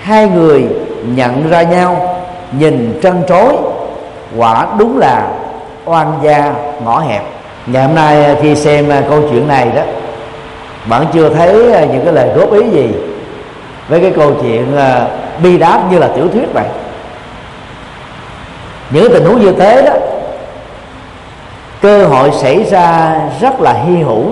Hai 0.00 0.28
người 0.28 0.64
nhận 1.06 1.50
ra 1.50 1.62
nhau, 1.62 2.16
nhìn 2.52 3.00
trân 3.02 3.22
trối, 3.28 3.52
quả 4.36 4.66
đúng 4.78 4.98
là 4.98 5.28
oan 5.84 6.12
gia 6.22 6.54
ngõ 6.84 6.98
hẹp. 6.98 7.22
Ngày 7.66 7.86
hôm 7.86 7.94
nay 7.94 8.24
à, 8.24 8.34
khi 8.42 8.54
xem 8.54 8.88
à, 8.88 9.02
câu 9.08 9.22
chuyện 9.30 9.48
này 9.48 9.68
đó, 9.76 9.82
bạn 10.88 11.06
chưa 11.12 11.28
thấy 11.28 11.72
à, 11.72 11.84
những 11.84 12.04
cái 12.04 12.14
lời 12.14 12.28
góp 12.36 12.52
ý 12.52 12.70
gì 12.70 12.88
với 13.88 14.00
cái 14.00 14.12
câu 14.16 14.34
chuyện 14.42 14.74
uh, 14.74 15.42
bi 15.42 15.58
đát 15.58 15.80
như 15.90 15.98
là 15.98 16.08
tiểu 16.08 16.28
thuyết 16.28 16.46
vậy. 16.52 16.66
Những 18.90 19.12
tình 19.12 19.24
huống 19.24 19.40
như 19.40 19.52
thế 19.52 19.82
đó 19.82 19.92
cơ 21.82 22.06
hội 22.06 22.30
xảy 22.32 22.64
ra 22.64 23.14
rất 23.40 23.60
là 23.60 23.72
hy 23.72 24.02
hữu 24.02 24.24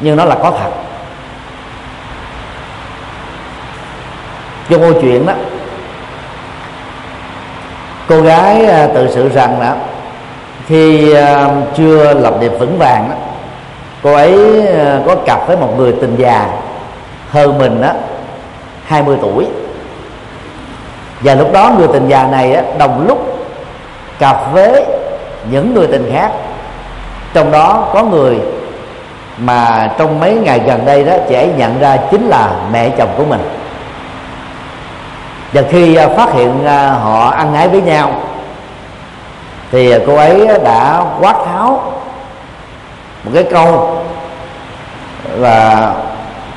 nhưng 0.00 0.16
nó 0.16 0.24
là 0.24 0.34
có 0.34 0.50
thật. 0.50 0.70
Trong 4.70 4.80
câu 4.80 4.92
chuyện 5.02 5.26
đó 5.26 5.32
cô 8.08 8.22
gái 8.22 8.66
à, 8.66 8.86
tự 8.94 9.10
sự 9.14 9.28
rằng 9.28 9.60
đó 9.60 9.72
khi 10.66 11.12
à, 11.12 11.50
chưa 11.76 12.14
lập 12.14 12.34
nghiệp 12.40 12.52
vững 12.58 12.78
vàng 12.78 13.08
đó 13.10 13.16
cô 14.02 14.14
ấy 14.14 14.62
có 15.06 15.16
cặp 15.26 15.46
với 15.46 15.56
một 15.56 15.74
người 15.76 15.94
tình 16.00 16.16
già 16.18 16.48
hơn 17.30 17.58
mình 17.58 17.82
đó. 17.82 17.92
20 18.86 19.16
tuổi. 19.20 19.46
Và 21.20 21.34
lúc 21.34 21.52
đó 21.52 21.72
người 21.78 21.88
tình 21.92 22.08
già 22.08 22.26
này 22.26 22.62
đồng 22.78 23.06
lúc 23.08 23.38
cặp 24.18 24.52
với 24.52 24.84
những 25.50 25.74
người 25.74 25.86
tình 25.86 26.10
khác. 26.12 26.30
Trong 27.34 27.52
đó 27.52 27.88
có 27.94 28.02
người 28.02 28.38
mà 29.38 29.90
trong 29.98 30.20
mấy 30.20 30.34
ngày 30.34 30.60
gần 30.66 30.84
đây 30.86 31.04
đó, 31.04 31.12
chị 31.28 31.34
ấy 31.34 31.50
nhận 31.56 31.80
ra 31.80 31.96
chính 32.10 32.28
là 32.28 32.50
mẹ 32.72 32.88
chồng 32.88 33.08
của 33.16 33.24
mình. 33.24 33.40
Và 35.52 35.62
khi 35.70 35.96
à, 35.96 36.08
phát 36.08 36.32
hiện 36.32 36.66
à, 36.66 36.90
họ 36.90 37.30
ăn 37.30 37.54
ái 37.54 37.68
với 37.68 37.82
nhau, 37.82 38.10
thì 39.72 39.90
à, 39.90 39.98
cô 40.06 40.16
ấy 40.16 40.48
đã 40.64 41.04
quát 41.20 41.36
tháo 41.46 41.92
một 43.24 43.30
cái 43.34 43.44
câu 43.44 43.98
là 45.36 45.92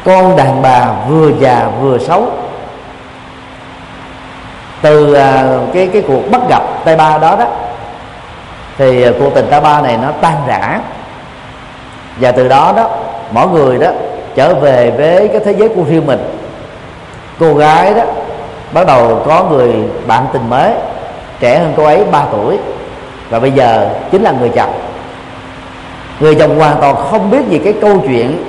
con 0.06 0.36
đàn 0.36 0.62
bà 0.62 0.88
vừa 1.08 1.32
già 1.40 1.70
vừa 1.82 1.98
xấu. 1.98 2.32
Từ 4.82 5.14
à, 5.14 5.58
cái 5.74 5.90
cái 5.94 6.04
cuộc 6.08 6.32
bắt 6.32 6.42
gặp 6.50 6.64
tay 6.86 6.96
ba 6.96 7.18
đó 7.18 7.36
đó, 7.40 7.46
thì 8.78 9.04
à, 9.04 9.12
cuộc 9.20 9.36
tình 9.36 9.48
tay 9.52 9.62
ba 9.62 9.82
này 9.82 9.98
nó 9.98 10.12
tan 10.22 10.36
rã. 10.48 10.80
Và 12.18 12.32
từ 12.32 12.48
đó 12.48 12.74
đó, 12.76 12.90
mỗi 13.32 13.48
người 13.48 13.78
đó 13.78 13.88
trở 14.36 14.54
về 14.54 14.92
với 14.92 15.28
cái 15.28 15.42
thế 15.46 15.52
giới 15.52 15.70
của 15.70 15.84
riêng 15.90 16.06
mình. 16.06 16.20
Cô 17.40 17.54
gái 17.54 17.94
đó 17.94 18.04
bắt 18.74 18.88
đầu 18.88 19.22
có 19.26 19.44
người 19.44 19.74
bạn 20.08 20.26
tình 20.34 20.50
mới, 20.50 20.72
trẻ 21.40 21.60
hơn 21.60 21.74
cô 21.78 21.84
ấy 21.84 22.04
3 22.12 22.26
tuổi. 22.32 22.58
Và 23.30 23.40
bây 23.40 23.52
giờ 23.52 23.90
chính 24.12 24.24
là 24.24 24.32
người 24.32 24.50
chồng. 24.50 24.74
Người 26.20 26.36
chồng 26.36 26.60
hoàn 26.60 26.78
toàn 26.82 26.96
không 26.96 27.32
biết 27.32 27.48
gì 27.50 27.62
cái 27.64 27.74
câu 27.82 28.04
chuyện 28.08 28.44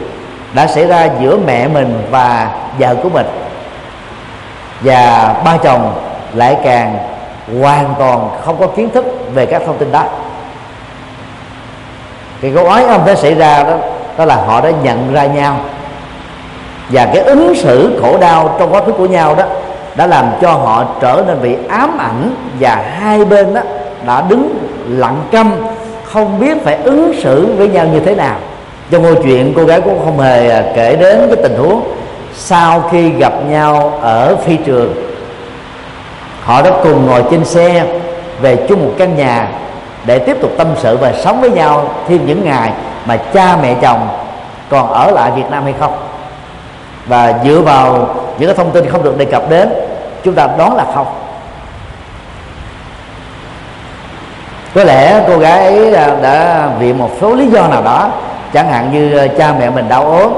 đã 0.55 0.66
xảy 0.66 0.86
ra 0.86 1.09
giữa 1.20 1.38
mẹ 1.46 1.68
mình 1.68 2.03
và 2.11 2.51
vợ 2.78 2.94
của 3.03 3.09
mình. 3.09 3.26
Và 4.80 5.34
ba 5.44 5.57
chồng 5.57 5.92
lại 6.34 6.57
càng 6.64 6.98
hoàn 7.61 7.94
toàn 7.98 8.28
không 8.44 8.57
có 8.61 8.66
kiến 8.66 8.90
thức 8.94 9.05
về 9.34 9.46
các 9.46 9.62
thông 9.66 9.78
tin 9.78 9.92
đó. 9.92 10.05
Thì 12.40 12.53
câu 12.55 12.64
oái 12.64 12.84
âm 12.84 13.07
đã 13.07 13.14
xảy 13.14 13.34
ra 13.34 13.64
đó 13.64 13.74
đó 14.18 14.24
là 14.24 14.36
họ 14.36 14.61
đã 14.61 14.70
nhận 14.82 15.12
ra 15.12 15.26
nhau. 15.26 15.57
Và 16.88 17.07
cái 17.14 17.22
ứng 17.22 17.55
xử 17.55 18.01
khổ 18.03 18.18
đau 18.18 18.57
trong 18.59 18.74
quá 18.74 18.82
khứ 18.86 18.92
của 18.92 19.07
nhau 19.07 19.34
đó 19.34 19.44
đã 19.96 20.07
làm 20.07 20.26
cho 20.40 20.53
họ 20.53 20.84
trở 21.01 21.24
nên 21.26 21.42
bị 21.42 21.57
ám 21.68 21.98
ảnh 21.98 22.34
và 22.61 22.84
hai 22.98 23.24
bên 23.24 23.55
đó 23.55 23.61
đã 24.07 24.22
đứng 24.28 24.59
lặng 24.88 25.22
câm, 25.32 25.53
không 26.05 26.40
biết 26.40 26.64
phải 26.64 26.76
ứng 26.76 27.14
xử 27.22 27.55
với 27.57 27.68
nhau 27.68 27.86
như 27.86 28.01
thế 28.01 28.14
nào 28.14 28.36
trong 28.91 29.03
câu 29.03 29.14
chuyện 29.22 29.53
cô 29.57 29.64
gái 29.64 29.80
cũng 29.80 30.05
không 30.05 30.18
hề 30.18 30.51
à, 30.51 30.64
kể 30.74 30.97
đến 30.97 31.18
cái 31.26 31.36
tình 31.43 31.59
huống 31.59 31.82
sau 32.34 32.88
khi 32.91 33.11
gặp 33.11 33.32
nhau 33.49 33.99
ở 34.03 34.36
phi 34.36 34.57
trường. 34.57 34.95
Họ 36.45 36.62
đã 36.62 36.70
cùng 36.82 37.07
ngồi 37.07 37.24
trên 37.30 37.45
xe 37.45 37.84
về 38.41 38.57
chung 38.68 38.84
một 38.84 38.93
căn 38.99 39.16
nhà 39.16 39.49
để 40.07 40.18
tiếp 40.18 40.36
tục 40.41 40.51
tâm 40.59 40.66
sự 40.76 40.97
và 40.97 41.12
sống 41.12 41.41
với 41.41 41.51
nhau 41.51 41.95
thêm 42.09 42.26
những 42.26 42.45
ngày 42.45 42.72
mà 43.07 43.16
cha 43.16 43.57
mẹ 43.62 43.74
chồng 43.82 44.09
còn 44.68 44.93
ở 44.93 45.11
lại 45.11 45.30
Việt 45.36 45.51
Nam 45.51 45.64
hay 45.64 45.74
không. 45.80 45.93
Và 47.07 47.34
dựa 47.45 47.61
vào 47.61 48.14
những 48.38 48.49
cái 48.49 48.57
thông 48.57 48.70
tin 48.70 48.91
không 48.91 49.03
được 49.03 49.18
đề 49.18 49.24
cập 49.24 49.51
đến, 49.51 49.68
chúng 50.24 50.34
ta 50.34 50.49
đoán 50.59 50.76
là 50.76 50.84
không. 50.95 51.07
Có 54.74 54.84
lẽ 54.84 55.24
cô 55.28 55.38
gái 55.38 55.64
ấy 55.64 55.95
à, 55.95 56.16
đã 56.22 56.68
vì 56.78 56.93
một 56.93 57.11
số 57.20 57.34
lý 57.34 57.47
do 57.47 57.68
nào 57.68 57.82
đó 57.82 58.11
chẳng 58.53 58.68
hạn 58.68 58.92
như 58.92 59.18
ờ, 59.18 59.28
cha 59.38 59.55
mẹ 59.59 59.70
mình 59.70 59.88
đau 59.88 60.05
ốm, 60.05 60.32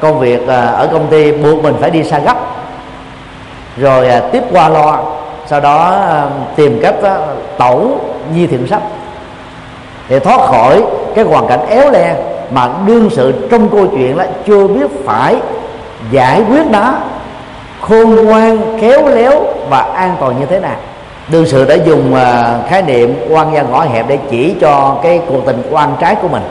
công 0.00 0.18
việc 0.18 0.46
ờ, 0.46 0.66
ở 0.66 0.88
công 0.92 1.06
ty 1.06 1.32
buộc 1.32 1.62
mình 1.62 1.74
phải 1.80 1.90
đi 1.90 2.04
xa 2.04 2.18
gấp. 2.18 2.36
Rồi 3.76 4.08
ờ, 4.08 4.20
tiếp 4.32 4.42
qua 4.52 4.68
lo, 4.68 4.98
sau 5.46 5.60
đó 5.60 6.04
tìm 6.56 6.80
cách 6.82 6.94
tẩu 7.58 8.00
nhi 8.34 8.46
thiện 8.46 8.66
sách 8.66 8.82
để 10.08 10.18
thoát 10.18 10.40
khỏi 10.40 10.82
cái 11.14 11.24
hoàn 11.24 11.46
cảnh 11.46 11.66
éo 11.68 11.90
le 11.90 12.14
mà 12.50 12.68
đương 12.86 13.10
sự 13.10 13.48
trong 13.50 13.68
câu 13.68 13.86
chuyện 13.86 14.16
là 14.16 14.26
chưa 14.46 14.66
biết 14.66 14.90
phải 15.04 15.36
giải 16.10 16.42
quyết 16.50 16.66
nó, 16.70 16.94
khôn 17.80 18.14
ngoan, 18.14 18.78
khéo 18.80 19.08
léo 19.08 19.42
và 19.68 19.78
an 19.78 20.16
toàn 20.20 20.40
như 20.40 20.46
thế 20.46 20.60
nào. 20.60 20.76
Đương 21.28 21.46
sự 21.46 21.64
đã 21.64 21.74
dùng 21.74 22.14
khái 22.68 22.82
niệm 22.82 23.14
quan 23.30 23.54
gia 23.54 23.62
ngõ 23.62 23.80
hẹp 23.80 24.08
để 24.08 24.18
chỉ 24.30 24.54
cho 24.60 24.96
cái 25.02 25.20
cuộc 25.28 25.46
tình 25.46 25.62
quan 25.70 25.94
trái 26.00 26.14
của 26.14 26.28
mình 26.28 26.42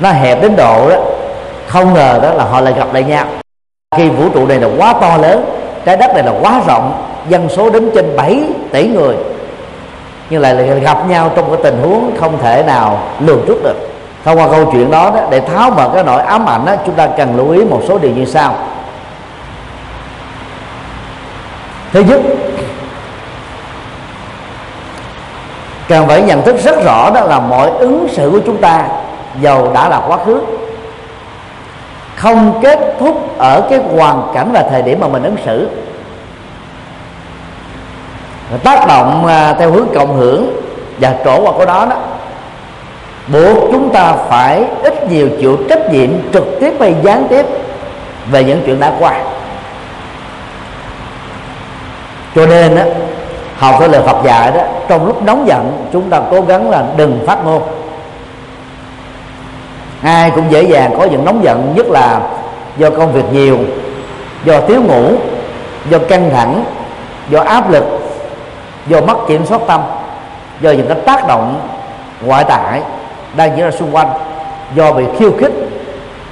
nó 0.00 0.10
hẹp 0.10 0.42
đến 0.42 0.56
độ 0.56 0.90
đó. 0.90 0.96
Không 1.66 1.94
ngờ 1.94 2.20
đó 2.22 2.34
là 2.34 2.44
họ 2.44 2.60
lại 2.60 2.74
gặp 2.76 2.88
lại 2.92 3.02
nhau. 3.02 3.26
Khi 3.96 4.08
vũ 4.08 4.28
trụ 4.28 4.46
này 4.46 4.60
là 4.60 4.68
quá 4.78 4.94
to 5.00 5.16
lớn 5.16 5.44
trái 5.84 5.96
đất 5.96 6.14
này 6.14 6.22
là 6.22 6.32
quá 6.40 6.60
rộng 6.66 7.06
dân 7.28 7.48
số 7.48 7.70
đến 7.70 7.90
trên 7.94 8.16
7 8.16 8.42
tỷ 8.72 8.88
người. 8.88 9.16
Nhưng 10.30 10.40
lại 10.40 10.54
là 10.54 10.74
gặp 10.74 11.08
nhau 11.08 11.30
trong 11.36 11.50
cái 11.50 11.60
tình 11.62 11.82
huống 11.82 12.16
không 12.20 12.38
thể 12.42 12.62
nào 12.66 12.98
lường 13.20 13.44
trước 13.46 13.62
được. 13.62 13.76
Thông 14.24 14.38
qua 14.38 14.48
câu 14.48 14.70
chuyện 14.72 14.90
đó, 14.90 15.10
đó 15.10 15.20
để 15.30 15.40
tháo 15.40 15.70
mở 15.70 15.90
cái 15.94 16.04
nỗi 16.04 16.22
ám 16.22 16.48
ảnh 16.48 16.64
đó, 16.64 16.74
chúng 16.86 16.94
ta 16.94 17.06
cần 17.06 17.36
lưu 17.36 17.50
ý 17.50 17.64
một 17.64 17.80
số 17.88 17.98
điều 17.98 18.10
như 18.10 18.24
sau. 18.24 18.54
Thứ 21.92 22.00
nhất 22.00 22.20
cần 25.88 26.08
phải 26.08 26.22
nhận 26.22 26.42
thức 26.42 26.56
rất 26.64 26.84
rõ 26.84 27.10
đó 27.10 27.20
là 27.20 27.40
mọi 27.40 27.70
ứng 27.70 28.08
xử 28.12 28.30
của 28.30 28.40
chúng 28.46 28.56
ta 28.56 28.86
dầu 29.40 29.70
đã 29.74 29.88
là 29.88 30.00
quá 30.08 30.16
khứ. 30.24 30.40
Không 32.16 32.60
kết 32.62 32.78
thúc 33.00 33.38
ở 33.38 33.66
cái 33.70 33.78
hoàn 33.96 34.30
cảnh 34.34 34.50
và 34.52 34.64
thời 34.70 34.82
điểm 34.82 35.00
mà 35.00 35.08
mình 35.08 35.22
ứng 35.22 35.36
xử. 35.44 35.68
Tác 38.62 38.86
động 38.88 39.26
à, 39.26 39.54
theo 39.58 39.70
hướng 39.70 39.86
cộng 39.94 40.16
hưởng 40.16 40.60
và 41.00 41.14
trổ 41.24 41.40
qua 41.40 41.52
của 41.52 41.64
đó 41.64 41.86
đó 41.90 41.96
buộc 43.26 43.58
chúng 43.72 43.90
ta 43.92 44.12
phải 44.28 44.64
ít 44.82 45.10
nhiều 45.10 45.28
chịu 45.40 45.58
trách 45.68 45.92
nhiệm 45.92 46.10
trực 46.32 46.44
tiếp 46.60 46.74
hay 46.80 46.94
gián 47.02 47.26
tiếp 47.30 47.46
về 48.30 48.44
những 48.44 48.62
chuyện 48.66 48.80
đã 48.80 48.92
qua. 48.98 49.20
Cho 52.34 52.46
nên 52.46 52.76
đó, 52.76 52.82
học 53.58 53.74
cái 53.80 53.88
lời 53.88 54.02
Phật 54.06 54.24
dạy 54.24 54.50
đó 54.50 54.60
trong 54.88 55.06
lúc 55.06 55.22
nóng 55.22 55.46
giận 55.46 55.88
chúng 55.92 56.10
ta 56.10 56.20
cố 56.30 56.40
gắng 56.40 56.70
là 56.70 56.84
đừng 56.96 57.24
phát 57.26 57.44
ngôn 57.44 57.62
ai 60.04 60.30
cũng 60.30 60.44
dễ 60.50 60.62
dàng 60.62 60.94
có 60.98 61.04
những 61.04 61.24
nóng 61.24 61.44
giận, 61.44 61.72
nhất 61.76 61.86
là 61.86 62.20
do 62.76 62.90
công 62.90 63.12
việc 63.12 63.24
nhiều, 63.32 63.58
do 64.44 64.60
thiếu 64.60 64.82
ngủ, 64.82 65.12
do 65.90 65.98
căng 65.98 66.30
thẳng, 66.30 66.64
do 67.30 67.40
áp 67.40 67.70
lực, 67.70 67.84
do 68.86 69.00
mất 69.00 69.16
kiểm 69.28 69.46
soát 69.46 69.60
tâm, 69.66 69.80
do 70.60 70.70
những 70.70 70.86
cái 70.88 70.96
tác 71.06 71.28
động 71.28 71.68
ngoại 72.22 72.44
tại 72.48 72.80
đang 73.36 73.56
diễn 73.56 73.64
ra 73.64 73.70
xung 73.70 73.94
quanh, 73.94 74.08
do 74.74 74.92
bị 74.92 75.04
khiêu 75.18 75.32
khích, 75.38 75.52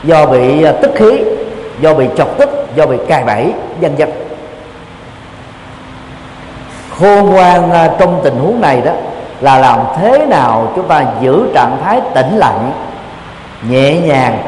do 0.04 0.26
bị 0.26 0.62
à, 0.62 0.72
tức 0.82 0.90
khí, 0.94 1.24
do 1.80 1.94
bị 1.94 2.06
chọc 2.16 2.38
tức, 2.38 2.50
do 2.76 2.86
bị 2.86 2.96
cài 3.08 3.24
bẫy 3.24 3.52
danh 3.80 3.96
vân. 3.96 4.10
Khôn 6.98 7.26
ngoan 7.26 7.72
à, 7.72 7.90
trong 7.98 8.20
tình 8.24 8.38
huống 8.38 8.60
này 8.60 8.80
đó 8.80 8.92
là 9.40 9.58
làm 9.58 9.78
thế 9.96 10.26
nào 10.26 10.72
chúng 10.76 10.88
ta 10.88 11.04
giữ 11.20 11.46
trạng 11.54 11.78
thái 11.84 12.00
tĩnh 12.14 12.36
lặng 12.36 12.72
nhẹ 13.68 14.00
nhàng 14.00 14.42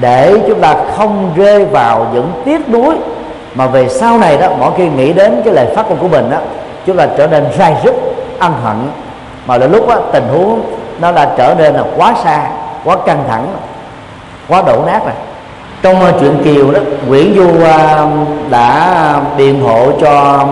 để 0.00 0.34
chúng 0.48 0.60
ta 0.60 0.74
không 0.96 1.32
rơi 1.36 1.64
vào 1.64 2.06
những 2.12 2.32
tiếc 2.44 2.68
nuối. 2.68 2.94
Mà 3.54 3.66
về 3.66 3.88
sau 3.88 4.18
này 4.18 4.38
đó 4.38 4.48
mỗi 4.58 4.70
khi 4.76 4.88
nghĩ 4.88 5.12
đến 5.12 5.42
cái 5.44 5.54
lời 5.54 5.66
phát 5.76 5.88
ngôn 5.88 5.98
của 5.98 6.08
mình 6.08 6.30
đó 6.30 6.38
chúng 6.86 6.96
ta 6.96 7.06
trở 7.18 7.26
nên 7.26 7.44
rai 7.58 7.76
rứt 7.84 7.94
ân 8.38 8.52
hận. 8.64 8.76
Mà 9.46 9.58
là 9.58 9.66
lúc 9.66 9.88
đó, 9.88 9.96
tình 10.12 10.28
huống 10.28 10.60
nó 11.00 11.12
đã 11.12 11.34
trở 11.36 11.54
nên 11.58 11.74
là 11.74 11.84
quá 11.96 12.14
xa 12.24 12.46
quá 12.84 12.96
căng 13.06 13.24
thẳng 13.28 13.46
quá 14.48 14.62
đổ 14.66 14.82
nát 14.86 15.00
rồi. 15.04 15.14
Trong 15.82 16.02
uh, 16.02 16.20
chuyện 16.20 16.42
kiều 16.44 16.72
đó 16.72 16.80
nguyễn 17.06 17.34
du 17.36 17.48
uh, 17.48 18.50
đã 18.50 19.20
biện 19.36 19.60
hộ 19.62 19.92
cho 20.00 20.44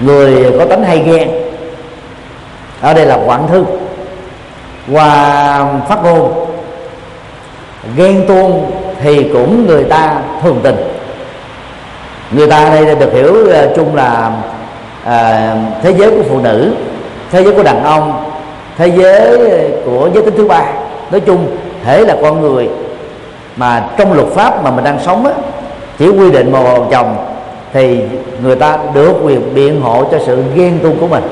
người 0.00 0.52
có 0.58 0.64
tính 0.64 0.82
hay 0.82 0.98
ghen. 0.98 1.30
Ở 2.80 2.94
đây 2.94 3.06
là 3.06 3.18
quảng 3.26 3.48
thư 3.48 3.64
qua 4.92 5.64
phát 5.88 6.04
ngôn 6.04 6.46
ghen 7.96 8.24
tuông 8.28 8.70
thì 9.02 9.30
cũng 9.32 9.66
người 9.66 9.84
ta 9.84 10.22
thường 10.42 10.60
tình. 10.62 10.76
Người 12.30 12.46
ta 12.46 12.70
đây 12.70 12.94
được 12.94 13.12
hiểu 13.12 13.34
uh, 13.42 13.76
chung 13.76 13.96
là 13.96 14.32
à, 15.04 15.56
thế 15.82 15.94
giới 15.98 16.10
của 16.10 16.22
phụ 16.28 16.38
nữ 16.38 16.74
thế 17.30 17.44
giới 17.44 17.54
của 17.54 17.62
đàn 17.62 17.84
ông 17.84 18.30
thế 18.78 18.88
giới 18.88 19.38
của 19.84 20.10
giới 20.14 20.24
tính 20.24 20.34
thứ 20.36 20.48
ba. 20.48 20.64
Nói 21.10 21.20
chung 21.20 21.46
thể 21.84 22.04
là 22.04 22.16
con 22.22 22.40
người 22.40 22.68
mà 23.56 23.88
trong 23.96 24.12
luật 24.12 24.28
pháp 24.28 24.64
mà 24.64 24.70
mình 24.70 24.84
đang 24.84 24.98
sống 25.00 25.26
á, 25.26 25.32
chỉ 25.98 26.08
quy 26.08 26.30
định 26.30 26.52
một 26.52 26.88
chồng 26.90 27.16
thì 27.72 28.00
người 28.42 28.56
ta 28.56 28.78
được 28.94 29.12
quyền 29.22 29.54
biện 29.54 29.80
hộ 29.80 30.04
cho 30.12 30.18
sự 30.26 30.42
ghen 30.54 30.78
tuông 30.82 30.96
của 31.00 31.06
mình 31.06 31.22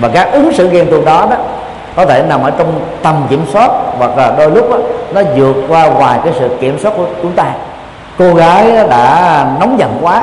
và 0.00 0.08
các 0.08 0.32
ứng 0.32 0.52
xử 0.52 0.68
ghen 0.68 0.90
tuông 0.90 1.04
đó 1.04 1.26
đó 1.30 1.36
có 1.96 2.06
thể 2.06 2.22
nằm 2.28 2.42
ở 2.42 2.50
trong 2.50 2.80
tầm 3.02 3.26
kiểm 3.30 3.44
soát 3.52 3.70
hoặc 3.98 4.10
là 4.16 4.34
đôi 4.38 4.50
lúc 4.50 4.70
đó, 4.70 4.76
nó 5.12 5.22
vượt 5.36 5.56
qua 5.68 5.86
ngoài 5.86 6.18
cái 6.24 6.32
sự 6.38 6.48
kiểm 6.60 6.78
soát 6.78 6.92
của 6.96 7.06
chúng 7.22 7.32
ta. 7.32 7.44
Cô 8.18 8.34
gái 8.34 8.72
đã 8.90 9.46
nóng 9.60 9.78
giận 9.78 9.98
quá 10.02 10.22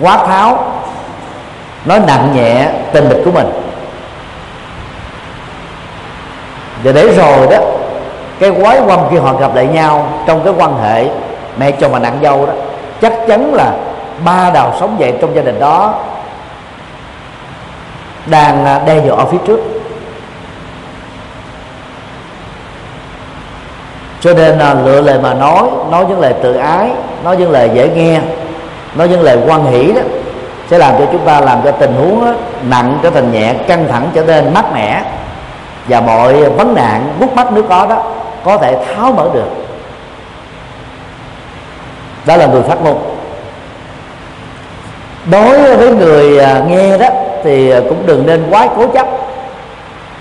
quá 0.00 0.16
tháo 0.26 0.64
nói 1.84 2.00
nặng 2.06 2.28
nhẹ 2.34 2.68
tình 2.92 3.08
địch 3.08 3.22
của 3.24 3.30
mình. 3.30 3.46
Và 6.84 6.92
để 6.92 7.08
rồi 7.08 7.46
đó 7.50 7.58
cái 8.40 8.50
quái 8.62 8.80
quâm 8.86 9.00
khi 9.10 9.16
họ 9.16 9.32
gặp 9.32 9.54
lại 9.54 9.66
nhau 9.66 10.08
trong 10.26 10.44
cái 10.44 10.52
quan 10.58 10.76
hệ 10.82 11.06
mẹ 11.58 11.70
chồng 11.70 11.92
và 11.92 11.98
nặng 11.98 12.18
dâu 12.22 12.46
đó 12.46 12.52
chắc 13.00 13.12
chắn 13.28 13.54
là 13.54 13.72
ba 14.24 14.50
đào 14.50 14.72
sống 14.80 14.96
dậy 14.98 15.12
trong 15.20 15.34
gia 15.34 15.42
đình 15.42 15.60
đó 15.60 15.94
đang 18.26 18.64
à, 18.64 18.80
đe 18.86 19.06
dọa 19.06 19.16
ở 19.16 19.24
phía 19.24 19.38
trước. 19.46 19.60
Cho 24.20 24.34
nên 24.34 24.58
là 24.58 24.74
lựa 24.74 25.00
lời 25.00 25.18
mà 25.22 25.34
nói 25.34 25.62
nói 25.90 26.04
những 26.08 26.20
lời 26.20 26.34
tự 26.42 26.54
ái 26.54 26.90
nói 27.24 27.36
những 27.36 27.50
lời 27.50 27.70
dễ 27.74 27.88
nghe 27.88 28.20
nói 28.94 29.08
những 29.08 29.22
lời 29.22 29.38
quan 29.46 29.64
hỷ 29.64 29.92
đó 29.92 30.00
sẽ 30.70 30.78
làm 30.78 30.94
cho 30.98 31.06
chúng 31.12 31.24
ta 31.24 31.40
làm 31.40 31.60
cho 31.64 31.70
tình 31.70 31.94
huống 31.94 32.24
đó, 32.24 32.32
nặng 32.68 32.98
trở 33.02 33.10
thành 33.10 33.32
nhẹ 33.32 33.54
căng 33.54 33.88
thẳng 33.88 34.10
trở 34.14 34.24
nên 34.24 34.54
mát 34.54 34.72
mẻ. 34.72 35.02
Và 35.88 36.00
mọi 36.00 36.50
vấn 36.50 36.74
nạn 36.74 37.14
bút 37.20 37.34
mắt 37.34 37.46
nếu 37.52 37.62
có 37.62 37.86
đó 37.86 38.02
có 38.44 38.58
thể 38.58 38.76
tháo 38.84 39.12
mở 39.12 39.28
được. 39.34 39.48
Đó 42.26 42.36
là 42.36 42.46
người 42.46 42.62
phát 42.62 42.82
ngôn. 42.82 43.16
Đối 45.30 45.76
với 45.76 45.90
người 45.90 46.38
à, 46.38 46.62
nghe 46.68 46.98
đó 46.98 47.08
thì 47.44 47.70
ờ, 47.70 47.82
cũng 47.88 48.06
đừng 48.06 48.26
nên 48.26 48.44
quá 48.50 48.68
cố 48.76 48.86
chấp. 48.86 49.06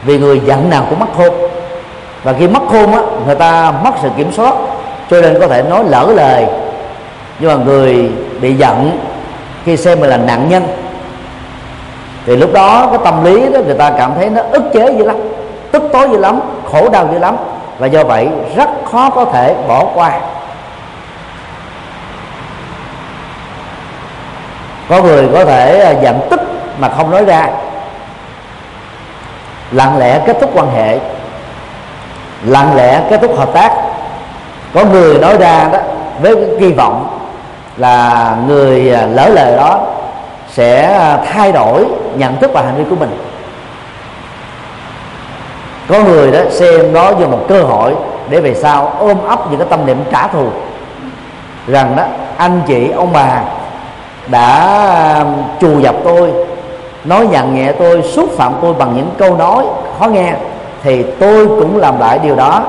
Vì 0.03 0.17
người 0.17 0.41
giận 0.45 0.69
nào 0.69 0.85
cũng 0.89 0.99
mất 0.99 1.05
khôn. 1.17 1.33
Và 2.23 2.33
khi 2.39 2.47
mất 2.47 2.61
khôn 2.71 2.93
á, 2.93 3.01
người 3.25 3.35
ta 3.35 3.73
mất 3.83 3.91
sự 4.01 4.09
kiểm 4.17 4.31
soát, 4.31 4.53
cho 5.09 5.21
nên 5.21 5.39
có 5.39 5.47
thể 5.47 5.63
nói 5.63 5.83
lỡ 5.87 6.07
lời. 6.15 6.45
Nhưng 7.39 7.49
mà 7.57 7.63
người 7.65 8.11
bị 8.41 8.53
giận, 8.53 8.99
khi 9.65 9.77
xem 9.77 9.99
mình 9.99 10.09
là 10.09 10.17
nạn 10.17 10.49
nhân, 10.49 10.63
thì 12.25 12.35
lúc 12.35 12.53
đó 12.53 12.87
cái 12.91 12.99
tâm 13.03 13.23
lý 13.23 13.49
đó, 13.53 13.59
người 13.65 13.75
ta 13.75 13.91
cảm 13.97 14.11
thấy 14.15 14.29
nó 14.29 14.41
ức 14.51 14.63
chế 14.73 14.93
dữ 14.97 15.05
lắm, 15.05 15.17
tức 15.71 15.83
tối 15.93 16.09
dữ 16.11 16.17
lắm, 16.17 16.39
khổ 16.71 16.89
đau 16.89 17.07
dữ 17.11 17.19
lắm. 17.19 17.35
Và 17.77 17.87
do 17.87 18.03
vậy, 18.03 18.29
rất 18.55 18.69
khó 18.91 19.09
có 19.09 19.25
thể 19.25 19.55
bỏ 19.67 19.85
qua. 19.93 20.19
Có 24.89 25.01
người 25.01 25.27
có 25.33 25.45
thể 25.45 25.79
ờ, 25.79 25.95
giận 26.03 26.19
tức 26.29 26.39
mà 26.79 26.89
không 26.89 27.11
nói 27.11 27.25
ra. 27.25 27.47
Lặng 29.71 29.97
lẽ 29.97 30.21
kết 30.25 30.37
thúc 30.41 30.51
quan 30.53 30.71
hệ. 30.71 30.99
Lặng 32.45 32.75
lẽ 32.75 33.01
kết 33.09 33.21
thúc 33.21 33.37
hợp 33.37 33.49
tác. 33.53 33.71
Có 34.73 34.85
người 34.85 35.19
nói 35.19 35.37
ra 35.37 35.69
đó, 35.73 35.79
với 36.21 36.35
cái 36.35 36.45
kỳ 36.59 36.71
vọng 36.71 37.19
là 37.77 38.35
người 38.47 38.93
à, 38.93 39.05
lỡ 39.05 39.29
lời 39.29 39.57
đó 39.57 39.79
sẽ 40.49 40.93
à, 40.93 41.17
thay 41.33 41.51
đổi 41.51 41.85
nhận 42.15 42.37
thức 42.37 42.51
và 42.53 42.61
hành 42.61 42.75
vi 42.75 42.83
của 42.89 42.95
mình. 42.95 43.17
Có 45.87 45.99
người 45.99 46.31
đó 46.31 46.39
xem 46.49 46.93
đó 46.93 47.11
như 47.19 47.27
một 47.27 47.45
cơ 47.47 47.63
hội 47.63 47.95
để 48.29 48.39
về 48.39 48.55
sau 48.55 48.93
ôm 48.99 49.17
ấp 49.27 49.51
những 49.51 49.59
cái 49.59 49.67
tâm 49.69 49.85
niệm 49.85 49.97
trả 50.11 50.27
thù. 50.27 50.47
Rằng 51.67 51.95
đó, 51.95 52.03
anh 52.37 52.61
chị, 52.67 52.91
ông 52.91 53.13
bà 53.13 53.41
đã 54.27 54.47
à, 54.87 55.25
trù 55.61 55.79
dập 55.79 55.95
tôi 56.03 56.31
nói 57.03 57.27
nhặn 57.27 57.55
nhẹ 57.55 57.71
tôi, 57.71 58.01
xúc 58.01 58.29
phạm 58.37 58.53
tôi 58.61 58.73
bằng 58.73 58.93
những 58.95 59.09
câu 59.17 59.37
nói 59.37 59.65
khó 59.99 60.07
nghe, 60.07 60.33
thì 60.83 61.03
tôi 61.19 61.47
cũng 61.47 61.77
làm 61.77 61.99
lại 61.99 62.19
điều 62.23 62.35
đó 62.35 62.63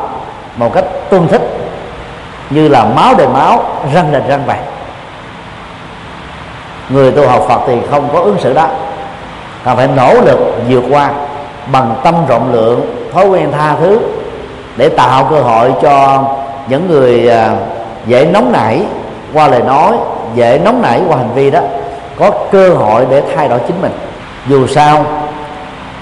một 0.56 0.74
cách 0.74 0.84
tương 1.10 1.28
thích, 1.28 1.42
như 2.50 2.68
là 2.68 2.84
máu 2.84 3.14
đầy 3.18 3.28
máu, 3.28 3.64
răng 3.94 4.12
đền 4.12 4.22
răng 4.28 4.42
vậy 4.46 4.56
người 6.88 7.12
tu 7.12 7.28
học 7.28 7.44
Phật 7.48 7.60
thì 7.66 7.76
không 7.90 8.08
có 8.12 8.20
ứng 8.20 8.38
xử 8.38 8.52
đó 8.52 8.66
cần 9.64 9.76
phải 9.76 9.88
nỗ 9.96 10.14
lực 10.14 10.38
vượt 10.68 10.84
qua 10.90 11.10
bằng 11.72 11.94
tâm 12.04 12.14
rộng 12.28 12.52
lượng, 12.52 13.08
thói 13.14 13.26
quen 13.26 13.52
tha 13.52 13.76
thứ 13.80 14.00
để 14.76 14.88
tạo 14.88 15.26
cơ 15.30 15.36
hội 15.36 15.72
cho 15.82 16.24
những 16.68 16.88
người 16.88 17.28
à, 17.28 17.56
dễ 18.06 18.24
nóng 18.24 18.52
nảy 18.52 18.82
qua 19.32 19.48
lời 19.48 19.62
nói, 19.62 19.92
dễ 20.34 20.60
nóng 20.64 20.82
nảy 20.82 21.00
qua 21.08 21.16
hành 21.16 21.30
vi 21.34 21.50
đó, 21.50 21.60
có 22.18 22.30
cơ 22.52 22.68
hội 22.68 23.06
để 23.10 23.22
thay 23.36 23.48
đổi 23.48 23.58
chính 23.66 23.82
mình 23.82 23.92
dù 24.46 24.66
sao, 24.66 25.04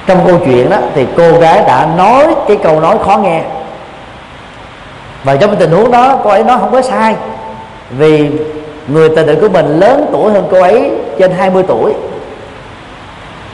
trong 0.07 0.27
câu 0.27 0.39
chuyện 0.45 0.71
đó 0.71 0.77
thì 0.95 1.07
cô 1.17 1.33
gái 1.33 1.63
đã 1.67 1.89
nói 1.97 2.27
cái 2.49 2.57
câu 2.63 2.81
nói 2.81 2.97
khó 3.05 3.17
nghe. 3.17 3.43
Và 5.25 5.37
trong 5.37 5.57
tình 5.57 5.71
huống 5.71 5.91
đó, 5.91 6.19
cô 6.25 6.31
ấy 6.31 6.45
nói 6.45 6.59
không 6.61 6.73
có 6.73 6.83
sai. 6.83 7.15
Vì 7.91 8.31
người 8.89 9.09
tình 9.09 9.27
địch 9.27 9.39
của 9.41 9.49
mình 9.49 9.81
lớn 9.81 10.07
tuổi 10.13 10.33
hơn 10.33 10.49
cô 10.51 10.63
ấy 10.63 10.91
trên 11.19 11.33
20 11.33 11.65
tuổi. 11.69 11.93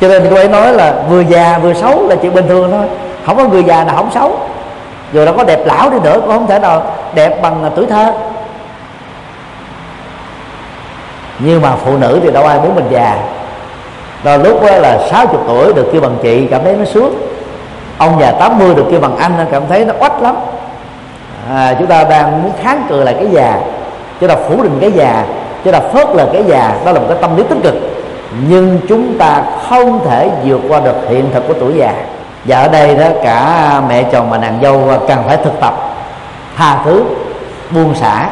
Cho 0.00 0.08
nên 0.08 0.26
cô 0.30 0.36
ấy 0.36 0.48
nói 0.48 0.74
là 0.74 0.94
vừa 1.08 1.20
già 1.20 1.58
vừa 1.58 1.74
xấu 1.74 2.08
là 2.08 2.16
chuyện 2.22 2.34
bình 2.34 2.48
thường 2.48 2.70
thôi. 2.70 2.86
Không 3.26 3.36
có 3.36 3.44
người 3.44 3.64
già 3.64 3.84
nào 3.84 3.96
không 3.96 4.10
xấu. 4.14 4.38
Dù 5.12 5.24
nó 5.24 5.32
có 5.32 5.44
đẹp 5.44 5.60
lão 5.66 5.90
đi 5.90 5.96
nữa 6.04 6.20
cũng 6.20 6.30
không 6.30 6.46
thể 6.46 6.58
nào 6.58 6.82
đẹp 7.14 7.42
bằng 7.42 7.70
tuổi 7.76 7.86
thơ. 7.86 8.12
Nhưng 11.38 11.62
mà 11.62 11.72
phụ 11.84 11.96
nữ 11.96 12.20
thì 12.22 12.30
đâu 12.30 12.46
ai 12.46 12.58
muốn 12.58 12.74
mình 12.74 12.86
già 12.90 13.16
rồi 14.24 14.38
lúc 14.38 14.62
đó 14.62 14.76
là 14.76 14.98
60 15.10 15.40
tuổi 15.46 15.72
được 15.72 15.88
kêu 15.92 16.00
bằng 16.00 16.16
chị 16.22 16.46
cảm 16.50 16.64
thấy 16.64 16.76
nó 16.76 16.84
sướng. 16.84 17.14
Ông 17.98 18.20
già 18.20 18.32
80 18.32 18.74
được 18.74 18.84
kêu 18.90 19.00
bằng 19.00 19.16
anh 19.16 19.46
cảm 19.50 19.62
thấy 19.68 19.84
nó 19.84 19.94
oách 20.00 20.22
lắm. 20.22 20.36
À, 21.50 21.74
chúng 21.78 21.86
ta 21.86 22.04
đang 22.04 22.42
muốn 22.42 22.52
kháng 22.62 22.86
cự 22.88 23.02
lại 23.02 23.14
cái 23.14 23.26
già 23.32 23.58
chúng 24.20 24.28
ta 24.28 24.36
phủ 24.48 24.62
định 24.62 24.78
cái 24.80 24.92
già 24.92 25.24
chúng 25.64 25.72
ta 25.72 25.80
phớt 25.80 26.08
lờ 26.14 26.26
cái 26.32 26.44
già 26.46 26.76
đó 26.84 26.92
là 26.92 27.00
một 27.00 27.06
cái 27.08 27.18
tâm 27.20 27.36
lý 27.36 27.42
tích 27.48 27.58
cực. 27.62 27.74
Nhưng 28.48 28.80
chúng 28.88 29.18
ta 29.18 29.42
không 29.68 30.00
thể 30.08 30.30
vượt 30.44 30.60
qua 30.68 30.80
được 30.80 30.96
hiện 31.08 31.30
thực 31.34 31.48
của 31.48 31.54
tuổi 31.60 31.72
già. 31.76 31.94
Và 32.44 32.58
ở 32.58 32.68
đây 32.68 32.96
đó 32.96 33.06
cả 33.24 33.82
mẹ 33.88 34.02
chồng 34.02 34.30
và 34.30 34.38
nàng 34.38 34.58
dâu 34.62 34.90
cần 35.08 35.18
phải 35.26 35.36
thực 35.36 35.60
tập 35.60 35.74
tha 36.56 36.78
thứ 36.84 37.04
buông 37.70 37.94
xả. 37.94 38.28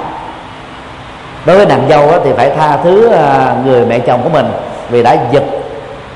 Đối 1.46 1.56
với 1.56 1.66
nàng 1.66 1.86
dâu 1.88 2.02
thì 2.24 2.30
phải 2.36 2.50
tha 2.50 2.76
thứ 2.76 3.08
à, 3.08 3.54
người 3.64 3.86
mẹ 3.86 3.98
chồng 3.98 4.20
của 4.22 4.28
mình 4.28 4.46
vì 4.90 5.02
đã 5.02 5.16
giật 5.30 5.44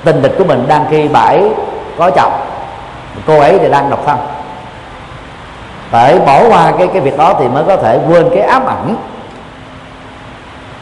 tình 0.04 0.22
địch 0.22 0.34
của 0.38 0.44
mình 0.44 0.64
đang 0.68 0.86
khi 0.90 1.08
bãi 1.08 1.42
có 1.98 2.10
chồng. 2.10 2.32
Cô 3.26 3.40
ấy 3.40 3.58
thì 3.58 3.68
đang 3.68 3.90
độc 3.90 4.00
thân. 4.06 4.18
Phải 5.90 6.18
bỏ 6.18 6.48
qua 6.48 6.72
cái 6.78 6.88
cái 6.92 7.00
việc 7.00 7.18
đó 7.18 7.34
thì 7.38 7.48
mới 7.48 7.64
có 7.64 7.76
thể 7.76 7.98
quên 8.08 8.30
cái 8.34 8.42
ám 8.42 8.66
ảnh 8.66 8.96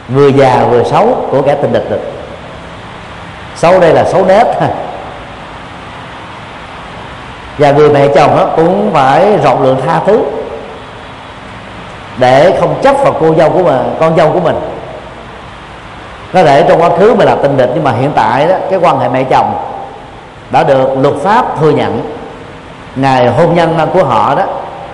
vừa 0.09 0.27
già 0.27 0.65
vừa 0.69 0.83
xấu 0.83 1.27
của 1.31 1.41
kẻ 1.41 1.55
tình 1.61 1.73
địch 1.73 1.85
được. 1.89 2.01
Xấu 3.55 3.79
đây 3.79 3.93
là 3.93 4.03
xấu 4.03 4.25
nết 4.25 4.47
và 7.57 7.71
người 7.71 7.89
mẹ 7.89 8.07
chồng 8.07 8.37
đó 8.37 8.49
cũng 8.55 8.89
phải 8.93 9.37
rộng 9.43 9.63
lượng 9.63 9.81
tha 9.85 10.01
thứ 10.07 10.21
để 12.17 12.57
không 12.59 12.75
chấp 12.81 12.95
vào 13.03 13.15
cô 13.19 13.35
dâu 13.35 13.49
của 13.49 13.63
mình, 13.63 13.95
con 13.99 14.17
dâu 14.17 14.31
của 14.31 14.39
mình 14.39 14.55
có 16.33 16.43
thể 16.43 16.65
trong 16.67 16.81
quá 16.81 16.89
khứ 16.99 17.15
mà 17.15 17.25
là 17.25 17.35
tình 17.35 17.57
địch 17.57 17.69
nhưng 17.73 17.83
mà 17.83 17.91
hiện 17.91 18.11
tại 18.15 18.47
đó 18.47 18.55
cái 18.69 18.79
quan 18.79 18.99
hệ 18.99 19.09
mẹ 19.09 19.23
chồng 19.23 19.53
đã 20.51 20.63
được 20.63 20.89
luật 21.01 21.15
pháp 21.23 21.45
thừa 21.59 21.69
nhận. 21.69 22.13
Ngày 22.95 23.27
hôn 23.27 23.55
nhân 23.55 23.77
của 23.93 24.03
họ 24.03 24.35
đó 24.35 24.43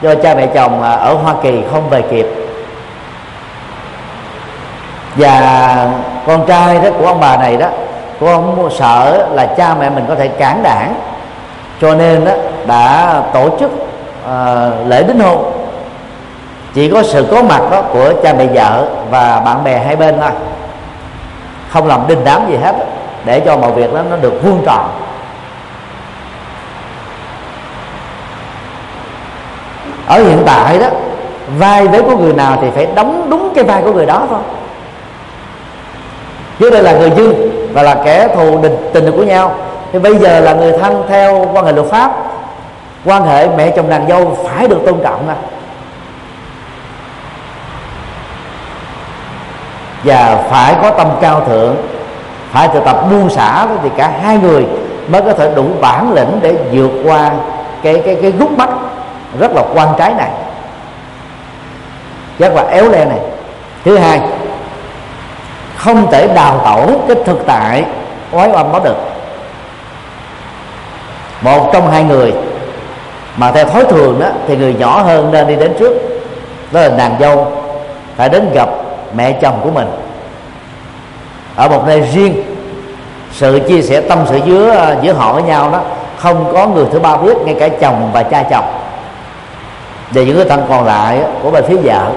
do 0.02 0.16
cha 0.16 0.36
mẹ 0.36 0.48
chồng 0.48 0.84
à, 0.84 0.92
ở 0.92 1.14
Hoa 1.14 1.34
Kỳ 1.44 1.62
không 1.72 1.90
về 1.90 2.02
kịp. 2.02 2.28
Và 5.16 5.90
con 6.28 6.46
trai 6.48 6.80
đó 6.80 6.90
của 7.00 7.08
ông 7.08 7.20
bà 7.20 7.38
này 7.38 7.58
đó 7.58 7.68
của 8.20 8.28
ông 8.28 8.70
sợ 8.72 9.28
là 9.32 9.46
cha 9.46 9.76
mẹ 9.80 9.90
mình 9.90 10.06
có 10.08 10.16
thể 10.16 10.28
cản 10.28 10.64
đảng. 10.64 10.96
Cho 11.82 11.96
nên 11.96 12.26
đó 12.26 12.32
đã 12.66 13.14
tổ 13.34 13.50
chức 13.60 13.72
uh, 14.26 14.88
lễ 14.88 15.04
đính 15.04 15.20
hôn. 15.20 15.52
Chỉ 16.74 16.90
có 16.90 17.04
sự 17.04 17.28
có 17.32 17.44
mặt 17.44 17.62
đó 17.72 17.82
của 17.82 18.14
cha 18.24 18.34
mẹ 18.34 18.46
vợ 18.46 18.88
và 19.10 19.42
bạn 19.46 19.64
bè 19.64 19.78
hai 19.78 19.96
bên 19.96 20.18
thôi 20.22 20.32
không 21.74 21.88
làm 21.88 22.08
đinh 22.08 22.24
đám 22.24 22.50
gì 22.50 22.58
hết 22.58 22.76
để 23.26 23.40
cho 23.40 23.58
mọi 23.58 23.72
việc 23.72 23.94
đó 23.94 24.02
nó 24.10 24.16
được 24.16 24.44
vuông 24.44 24.62
tròn. 24.66 24.90
Ở 30.08 30.24
hiện 30.24 30.44
tại 30.46 30.80
đó, 30.80 30.88
vai 31.58 31.88
vế 31.88 32.02
của 32.02 32.18
người 32.18 32.34
nào 32.34 32.58
thì 32.62 32.68
phải 32.76 32.88
đóng 32.96 33.28
đúng 33.30 33.52
cái 33.56 33.64
vai 33.64 33.82
của 33.82 33.94
người 33.94 34.06
đó 34.06 34.26
thôi. 34.30 34.40
Chứ 36.60 36.70
đây 36.70 36.84
là 36.84 36.92
người 36.92 37.12
dưng 37.12 37.50
và 37.74 37.84
là 37.84 37.96
kẻ 38.06 38.28
thù 38.36 38.62
địch 38.62 38.80
tình 38.94 39.12
của 39.12 39.24
nhau. 39.24 39.56
Thì 39.92 40.00
bây 40.00 40.18
giờ 40.18 40.40
là 40.40 40.54
người 40.54 40.72
thân 40.72 41.04
theo 41.10 41.50
quan 41.54 41.66
hệ 41.66 41.72
luật 41.72 41.88
pháp, 41.88 42.12
quan 43.06 43.26
hệ 43.26 43.48
mẹ 43.48 43.70
chồng 43.76 43.90
nàng 43.90 44.06
dâu 44.10 44.38
phải 44.44 44.68
được 44.68 44.80
tôn 44.86 45.00
trọng 45.04 45.28
nè 45.28 45.34
và 50.04 50.44
phải 50.50 50.76
có 50.82 50.92
tâm 50.92 51.08
cao 51.22 51.42
thượng, 51.48 51.76
phải 52.52 52.68
thực 52.68 52.86
tập 52.86 53.06
buông 53.10 53.30
xả 53.30 53.68
thì 53.84 53.90
cả 53.98 54.12
hai 54.24 54.38
người 54.38 54.66
mới 55.08 55.22
có 55.22 55.34
thể 55.34 55.52
đủ 55.56 55.66
bản 55.82 56.14
lĩnh 56.14 56.40
để 56.42 56.56
vượt 56.72 56.92
qua 57.04 57.32
cái 57.84 58.02
cái 58.06 58.18
cái 58.22 58.32
gút 58.32 58.52
mắt 58.52 58.70
rất 59.40 59.52
là 59.52 59.62
quan 59.74 59.88
trái 59.98 60.14
này. 60.14 60.30
Rất 62.40 62.54
là 62.54 62.62
éo 62.62 62.90
le 62.90 63.06
này. 63.06 63.20
Thứ 63.86 63.98
hai, 63.98 64.22
không 65.78 66.12
thể 66.12 66.28
đào 66.28 66.62
tẩu 66.66 67.02
cái 67.08 67.18
thực 67.26 67.44
tại 67.48 67.86
oái 68.32 68.50
oăm 68.50 68.72
đó 68.72 68.80
được. 68.84 68.98
Một 71.42 71.70
trong 71.74 71.92
hai 71.92 72.04
người 72.04 72.34
mà 73.38 73.52
theo 73.52 73.66
thói 73.66 73.86
thường 73.86 74.20
đó 74.20 74.28
thì 74.48 74.58
người 74.58 74.76
nhỏ 74.80 75.02
hơn 75.02 75.32
nên 75.32 75.48
đi 75.48 75.56
đến 75.56 75.74
trước, 75.80 75.94
đó 76.72 76.82
là 76.82 76.90
nàng 76.90 77.16
dâu, 77.20 77.52
phải 78.16 78.30
đến 78.30 78.50
gặp 78.54 78.70
mẹ 79.16 79.32
chồng 79.42 79.60
của 79.64 79.72
mình. 79.72 79.88
Ở 81.56 81.70
một 81.70 81.84
nơi 81.88 82.02
riêng 82.02 82.44
sự 83.32 83.60
chia 83.68 83.82
sẻ 83.82 84.02
tâm 84.02 84.20
sự 84.30 84.40
giữa 84.46 84.96
giữa 85.02 85.14
họ 85.14 85.34
với 85.34 85.44
nhau 85.44 85.72
đó 85.72 85.82
không 86.18 86.54
có 86.54 86.68
người 86.68 86.86
thứ 86.92 87.00
ba 87.00 87.18
biết 87.18 87.38
ngay 87.46 87.56
cả 87.60 87.70
chồng 87.82 88.10
và 88.14 88.24
cha 88.24 88.44
chồng. 88.44 88.66
Về 90.12 90.26
những 90.26 90.36
người 90.36 90.46
thân 90.46 90.66
còn 90.70 90.86
lại 90.86 91.20
của 91.42 91.52
bên 91.52 91.64
phía 91.68 91.78
vợ. 91.78 92.12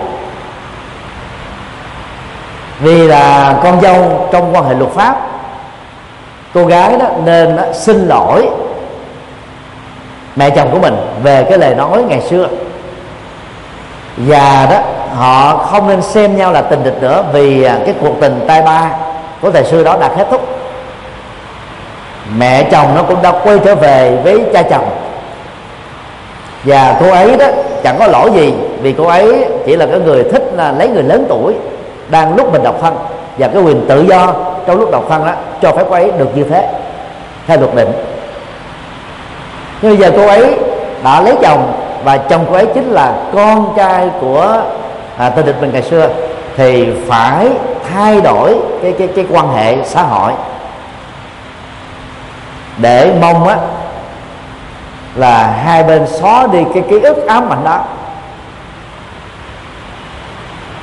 Vì 2.80 3.07
là 3.07 3.57
con 3.62 3.80
dâu 3.80 4.28
trong 4.32 4.55
quan 4.55 4.64
hệ 4.64 4.74
luật 4.74 4.90
pháp 4.90 5.16
cô 6.55 6.66
gái 6.66 6.99
đó 6.99 7.07
nên 7.24 7.57
đó, 7.57 7.62
xin 7.72 8.07
lỗi 8.09 8.49
mẹ 10.36 10.51
chồng 10.51 10.68
của 10.72 10.78
mình 10.78 10.97
về 11.22 11.47
cái 11.49 11.59
lời 11.59 11.74
nói 11.74 12.03
ngày 12.09 12.20
xưa. 12.20 12.49
Và 14.16 14.66
đó 14.70 14.78
họ 15.14 15.57
không 15.57 15.88
nên 15.88 16.02
xem 16.02 16.36
nhau 16.36 16.52
là 16.52 16.61
tình 16.61 16.84
địch 16.84 16.96
nữa 17.00 17.24
vì 17.32 17.64
à, 17.64 17.78
cái 17.84 17.94
cuộc 18.00 18.20
tình 18.20 18.40
tay 18.46 18.62
ba 18.62 18.90
của 19.42 19.50
thầy 19.50 19.64
sư 19.64 19.84
đó 19.84 19.96
đã 20.00 20.09
kết 20.18 20.26
thúc. 20.30 20.48
Mẹ 22.38 22.62
chồng 22.72 22.94
nó 22.94 23.02
cũng 23.02 23.22
đã 23.22 23.32
quay 23.44 23.59
trở 23.64 23.74
về 23.74 24.18
với 24.24 24.44
cha 24.52 24.62
chồng. 24.62 24.88
Và 26.64 26.96
cô 27.00 27.11
ấy 27.11 27.36
đó 27.36 27.46
chẳng 27.84 27.96
có 27.98 28.07
lỗi 28.07 28.30
gì 28.34 28.54
vì 28.82 28.92
cô 28.92 29.04
ấy 29.04 29.44
chỉ 29.66 29.76
là 29.76 29.86
cái 29.86 29.98
người 29.98 30.24
thích 30.32 30.50
là 30.52 30.72
lấy 30.72 30.88
người 30.88 31.02
lớn 31.02 31.26
tuổi 31.28 31.54
đang 32.09 32.36
lúc 32.36 32.52
mình 32.52 32.62
độc 32.62 32.74
thân. 32.82 32.96
Và 33.38 33.48
cái 33.48 33.62
quyền 33.62 33.86
tự 33.88 34.02
do 34.02 34.34
trong 34.66 34.78
lúc 34.80 34.90
độc 34.90 35.04
thân 35.09 35.26
đó 35.26 35.32
cho 35.62 35.72
phép 35.72 35.84
cô 35.88 35.94
ấy 35.94 36.12
được 36.18 36.36
như 36.36 36.44
thế, 36.44 36.68
theo 37.46 37.61
luật 37.61 37.74
định. 37.74 37.92
Nhưng 39.82 39.98
giờ 39.98 40.11
cô 40.16 40.26
ấy 40.26 40.54
đã 41.04 41.20
lấy 41.20 41.34
chồng 41.42 41.72
và 42.04 42.16
chồng 42.16 42.46
cô 42.48 42.54
ấy 42.54 42.66
chính 42.74 42.90
là 42.90 43.14
con 43.34 43.74
trai 43.76 44.09
của 44.20 44.62
à, 45.17 45.29
tên 45.29 45.47
địch 45.47 45.57
mình 45.61 45.73
ngày 45.73 45.83
xưa 45.83 46.09
thì 46.57 46.93
phải 47.09 47.49
thay 47.93 48.21
đổi 48.21 48.57
cái 48.83 48.95
cái 48.99 49.09
cái 49.17 49.27
quan 49.31 49.49
hệ 49.49 49.85
xã 49.85 50.03
hội. 50.03 50.33
Để 52.77 53.14
mong 53.21 53.49
á 53.49 53.57
là 55.14 55.47
hai 55.64 55.83
bên 55.83 56.07
xóa 56.07 56.47
đi 56.47 56.59
cái 56.75 56.83
ký 56.91 57.01
ức 57.01 57.27
ám 57.27 57.49
ảnh 57.49 57.64
đó. 57.64 57.85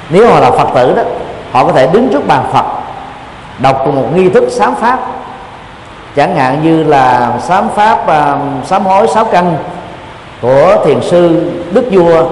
Nếu 0.09 0.27
họ 0.27 0.39
là 0.39 0.51
phật 0.51 0.67
tử 0.75 0.93
đó 0.95 1.03
họ 1.51 1.65
có 1.65 1.71
thể 1.71 1.87
đứng 1.87 2.09
trước 2.09 2.27
bàn 2.27 2.43
phật 2.53 2.65
đọc 3.59 3.81
cùng 3.85 3.95
một 3.95 4.07
nghi 4.15 4.29
thức 4.29 4.43
sám 4.49 4.75
pháp. 4.75 4.99
Chẳng 6.15 6.35
hạn 6.35 6.63
như 6.63 6.83
là 6.83 7.33
sám 7.41 7.69
pháp 7.75 8.01
uh, 8.03 8.67
sám 8.67 8.85
hối 8.85 9.07
sáu 9.07 9.25
căn 9.25 9.57
của 10.41 10.77
thiền 10.85 11.01
sư 11.01 11.51
đức 11.71 11.85
vua 11.91 12.25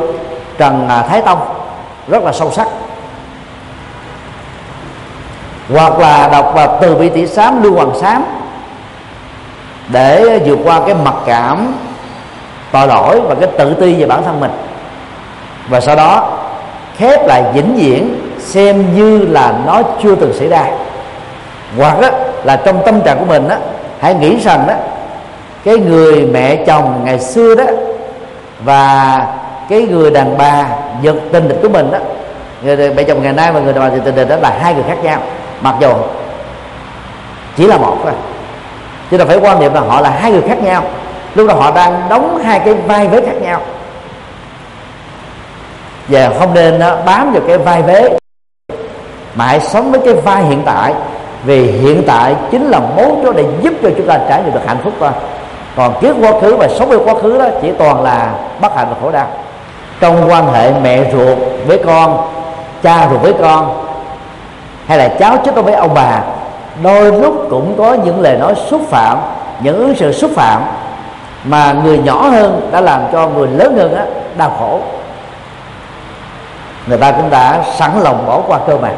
trần 0.58 0.88
à, 0.90 1.02
thái 1.02 1.22
tông 1.22 1.61
rất 2.08 2.24
là 2.24 2.32
sâu 2.32 2.52
sắc. 2.52 2.68
Hoặc 5.74 6.00
là 6.00 6.30
đọc 6.32 6.52
và 6.56 6.68
từ 6.82 6.96
bi 6.96 7.10
tỷ 7.10 7.28
sám 7.28 7.64
lưu 7.64 7.74
hoàng 7.76 7.92
sám 8.02 8.24
để 9.90 10.40
vượt 10.46 10.60
qua 10.64 10.82
cái 10.86 10.96
mặc 10.96 11.16
cảm 11.26 11.74
tội 12.72 12.88
lỗi 12.88 13.22
và 13.22 13.36
cái 13.36 13.50
tự 13.58 13.74
ti 13.74 13.96
về 13.96 14.06
bản 14.06 14.24
thân 14.24 14.40
mình. 14.40 14.52
Và 15.70 15.80
sau 15.80 15.96
đó 15.96 16.38
khép 16.98 17.28
lại 17.28 17.44
vĩnh 17.54 17.76
viễn 17.76 18.16
xem 18.40 18.96
như 18.96 19.18
là 19.18 19.54
nó 19.66 19.82
chưa 20.04 20.16
từng 20.16 20.34
xảy 20.34 20.48
ra. 20.48 20.66
Hoặc 21.78 21.98
á, 22.02 22.12
là 22.44 22.56
trong 22.56 22.82
tâm 22.86 23.02
trạng 23.02 23.20
của 23.20 23.26
mình 23.26 23.48
á, 23.48 23.58
hãy 24.00 24.16
nghĩ 24.16 24.40
rằng 24.40 24.68
đó 24.68 24.74
cái 25.64 25.78
người 25.78 26.26
mẹ 26.26 26.56
chồng 26.56 27.02
ngày 27.04 27.20
xưa 27.20 27.56
đó 27.56 27.64
và 28.64 29.26
cái 29.72 29.82
người 29.82 30.12
đàn 30.12 30.38
bà 30.38 30.66
giật 31.02 31.16
tình 31.32 31.48
địch 31.48 31.58
của 31.62 31.70
mình 31.70 31.92
đó. 31.92 31.98
Người 32.64 32.94
mẹ 32.94 33.04
chồng 33.04 33.24
ngày 33.24 33.34
nay 33.34 33.52
và 33.52 33.60
người 33.60 33.74
đàn 33.74 33.84
bà 33.84 33.96
giật 33.96 34.02
tình 34.06 34.16
địch 34.16 34.30
đó 34.30 34.36
là 34.36 34.58
hai 34.60 34.74
người 34.74 34.84
khác 34.88 34.98
nhau, 35.04 35.20
mặc 35.62 35.76
dù 35.80 35.94
chỉ 37.58 37.68
là 37.68 37.78
một 37.78 37.98
thôi. 38.04 38.12
Chứ 39.12 39.18
là 39.18 39.26
phải 39.26 39.38
quan 39.38 39.60
niệm 39.60 39.74
là 39.74 39.82
họ 39.82 40.02
là 40.02 40.10
hai 40.10 40.32
người 40.32 40.42
khác 40.42 40.64
nhau. 40.64 40.84
Lúc 41.36 41.48
đó 41.48 41.54
họ 41.54 41.72
đang 41.72 42.02
đóng 42.10 42.38
hai 42.38 42.60
cái 42.60 42.74
vai 42.74 43.08
vế 43.08 43.22
khác 43.22 43.42
nhau. 43.42 43.62
Và 46.08 46.30
không 46.40 46.54
nên 46.54 46.80
ờ, 46.80 47.02
bám 47.06 47.34
vào 47.34 47.42
cái 47.48 47.58
vai 47.58 47.82
vế. 47.82 48.18
Mà 49.36 49.46
hãy 49.46 49.60
sống 49.60 49.92
với 49.92 50.02
cái 50.06 50.14
vai 50.14 50.44
hiện 50.44 50.62
tại. 50.66 50.94
Vì 51.44 51.72
hiện 51.72 52.04
tại 52.08 52.36
chính 52.52 52.70
là 52.70 52.80
mấu 52.80 53.20
chốt 53.24 53.36
để 53.36 53.46
giúp 53.62 53.74
cho 53.82 53.90
chúng 53.98 54.08
ta 54.08 54.20
trải 54.30 54.44
nghiệm 54.44 54.54
được 54.54 54.66
hạnh 54.66 54.78
phúc 54.84 54.94
thôi. 55.00 55.12
Còn 55.76 56.00
kiếp 56.02 56.16
quá 56.22 56.32
khứ 56.42 56.56
và 56.56 56.68
sống 56.68 56.90
với 56.90 57.00
quá 57.06 57.14
khứ 57.22 57.38
đó 57.38 57.46
chỉ 57.62 57.72
toàn 57.72 58.04
là 58.04 58.34
bất 58.62 58.76
hạnh 58.76 58.88
và 58.90 58.96
khổ 59.02 59.12
đau 59.12 59.28
trong 60.02 60.30
quan 60.30 60.54
hệ 60.54 60.72
mẹ 60.82 61.12
ruột 61.12 61.38
với 61.68 61.82
con 61.86 62.28
cha 62.84 63.08
ruột 63.10 63.22
với 63.22 63.34
con 63.42 63.88
hay 64.88 64.98
là 64.98 65.08
cháu 65.08 65.38
chết 65.46 65.56
với 65.56 65.74
ông 65.74 65.94
bà 65.94 66.22
đôi 66.84 67.12
lúc 67.12 67.48
cũng 67.50 67.76
có 67.78 67.94
những 67.94 68.20
lời 68.20 68.38
nói 68.38 68.54
xúc 68.70 68.82
phạm 68.90 69.18
những 69.60 69.78
ứng 69.78 69.96
sự 69.96 70.12
xúc 70.12 70.32
phạm 70.36 70.62
mà 71.44 71.74
người 71.74 71.98
nhỏ 71.98 72.30
hơn 72.30 72.70
đã 72.72 72.82
làm 72.82 73.02
cho 73.12 73.28
người 73.28 73.48
lớn 73.48 73.78
hơn 73.78 73.96
á 73.96 74.06
đau 74.38 74.52
khổ. 74.60 74.80
Người 76.88 76.98
ta 76.98 77.12
cũng 77.12 77.30
đã 77.30 77.64
sẵn 77.76 77.92
lòng 78.00 78.24
bỏ 78.28 78.40
qua 78.48 78.60
cơ 78.68 78.78
mà, 78.78 78.90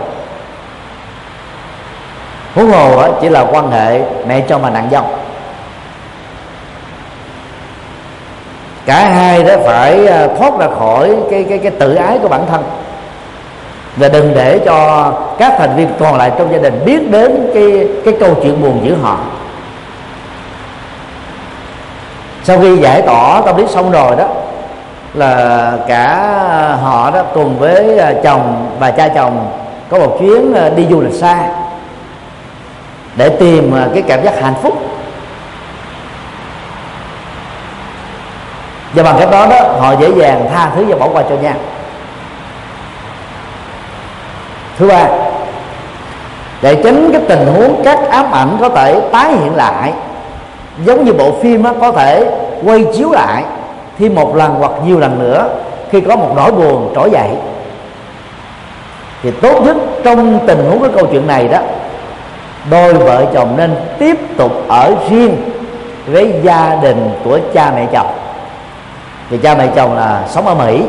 huống 2.56 2.72
hồ 2.72 3.04
chỉ 3.22 3.30
là 3.30 3.45
quan 3.51 3.72
hệ 3.72 4.01
mẹ 4.28 4.41
cho 4.49 4.58
mà 4.58 4.70
nặng 4.70 4.88
dòng. 4.89 5.06
Cả 8.86 9.09
hai 9.09 9.43
đó 9.43 9.53
phải 9.65 10.07
à, 10.07 10.27
thoát 10.39 10.59
ra 10.59 10.67
khỏi 10.79 11.15
cái 11.31 11.45
cái 11.49 11.57
cái 11.57 11.71
tự 11.71 11.95
ái 11.95 12.19
của 12.21 12.27
bản 12.27 12.41
thân. 12.49 12.63
Và 13.95 14.09
đừng 14.09 14.34
để 14.36 14.59
cho 14.65 15.11
các 15.38 15.53
thành 15.57 15.75
viên 15.75 15.88
còn 15.99 16.17
lại 16.17 16.31
trong 16.38 16.53
gia 16.53 16.59
đình 16.59 16.81
biết 16.86 17.11
đến 17.11 17.51
cái 17.53 17.88
cái 18.05 18.13
câu 18.19 18.36
chuyện 18.43 18.61
buồn 18.61 18.81
giữa 18.84 18.95
họ. 19.01 19.17
Sau 22.43 22.59
khi 22.59 22.77
giải 22.77 23.01
tỏa 23.01 23.41
tâm 23.45 23.57
lý 23.57 23.67
xong 23.67 23.91
rồi 23.91 24.15
đó, 24.15 24.27
là 25.13 25.71
cả 25.88 26.17
họ 26.81 27.11
đó 27.11 27.23
cùng 27.34 27.59
với 27.59 27.97
à, 27.97 28.13
chồng 28.23 28.69
và 28.79 28.91
cha 28.91 29.07
chồng 29.07 29.51
có 29.89 29.99
một 29.99 30.17
chuyến 30.19 30.53
à, 30.53 30.69
đi 30.69 30.86
du 30.89 31.01
lịch 31.01 31.13
xa 31.13 31.47
để 33.15 33.29
tìm 33.29 33.75
cái 33.93 34.03
cảm 34.07 34.23
giác 34.23 34.41
hạnh 34.41 34.55
phúc. 34.61 34.73
Và 38.93 39.03
bằng 39.03 39.15
cách 39.19 39.31
đó 39.31 39.47
đó, 39.49 39.59
họ 39.79 39.95
dễ 39.99 40.09
dàng 40.17 40.49
tha 40.53 40.69
thứ 40.75 40.85
và 40.85 40.95
bỏ 40.95 41.07
qua 41.13 41.23
cho 41.29 41.35
nhau. 41.35 41.55
Thứ 44.77 44.87
ba, 44.87 45.07
để 46.61 46.81
tránh 46.83 47.09
cái 47.11 47.21
tình 47.27 47.45
huống 47.53 47.81
các 47.83 47.99
ám 48.09 48.31
ảnh 48.31 48.57
có 48.61 48.69
thể 48.69 49.01
tái 49.11 49.31
hiện 49.31 49.55
lại, 49.55 49.93
giống 50.85 51.05
như 51.05 51.13
bộ 51.13 51.31
phim 51.41 51.63
có 51.81 51.91
thể 51.91 52.31
quay 52.63 52.85
chiếu 52.97 53.11
lại 53.11 53.43
thêm 53.99 54.15
một 54.15 54.35
lần 54.35 54.55
hoặc 54.59 54.71
nhiều 54.85 54.99
lần 54.99 55.19
nữa 55.19 55.49
khi 55.89 56.01
có 56.01 56.15
một 56.15 56.33
nỗi 56.35 56.51
buồn 56.51 56.91
trỗi 56.95 57.11
dậy. 57.11 57.29
Thì 59.23 59.31
tốt 59.31 59.63
nhất 59.65 59.77
trong 60.03 60.39
tình 60.47 60.69
huống 60.69 60.79
cái 60.79 60.91
câu 60.95 61.05
chuyện 61.11 61.27
này 61.27 61.47
đó, 61.47 61.59
đôi 62.71 62.93
vợ 62.93 63.25
chồng 63.33 63.53
nên 63.57 63.75
tiếp 63.99 64.17
tục 64.37 64.51
ở 64.67 64.95
riêng 65.09 65.37
với 66.07 66.33
gia 66.43 66.75
đình 66.81 67.09
của 67.23 67.39
cha 67.53 67.71
mẹ 67.75 67.85
chồng 67.93 68.22
thì 69.34 69.39
cha 69.43 69.55
mẹ 69.55 69.67
chồng 69.75 69.95
là 69.95 70.23
sống 70.27 70.47
ở 70.47 70.55
mỹ. 70.55 70.81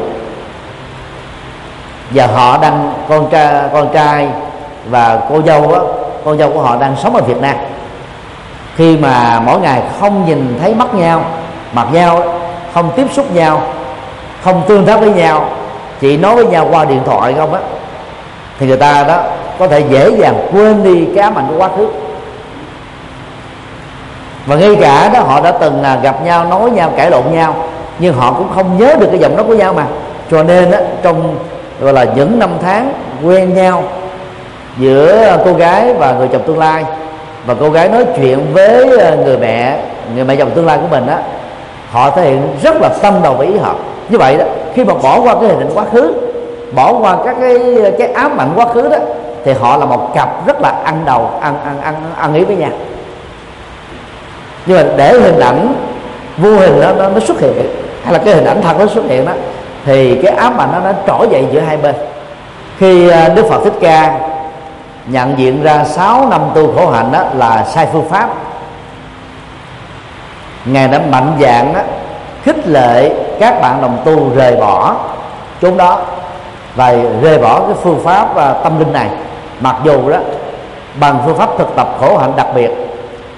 Và 2.11 2.27
họ 2.27 2.59
đang, 2.59 2.93
con 3.09 3.31
trai 3.31 3.63
con 3.73 3.89
trai 3.93 4.29
và 4.91 5.21
cô 5.29 5.43
dâu 5.43 5.73
á, 5.73 5.81
con 6.25 6.39
dâu 6.39 6.51
của 6.51 6.63
họ 6.63 6.77
đang 6.77 6.97
sống 7.03 7.17
ở 7.17 7.23
việt 7.23 7.41
nam. 7.41 7.57
Khi 8.77 8.97
mà 8.97 9.41
mỗi 9.47 9.61
ngày 9.61 9.83
không 10.01 10.27
nhìn 10.27 10.59
thấy 10.63 10.75
mắt 10.75 10.95
nhau, 10.95 11.25
mặt 11.73 11.87
nhau, 11.93 12.23
không 12.75 12.93
tiếp 12.97 13.07
xúc 13.13 13.33
nhau, 13.33 13.63
không 14.43 14.63
tương 14.69 14.87
tác 14.87 15.01
với 15.01 15.11
nhau, 15.11 15.49
chỉ 16.01 16.17
nói 16.17 16.35
với 16.35 16.47
nhau 16.47 16.69
qua 16.71 16.85
điện 16.85 17.01
thoại 17.07 17.35
không 17.39 17.55
á, 17.55 17.61
thì 18.59 18.67
người 18.67 18.77
ta 18.77 19.05
đó 19.05 19.21
có 19.59 19.69
thể 19.69 19.81
dễ 19.81 20.11
dàng 20.11 20.49
quên 20.53 20.85
đi 20.85 21.07
cái 21.15 21.25
ám 21.25 21.39
ảnh 21.39 21.47
của 21.49 21.59
quá 21.59 21.69
khứ. 21.77 21.89
Và 24.47 24.57
ngay 24.57 24.77
cả 24.81 25.11
đó, 25.15 25.21
họ 25.21 25.41
đã 25.41 25.53
từng 25.53 25.83
là 25.83 25.97
gặp 25.97 26.25
nhau, 26.25 26.45
nói 26.45 26.71
nhau, 26.71 26.93
cãi 26.97 27.11
lộn 27.11 27.23
nhau 27.33 27.55
nhưng 27.99 28.15
họ 28.15 28.33
cũng 28.33 28.49
không 28.55 28.79
nhớ 28.79 28.97
được 29.01 29.07
cái 29.11 29.19
giọng 29.19 29.37
nói 29.37 29.45
của 29.49 29.55
nhau 29.55 29.75
mà 29.75 29.87
cho 30.31 30.43
nên 30.43 30.71
á 30.71 30.81
trong 31.03 31.37
gọi 31.81 31.93
là 31.93 32.05
những 32.17 32.39
năm 32.39 32.51
tháng 32.63 32.93
quen 33.25 33.55
nhau 33.55 33.83
giữa 34.79 35.37
cô 35.45 35.53
gái 35.53 35.95
và 35.95 36.13
người 36.13 36.29
chồng 36.33 36.43
tương 36.47 36.59
lai 36.59 36.85
và 37.47 37.55
cô 37.61 37.71
gái 37.71 37.89
nói 37.89 38.05
chuyện 38.17 38.39
với 38.53 38.99
ờ, 38.99 39.17
người 39.17 39.39
mẹ 39.39 39.79
người 40.15 40.25
mẹ 40.25 40.37
chồng 40.37 40.51
tương 40.51 40.67
lai 40.67 40.79
của 40.79 40.89
mình 40.91 41.07
á 41.07 41.19
họ 41.91 42.11
thể 42.11 42.23
hiện 42.23 42.43
rất 42.63 42.77
là 42.81 42.89
tâm 43.03 43.15
đầu 43.23 43.35
với 43.35 43.47
ý 43.47 43.57
hợp. 43.57 43.77
Như 44.09 44.19
vậy 44.19 44.37
đó 44.37 44.45
khi 44.75 44.85
mà 44.85 44.95
bỏ 44.95 45.21
qua 45.21 45.35
cái 45.35 45.49
hình 45.49 45.61
ảnh 45.61 45.71
quá 45.75 45.85
khứ 45.93 46.13
bỏ 46.75 46.93
qua 46.93 47.17
các 47.25 47.37
cái 47.41 47.59
ờ, 47.85 47.91
cái 47.99 48.09
ám 48.09 48.39
ảnh 48.39 48.51
quá 48.57 48.67
khứ 48.67 48.89
đó 48.89 48.97
thì 49.45 49.53
họ 49.53 49.77
là 49.77 49.85
một 49.85 50.15
cặp 50.15 50.47
rất 50.47 50.61
là 50.61 50.69
ăn 50.85 51.03
đầu 51.05 51.31
ăn 51.41 51.55
ăn 51.65 51.81
ăn 51.81 51.95
ăn 52.17 52.35
ý 52.35 52.45
với 52.45 52.57
nhau. 52.57 52.71
Nhưng 54.67 54.77
mà 54.77 54.85
để 54.97 55.13
hình 55.13 55.41
ảnh 55.41 55.75
vô 56.37 56.51
hình 56.51 56.81
đó 56.81 56.93
nó, 56.99 57.09
nó 57.09 57.21
xuất 57.21 57.41
hiện 57.41 57.84
hay 58.05 58.13
là 58.13 58.19
cái 58.19 58.35
hình 58.35 58.45
ảnh 58.45 58.63
thật 58.63 58.77
nó 58.79 58.87
xuất 58.87 59.05
hiện 59.09 59.27
đó, 59.27 59.33
thì 59.85 60.21
cái 60.23 60.37
ám 60.37 60.61
ảnh 60.61 60.73
nó 60.73 60.79
nó 60.81 60.93
trỗi 61.07 61.29
dậy 61.31 61.47
giữa 61.53 61.61
hai 61.61 61.77
bên. 61.77 61.95
Khi 62.79 63.09
à, 63.09 63.29
đức 63.29 63.47
phật 63.51 63.61
thích 63.65 63.75
ca 63.81 64.19
nhận 65.07 65.39
diện 65.39 65.63
ra 65.63 65.85
6 65.85 66.29
năm 66.31 66.41
tu 66.55 66.73
khổ 66.73 66.91
hạnh 66.91 67.13
đó 67.13 67.25
là 67.35 67.65
sai 67.65 67.89
phương 67.93 68.09
pháp, 68.09 68.29
ngài 70.65 70.89
đã 70.89 71.01
mạnh 71.11 71.33
dạng 71.41 71.75
đó 71.75 71.81
khích 72.45 72.69
lệ 72.69 73.13
các 73.41 73.61
bạn 73.61 73.83
đồng 73.83 73.99
tu 74.05 74.35
rời 74.37 74.57
bỏ 74.57 74.97
chốn 75.63 75.77
đó 75.77 76.01
và 76.75 76.95
rời 77.23 77.39
bỏ 77.39 77.61
cái 77.61 77.75
phương 77.83 78.01
pháp 78.05 78.35
và 78.35 78.53
tâm 78.53 78.79
linh 78.79 78.93
này. 78.93 79.09
Mặc 79.61 79.77
dù 79.85 80.11
đó, 80.11 80.19
bằng 81.01 81.19
phương 81.27 81.37
pháp 81.37 81.51
thực 81.59 81.77
tập 81.77 81.89
khổ 82.01 82.19
hạnh 82.19 82.33
đặc 82.37 82.47
biệt, 82.55 82.71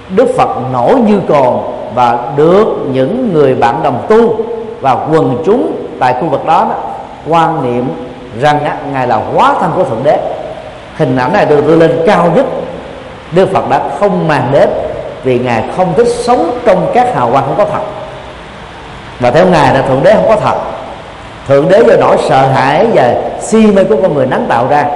đức 0.08 0.28
phật 0.36 0.48
nổi 0.72 0.94
như 0.94 1.20
còn 1.28 1.76
và 1.97 2.18
được 2.36 2.66
những 2.92 3.34
người 3.34 3.55
bạn 3.55 3.82
đồng 3.82 4.07
tu 4.09 4.36
và 4.80 4.92
quần 4.92 5.42
chúng 5.47 5.72
tại 5.99 6.14
khu 6.20 6.28
vực 6.28 6.47
đó, 6.47 6.66
đó 6.68 6.74
quan 7.28 7.62
niệm 7.62 7.88
rằng 8.40 8.64
á, 8.64 8.76
ngài 8.92 9.07
là 9.07 9.16
hóa 9.34 9.55
thân 9.61 9.72
của 9.76 9.84
thượng 9.84 10.03
đế. 10.05 10.18
Hình 10.97 11.16
ảnh 11.16 11.32
này 11.32 11.47
được 11.47 11.66
đưa 11.66 11.76
lên 11.76 12.03
cao 12.07 12.32
nhất. 12.34 12.47
Đức 13.32 13.53
phật 13.53 13.70
đã 13.70 13.80
không 14.01 14.28
màng 14.28 14.49
đến 14.53 14.68
vì 15.22 15.38
ngài 15.38 15.64
không 15.76 15.94
thích 15.97 16.09
sống 16.09 16.59
trong 16.66 16.90
các 16.94 17.14
hào 17.14 17.30
quang 17.30 17.44
không 17.44 17.57
có 17.57 17.64
thật. 17.64 17.82
Và 19.20 19.30
theo 19.30 19.47
ngài 19.47 19.74
là 19.74 19.82
thượng 19.82 20.03
đế 20.03 20.14
không 20.14 20.28
có 20.28 20.36
thật. 20.36 20.57
Thượng 21.49 21.68
đế 21.68 21.82
do 21.86 21.97
nỗi 22.01 22.16
sợ 22.28 22.47
hãi 22.47 22.86
và 22.94 23.14
si 23.40 23.66
mê 23.66 23.84
của 23.84 23.97
con 24.03 24.14
người 24.14 24.26
nắng 24.26 24.47
tạo 24.49 24.66
ra. 24.70 24.86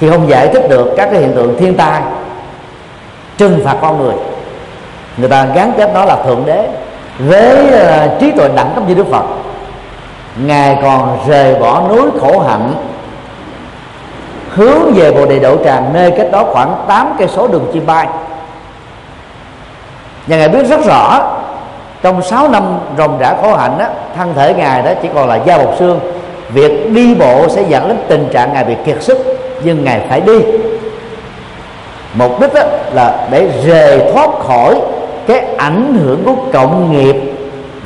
Khi 0.00 0.10
không 0.10 0.28
giải 0.28 0.48
thích 0.48 0.68
được 0.68 0.94
các 0.96 1.08
cái 1.12 1.20
hiện 1.20 1.32
tượng 1.34 1.56
thiên 1.58 1.74
tai 1.74 2.02
trừng 3.38 3.60
phạt 3.64 3.76
con 3.80 3.98
người 3.98 4.14
người 5.18 5.28
ta 5.28 5.46
gắn 5.54 5.72
kết 5.76 5.90
nó 5.94 6.04
là 6.04 6.16
thượng 6.16 6.42
đế 6.46 6.68
với 7.18 7.66
uh, 7.66 8.20
trí 8.20 8.30
tuệ 8.30 8.48
đẳng 8.56 8.72
cấp 8.74 8.84
như 8.88 8.94
đức 8.94 9.06
phật. 9.10 9.24
Ngài 10.46 10.78
còn 10.82 11.18
rời 11.28 11.54
bỏ 11.54 11.82
núi 11.88 12.10
khổ 12.20 12.38
hạnh 12.38 12.74
hướng 14.50 14.92
về 14.94 15.12
bồ 15.12 15.26
đề 15.26 15.38
đậu 15.38 15.56
tràng 15.64 15.92
nơi 15.92 16.10
cách 16.10 16.26
đó 16.32 16.44
khoảng 16.44 16.84
8 16.88 17.14
cây 17.18 17.28
số 17.28 17.48
đường 17.48 17.70
chim 17.72 17.86
bay 17.86 18.06
và 20.26 20.36
ngài 20.36 20.48
biết 20.48 20.66
rất 20.68 20.84
rõ 20.84 21.20
trong 22.02 22.22
6 22.22 22.48
năm 22.48 22.78
rồng 22.98 23.18
rã 23.18 23.34
khổ 23.42 23.56
hạnh 23.56 23.78
á, 23.78 23.88
thân 24.16 24.34
thể 24.34 24.54
ngài 24.54 24.82
đó 24.82 24.90
chỉ 25.02 25.08
còn 25.14 25.28
là 25.28 25.36
da 25.36 25.58
bọc 25.58 25.74
xương. 25.78 26.00
Việc 26.48 26.90
đi 26.92 27.14
bộ 27.14 27.48
sẽ 27.48 27.62
dẫn 27.62 27.88
đến 27.88 27.98
tình 28.08 28.28
trạng 28.32 28.52
ngài 28.52 28.64
bị 28.64 28.74
kiệt 28.86 29.02
sức 29.02 29.18
nhưng 29.62 29.84
ngài 29.84 30.00
phải 30.08 30.20
đi. 30.20 30.38
Mục 32.14 32.40
đích 32.40 32.52
là 32.92 33.26
để 33.30 33.48
rời 33.66 34.12
thoát 34.12 34.30
khỏi 34.46 34.80
cái 35.28 35.54
ảnh 35.56 35.94
hưởng 35.94 36.24
của 36.24 36.34
cộng 36.52 36.92
nghiệp 36.92 37.16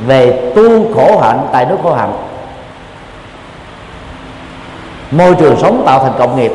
về 0.07 0.51
tu 0.55 0.93
khổ 0.93 1.19
hạnh 1.21 1.47
tại 1.51 1.65
nước 1.65 1.77
khổ 1.83 1.93
hạnh. 1.93 2.13
Môi 5.11 5.35
trường 5.35 5.55
sống 5.61 5.83
tạo 5.85 5.99
thành 6.03 6.13
cộng 6.17 6.35
nghiệp. 6.35 6.51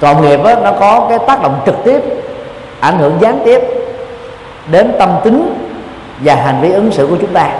Cộng 0.00 0.22
nghiệp 0.22 0.40
đó, 0.44 0.54
nó 0.54 0.72
có 0.80 1.06
cái 1.08 1.18
tác 1.26 1.42
động 1.42 1.60
trực 1.66 1.76
tiếp 1.84 2.00
ảnh 2.80 2.98
hưởng 2.98 3.18
gián 3.20 3.40
tiếp 3.44 3.60
đến 4.70 4.92
tâm 4.98 5.10
tính 5.24 5.54
và 6.20 6.34
hành 6.34 6.60
vi 6.60 6.72
ứng 6.72 6.92
xử 6.92 7.06
của 7.06 7.16
chúng 7.20 7.32
ta. 7.32 7.50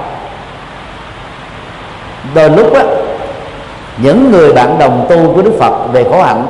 Đôi 2.35 2.51
lúc 2.51 2.73
đó 2.75 2.81
những 4.03 4.33
người 4.33 4.53
bạn 4.53 4.79
đồng 4.79 5.07
tu 5.09 5.35
của 5.35 5.43
đức 5.43 5.53
phật 5.59 5.87
về 5.93 6.05
khổ 6.05 6.23
hạnh 6.23 6.47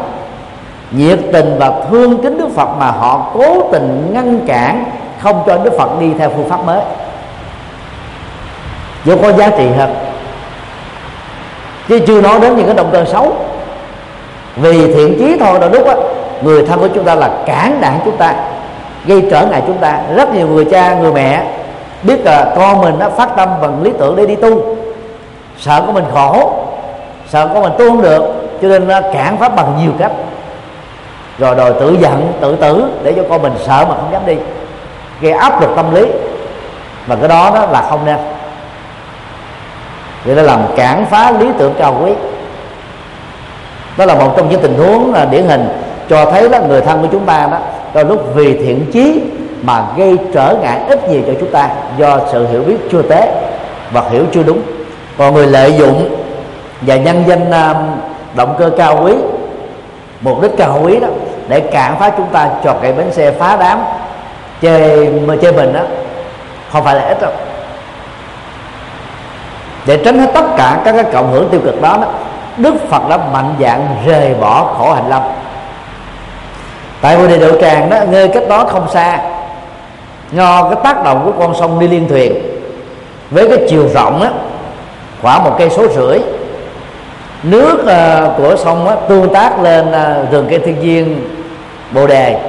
nhiệt 0.90 1.18
tình 1.32 1.56
và 1.58 1.72
thương 1.90 2.22
kính 2.22 2.38
đức 2.38 2.48
phật 2.54 2.68
mà 2.78 2.90
họ 2.90 3.30
cố 3.34 3.68
tình 3.72 4.10
ngăn 4.12 4.40
cản 4.46 4.84
không 5.22 5.42
cho 5.46 5.56
đức 5.56 5.72
phật 5.78 6.00
đi 6.00 6.06
theo 6.18 6.30
phương 6.36 6.48
pháp 6.48 6.64
mới. 6.64 6.80
Vô 9.04 9.14
có 9.22 9.32
giá 9.32 9.50
trị 9.58 9.66
hơn. 9.78 9.94
Chứ 11.88 12.00
chưa 12.06 12.20
nói 12.20 12.40
đến 12.40 12.56
những 12.56 12.66
cái 12.66 12.74
động 12.74 12.88
cơ 12.92 13.04
xấu. 13.04 13.36
Vì 14.56 14.94
thiện 14.94 15.16
chí 15.18 15.36
thôi 15.40 15.58
đôi 15.60 15.70
lúc 15.70 15.86
á, 15.86 15.94
người 16.42 16.66
thân 16.66 16.80
của 16.80 16.88
chúng 16.94 17.04
ta 17.04 17.14
là 17.14 17.30
cản 17.46 17.78
đạn 17.80 18.00
chúng 18.04 18.16
ta, 18.16 18.34
gây 19.06 19.22
trở 19.30 19.46
ngại 19.46 19.62
chúng 19.66 19.78
ta. 19.78 20.00
Rất 20.14 20.34
nhiều 20.34 20.48
người 20.48 20.64
cha, 20.64 20.94
người 20.94 21.12
mẹ 21.12 21.42
biết 22.02 22.24
là 22.24 22.52
con 22.56 22.80
mình 22.80 22.94
nó 22.98 23.10
phát 23.10 23.36
tâm 23.36 23.48
bằng 23.62 23.82
lý 23.82 23.90
tưởng 23.98 24.16
để 24.16 24.26
đi 24.26 24.34
tu. 24.34 24.76
Sợ 25.58 25.82
của 25.86 25.92
mình 25.92 26.04
khổ, 26.14 26.52
sợ 27.28 27.48
của 27.54 27.60
mình 27.60 27.72
tu 27.78 27.90
không 27.90 28.02
được, 28.02 28.22
cho 28.62 28.68
nên 28.68 28.88
nó 28.88 29.00
cản 29.00 29.36
pháp 29.36 29.56
bằng 29.56 29.78
nhiều 29.82 29.92
cách. 29.98 30.12
Rồi 31.38 31.54
đòi 31.54 31.72
tự 31.72 31.96
giận, 32.00 32.32
tự 32.40 32.56
tử 32.56 32.84
để 33.02 33.12
cho 33.16 33.22
con 33.28 33.42
mình 33.42 33.52
sợ 33.66 33.84
mà 33.88 33.94
không 33.94 34.08
dám 34.12 34.26
đi 34.26 34.36
gây 35.20 35.32
áp 35.32 35.60
lực 35.60 35.70
tâm 35.76 35.94
lý. 35.94 36.06
Và 37.06 37.16
cái 37.16 37.28
đó 37.28 37.50
đó 37.54 37.66
là 37.66 37.82
không 37.90 38.06
nên. 38.06 38.16
Vì 40.24 40.34
nó 40.34 40.42
làm 40.42 40.60
cản 40.76 41.06
phá 41.06 41.30
lý 41.30 41.46
tưởng 41.58 41.74
cao 41.78 42.00
quý. 42.04 42.12
Đó 43.96 44.04
là 44.04 44.14
một 44.14 44.34
trong 44.36 44.48
những 44.48 44.60
tình 44.60 44.78
huống 44.78 45.14
là 45.14 45.24
điển 45.24 45.44
hình 45.44 45.68
cho 46.08 46.30
thấy 46.30 46.48
là 46.48 46.58
người 46.58 46.80
thân 46.80 47.02
của 47.02 47.08
chúng 47.12 47.26
ta 47.26 47.48
đó, 47.50 47.58
đôi 47.94 48.04
lúc 48.04 48.34
vì 48.34 48.58
thiện 48.58 48.86
chí 48.92 49.22
mà 49.62 49.82
gây 49.96 50.16
trở 50.34 50.56
ngại 50.62 50.80
ít 50.88 51.08
nhiều 51.08 51.22
cho 51.26 51.32
chúng 51.40 51.50
ta 51.50 51.68
do 51.98 52.18
sự 52.32 52.46
hiểu 52.46 52.62
biết 52.62 52.76
chưa 52.92 53.02
tế 53.02 53.50
và 53.92 54.02
hiểu 54.10 54.24
chưa 54.32 54.42
đúng. 54.42 54.62
Còn 55.18 55.34
người 55.34 55.46
lợi 55.46 55.72
dụng 55.72 56.16
và 56.80 56.96
nhân 56.96 57.24
danh 57.26 57.50
um, 57.50 57.76
động 58.34 58.54
cơ 58.58 58.70
cao 58.78 59.00
quý, 59.04 59.12
mục 60.20 60.42
đích 60.42 60.56
cao 60.56 60.80
quý 60.82 61.00
đó 61.00 61.08
để 61.48 61.60
cản 61.60 61.96
phá 61.98 62.10
chúng 62.16 62.26
ta 62.32 62.48
cho 62.64 62.74
cái 62.82 62.92
bến 62.92 63.12
xe 63.12 63.30
phá 63.30 63.56
đám 63.60 63.78
chơi 64.60 65.08
mà 65.26 65.34
chơi 65.42 65.52
mình 65.52 65.72
đó 65.72 65.80
không 66.72 66.84
phải 66.84 66.94
là 66.94 67.02
ít 67.02 67.20
đâu. 67.20 67.32
Để 69.86 69.96
tránh 70.04 70.18
hết 70.18 70.30
tất 70.34 70.44
cả 70.56 70.80
các 70.84 70.92
cái 70.92 71.04
cộng 71.12 71.32
hưởng 71.32 71.48
tiêu 71.50 71.60
cực 71.64 71.82
đó, 71.82 71.96
đó 72.00 72.06
đức 72.56 72.74
phật 72.88 73.08
đã 73.08 73.16
mạnh 73.32 73.54
dạng 73.60 73.86
rời 74.06 74.34
bỏ 74.40 74.74
khổ 74.78 74.92
hành 74.92 75.08
lâm. 75.08 75.22
Tại 77.00 77.16
bồ 77.16 77.26
đề 77.26 77.38
đậu 77.38 77.60
tràng 77.60 77.90
đó 77.90 77.98
nơi 78.08 78.28
cách 78.28 78.48
đó 78.48 78.64
không 78.64 78.88
xa 78.90 79.18
do 80.32 80.62
cái 80.62 80.78
tác 80.84 81.04
động 81.04 81.22
của 81.24 81.32
con 81.44 81.54
sông 81.54 81.78
đi 81.78 81.88
liên 81.88 82.08
thuyền 82.08 82.34
với 83.30 83.48
cái 83.48 83.58
chiều 83.68 83.88
rộng 83.94 84.20
đó 84.22 84.28
khoảng 85.22 85.44
một 85.44 85.54
cây 85.58 85.70
số 85.70 85.88
rưỡi 85.88 86.18
nước 87.42 87.78
uh, 87.80 88.36
của 88.36 88.56
sông 88.56 88.84
đó, 88.84 88.94
tương 89.08 89.34
tác 89.34 89.60
lên 89.62 89.88
uh, 89.88 90.30
rừng 90.30 90.46
cây 90.50 90.58
thiên 90.58 90.80
nhiên 90.80 91.28
bồ 91.90 92.06
đề 92.06 92.40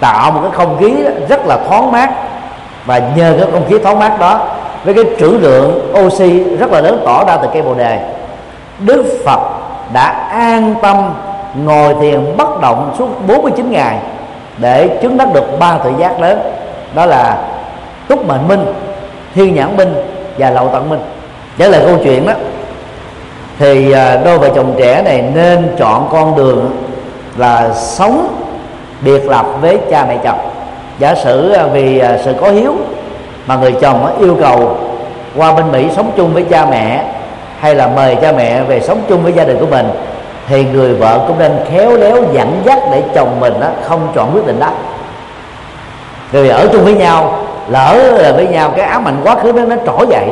tạo 0.00 0.30
một 0.30 0.40
cái 0.42 0.50
không 0.54 0.76
khí 0.80 0.94
rất 1.28 1.46
là 1.46 1.58
thoáng 1.68 1.92
mát. 1.92 2.10
Và 2.86 2.98
nhờ 2.98 3.34
cái 3.38 3.48
không 3.52 3.64
khí 3.68 3.78
thoáng 3.78 3.98
mát 3.98 4.20
đó, 4.20 4.40
với 4.84 4.94
cái 4.94 5.04
trữ 5.18 5.28
lượng 5.28 5.92
oxy 6.06 6.56
rất 6.56 6.72
là 6.72 6.80
lớn 6.80 7.02
tỏ 7.04 7.24
ra 7.24 7.36
từ 7.36 7.48
cây 7.52 7.62
bồ 7.62 7.74
đề, 7.74 7.98
đức 8.78 9.04
phật 9.24 9.40
đã 9.92 10.28
an 10.30 10.74
tâm 10.82 11.14
ngồi 11.54 11.94
thiền 12.00 12.36
bất 12.36 12.60
động 12.60 12.94
suốt 12.98 13.08
49 13.26 13.70
ngày 13.70 13.98
để 14.58 14.98
chứng 15.02 15.16
đắc 15.16 15.28
được 15.34 15.58
ba 15.58 15.78
tự 15.78 15.90
giác 15.98 16.20
lớn. 16.20 16.40
Đó 16.94 17.06
là 17.06 17.38
túc 18.08 18.26
mệnh 18.26 18.48
minh, 18.48 18.64
thiên 19.34 19.54
nhãn 19.54 19.76
minh 19.76 19.94
và 20.38 20.50
lậu 20.50 20.68
tận 20.72 20.90
minh. 20.90 21.00
Trở 21.58 21.68
lại 21.68 21.80
câu 21.86 21.96
chuyện 22.04 22.26
đó, 22.26 22.32
thì 23.58 23.92
à, 23.92 24.16
đôi 24.24 24.38
vợ 24.38 24.50
chồng 24.54 24.74
trẻ 24.78 25.02
này 25.02 25.24
nên 25.34 25.74
chọn 25.78 26.08
con 26.12 26.36
đường 26.36 26.70
là 27.36 27.74
sống 27.74 28.37
biệt 29.00 29.30
lập 29.30 29.46
với 29.60 29.78
cha 29.90 30.04
mẹ 30.08 30.16
chồng. 30.24 30.38
Giả 30.98 31.14
sử 31.14 31.52
à, 31.52 31.64
vì 31.72 31.98
à, 31.98 32.18
sự 32.24 32.34
có 32.40 32.50
hiếu 32.50 32.74
mà 33.46 33.56
người 33.56 33.72
chồng 33.72 34.06
à, 34.06 34.12
yêu 34.20 34.36
cầu 34.40 34.76
qua 35.36 35.52
bên 35.52 35.72
mỹ 35.72 35.88
sống 35.96 36.10
chung 36.16 36.34
với 36.34 36.42
cha 36.42 36.66
mẹ 36.70 37.04
hay 37.60 37.74
là 37.74 37.86
mời 37.86 38.16
cha 38.16 38.32
mẹ 38.32 38.62
về 38.62 38.80
sống 38.80 39.00
chung 39.08 39.22
với 39.22 39.32
gia 39.32 39.44
đình 39.44 39.58
của 39.60 39.66
mình 39.66 39.90
thì 40.48 40.64
người 40.64 40.94
vợ 40.94 41.20
cũng 41.28 41.38
nên 41.38 41.58
khéo 41.70 41.96
léo 41.96 42.16
dẫn 42.32 42.62
dắt 42.64 42.78
để 42.92 43.02
chồng 43.14 43.40
mình 43.40 43.60
đó 43.60 43.66
không 43.82 44.08
chọn 44.14 44.34
quyết 44.34 44.46
định 44.46 44.60
đó. 44.60 44.70
Vì 46.32 46.48
ở 46.48 46.68
chung 46.72 46.84
với 46.84 46.94
nhau 46.94 47.38
lỡ 47.68 47.96
là 48.18 48.32
với 48.32 48.46
nhau 48.46 48.70
cái 48.76 48.86
ám 48.86 49.08
ảnh 49.08 49.16
quá 49.24 49.34
khứ 49.34 49.52
nó 49.52 49.64
nó 49.64 49.76
trỗi 49.86 50.06
dậy 50.10 50.26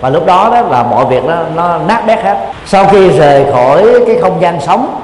và 0.00 0.10
lúc 0.10 0.26
đó 0.26 0.50
đó 0.54 0.60
là 0.60 0.82
mọi 0.82 1.04
việc 1.04 1.24
nó 1.24 1.34
nó 1.56 1.78
nát 1.88 2.06
bét 2.06 2.18
hết. 2.18 2.36
Sau 2.66 2.84
khi 2.86 3.08
rời 3.08 3.44
khỏi 3.52 3.86
cái 4.06 4.16
không 4.22 4.40
gian 4.40 4.60
sống 4.60 5.00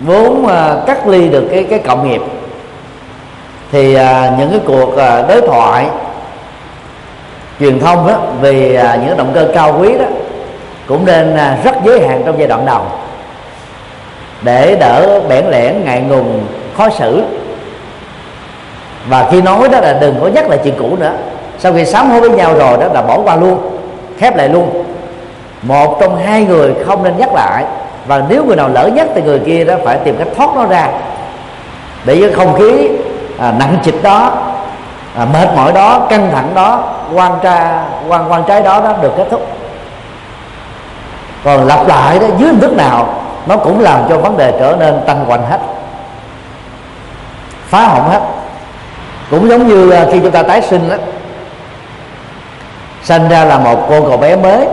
vốn 0.00 0.44
uh, 0.44 0.86
cắt 0.86 1.06
ly 1.06 1.28
được 1.28 1.48
cái 1.52 1.64
cái 1.70 1.78
cộng 1.78 2.10
nghiệp 2.10 2.22
thì 3.72 3.94
à, 3.94 4.32
những 4.38 4.50
cái 4.50 4.60
cuộc 4.66 4.96
à, 4.96 5.22
đối 5.28 5.40
thoại 5.40 5.86
truyền 7.60 7.80
thông 7.80 8.08
đó 8.08 8.18
vì 8.40 8.74
à, 8.74 8.98
những 9.06 9.16
động 9.16 9.30
cơ 9.34 9.48
cao 9.54 9.76
quý 9.80 9.98
đó 9.98 10.04
cũng 10.86 11.04
nên 11.04 11.36
à, 11.36 11.58
rất 11.64 11.74
giới 11.84 12.08
hạn 12.08 12.22
trong 12.26 12.38
giai 12.38 12.48
đoạn 12.48 12.66
đầu 12.66 12.82
để 14.42 14.76
đỡ 14.80 15.20
bẽn 15.28 15.44
lẽn 15.50 15.84
ngại 15.84 16.00
ngùng 16.00 16.46
khó 16.76 16.88
xử. 16.90 17.22
Và 19.08 19.28
khi 19.30 19.42
nói 19.42 19.68
đó 19.68 19.80
là 19.80 19.98
đừng 20.00 20.20
có 20.20 20.26
nhắc 20.26 20.48
lại 20.48 20.58
chuyện 20.64 20.74
cũ 20.78 20.96
nữa. 21.00 21.12
Sau 21.58 21.72
khi 21.72 21.84
sám 21.84 22.10
hối 22.10 22.20
với 22.20 22.30
nhau 22.30 22.54
rồi 22.54 22.78
đó 22.78 22.86
là 22.94 23.02
bỏ 23.02 23.18
qua 23.24 23.36
luôn 23.36 23.78
khép 24.18 24.36
lại 24.36 24.48
luôn. 24.48 24.84
Một 25.62 25.98
trong 26.00 26.16
hai 26.16 26.44
người 26.44 26.74
không 26.86 27.02
nên 27.02 27.18
nhắc 27.18 27.34
lại. 27.34 27.64
Và 28.06 28.22
nếu 28.28 28.44
người 28.44 28.56
nào 28.56 28.68
lỡ 28.68 28.90
nhắc 28.94 29.06
thì 29.14 29.22
người 29.22 29.38
kia 29.38 29.64
đó 29.64 29.74
phải 29.84 29.98
tìm 30.04 30.16
cách 30.18 30.28
thoát 30.36 30.50
nó 30.56 30.66
ra. 30.66 30.88
Để 32.04 32.18
cái 32.20 32.30
không 32.32 32.54
khí 32.58 32.88
à, 33.42 33.52
nặng 33.58 33.76
trịch 33.84 34.02
đó 34.02 34.32
à, 35.16 35.24
mệt 35.24 35.48
mỏi 35.56 35.72
đó 35.72 36.06
căng 36.10 36.30
thẳng 36.32 36.54
đó 36.54 36.84
quan 37.14 37.32
tra 37.42 37.84
quan 38.08 38.32
quan 38.32 38.44
trái 38.44 38.62
đó 38.62 38.80
đó 38.80 38.92
được 39.02 39.12
kết 39.16 39.26
thúc. 39.30 39.46
Còn 41.44 41.66
lặp 41.66 41.88
lại 41.88 42.18
đó 42.18 42.26
dưới 42.38 42.48
hình 42.48 42.60
thức 42.60 42.76
nào 42.76 43.14
nó 43.46 43.56
cũng 43.56 43.80
làm 43.80 44.00
cho 44.08 44.18
vấn 44.18 44.36
đề 44.36 44.52
trở 44.60 44.76
nên 44.78 45.00
tăng 45.06 45.24
hoành 45.24 45.46
hết 45.50 45.58
phá 47.68 47.86
hỏng 47.86 48.10
hết. 48.10 48.20
Cũng 49.30 49.48
giống 49.48 49.68
như 49.68 49.90
à, 49.90 50.06
khi 50.12 50.20
chúng 50.20 50.30
ta 50.30 50.42
tái 50.42 50.62
sinh 50.62 50.88
đó 50.88 50.96
sinh 53.02 53.28
ra 53.28 53.44
là 53.44 53.58
một 53.58 53.86
cô 53.88 54.00
cậu 54.08 54.16
bé 54.16 54.36
mới. 54.36 54.66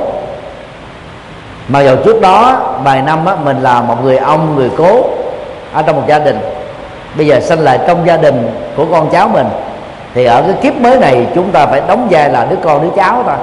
Mà 1.68 1.84
vào 1.84 1.96
trước 1.96 2.22
đó 2.22 2.60
vài 2.84 3.02
năm 3.02 3.26
á, 3.26 3.36
mình 3.44 3.62
là 3.62 3.82
một 3.82 4.04
người 4.04 4.18
ông 4.18 4.56
người 4.56 4.72
cố 4.78 5.04
ở 5.74 5.82
trong 5.82 5.96
một 5.96 6.04
gia 6.08 6.20
đình 6.20 6.59
bây 7.16 7.28
giờ 7.28 7.40
sinh 7.40 7.60
lại 7.60 7.80
trong 7.88 8.08
gia 8.08 8.18
đình 8.18 8.50
của 8.76 8.86
con 8.92 9.10
cháu 9.10 9.28
mình. 9.28 9.48
Thì 10.14 10.26
ở 10.26 10.42
cái 10.42 10.54
kiếp 10.62 10.82
mới 10.82 11.00
này 11.00 11.28
chúng 11.36 11.52
ta 11.52 11.66
phải 11.66 11.82
đóng 11.88 12.08
vai 12.12 12.30
là 12.30 12.46
đứa 12.46 12.56
con 12.64 12.82
đứa 12.82 12.96
cháu 12.96 13.24
thôi. 13.26 13.36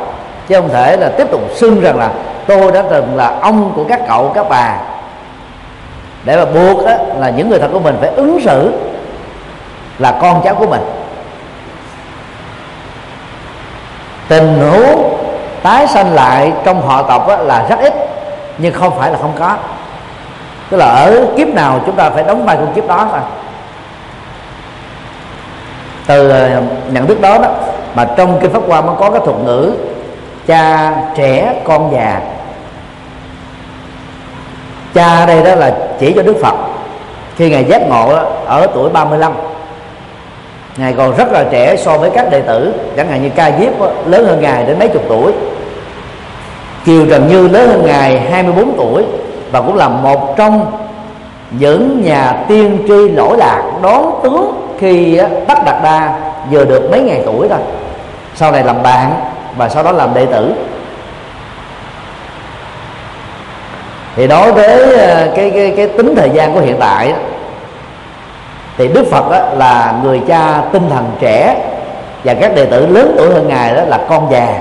Chứ 0.49 0.61
không 0.61 0.69
thể 0.69 0.97
là 0.97 1.09
tiếp 1.09 1.31
tục 1.31 1.41
xưng 1.55 1.81
rằng 1.81 1.99
là 1.99 2.11
tôi 2.47 2.73
đã 2.73 2.83
từng 2.91 3.17
là 3.17 3.39
ông 3.41 3.73
của 3.77 3.85
các 3.85 4.01
cậu 4.09 4.33
các 4.35 4.47
bà. 4.49 4.77
Để 6.25 6.37
mà 6.37 6.45
buộc 6.45 6.87
đó, 6.87 6.93
là 7.17 7.31
những 7.31 7.49
người 7.49 7.59
thân 7.59 7.73
của 7.73 7.81
mình 7.81 7.97
phải 8.01 8.11
ứng 8.11 8.41
xử 8.45 8.73
là 9.99 10.13
con 10.21 10.43
cháu 10.45 10.55
của 10.55 10.67
mình. 10.67 10.83
Tình 14.29 14.59
huống 14.71 15.19
tái 15.63 15.87
sanh 15.87 16.15
lại 16.15 16.53
trong 16.65 16.83
họ 16.83 17.03
tộc 17.03 17.29
là 17.47 17.67
rất 17.69 17.79
ít 17.81 17.95
nhưng 18.59 18.73
không 18.73 18.99
phải 18.99 19.11
là 19.11 19.19
không 19.19 19.33
có. 19.39 19.57
Tức 20.71 20.77
là 20.77 20.87
ở 20.87 21.27
kiếp 21.37 21.49
nào 21.49 21.81
chúng 21.87 21.97
ta 21.97 22.11
phải 22.11 22.23
đóng 22.23 22.47
vai 22.47 22.57
con 22.57 22.73
kiếp 22.75 22.89
đó 22.89 23.09
thôi 23.11 23.21
từ 26.07 26.29
ờ, 26.29 26.63
nhận 26.93 27.07
thức 27.07 27.21
đó 27.21 27.39
đó 27.39 27.49
mà 27.95 28.07
trong 28.17 28.39
kinh 28.41 28.53
pháp 28.53 28.63
hoa 28.69 28.81
mới 28.81 28.95
có 28.99 29.11
cái 29.11 29.21
thuật 29.25 29.37
ngữ 29.45 29.73
cha 30.47 30.93
trẻ 31.17 31.55
con 31.65 31.93
già. 31.93 32.21
Cha 34.95 35.27
đây 35.27 35.43
đó 35.43 35.55
là 35.55 35.77
chỉ 36.01 36.13
cho 36.13 36.23
đức 36.23 36.37
phật. 36.43 36.55
Khi 37.37 37.51
ngài 37.51 37.65
giác 37.65 37.83
ngộ 37.89 38.13
đó, 38.13 38.25
ở 38.47 38.67
tuổi 38.75 38.91
35 38.91 39.33
ngài 40.77 40.93
còn 40.93 41.17
rất 41.17 41.33
là 41.33 41.45
trẻ 41.51 41.77
so 41.77 41.99
với 41.99 42.11
các 42.11 42.31
đệ 42.31 42.41
tử 42.41 42.75
chẳng 42.97 43.09
hạn 43.09 43.23
như 43.23 43.31
ca 43.37 43.53
diếp 43.61 43.73
lớn 44.07 44.27
hơn 44.27 44.41
ngài 44.41 44.65
đến 44.65 44.79
mấy 44.79 44.89
chục 44.89 45.03
tuổi. 45.09 45.33
Kiều 46.85 47.07
trần 47.07 47.29
như 47.29 47.49
lớn 47.49 47.69
hơn 47.69 47.83
ngài 47.87 48.21
24 48.21 48.77
tuổi 48.77 49.05
và 49.51 49.61
cũng 49.61 49.77
là 49.77 49.89
một 49.89 50.37
trong 50.37 50.73
những 51.51 52.03
nhà 52.05 52.45
tiên 52.49 52.79
tri 52.89 53.09
lỗi 53.09 53.37
lạc 53.39 53.63
đón 53.83 54.21
tướng 54.23 54.66
khi 54.79 55.21
tất 55.49 55.59
đạt 55.65 55.83
đa 55.83 56.19
vừa 56.51 56.65
được 56.65 56.91
mấy 56.91 57.01
ngày 57.01 57.23
tuổi 57.27 57.49
thôi 57.49 57.61
sau 58.35 58.53
này 58.53 58.65
làm 58.65 58.83
bạn 58.83 59.13
và 59.57 59.69
sau 59.69 59.83
đó 59.83 59.93
làm 59.93 60.15
đệ 60.15 60.27
tử. 60.27 60.53
Thì 64.17 64.27
đối 64.27 64.53
với 64.53 64.97
ờ, 64.99 65.33
cái 65.37 65.51
cái 65.51 65.75
cái 65.77 65.89
tính 65.89 66.15
thời 66.17 66.31
gian 66.31 66.55
của 66.55 66.61
hiện 66.61 66.77
tại 66.81 67.13
thì 68.79 68.89
đức 68.89 69.05
phật 69.11 69.31
đó 69.31 69.39
là 69.57 69.95
người 70.05 70.21
cha 70.29 70.63
tinh 70.73 70.89
thần 70.91 71.11
trẻ 71.21 71.57
và 72.25 72.35
các 72.35 72.55
đệ 72.55 72.65
tử 72.65 72.87
lớn 72.87 73.15
tuổi 73.19 73.35
hơn 73.35 73.49
ngài 73.49 73.75
đó 73.75 73.83
là 73.87 74.01
con 74.09 74.29
già. 74.31 74.59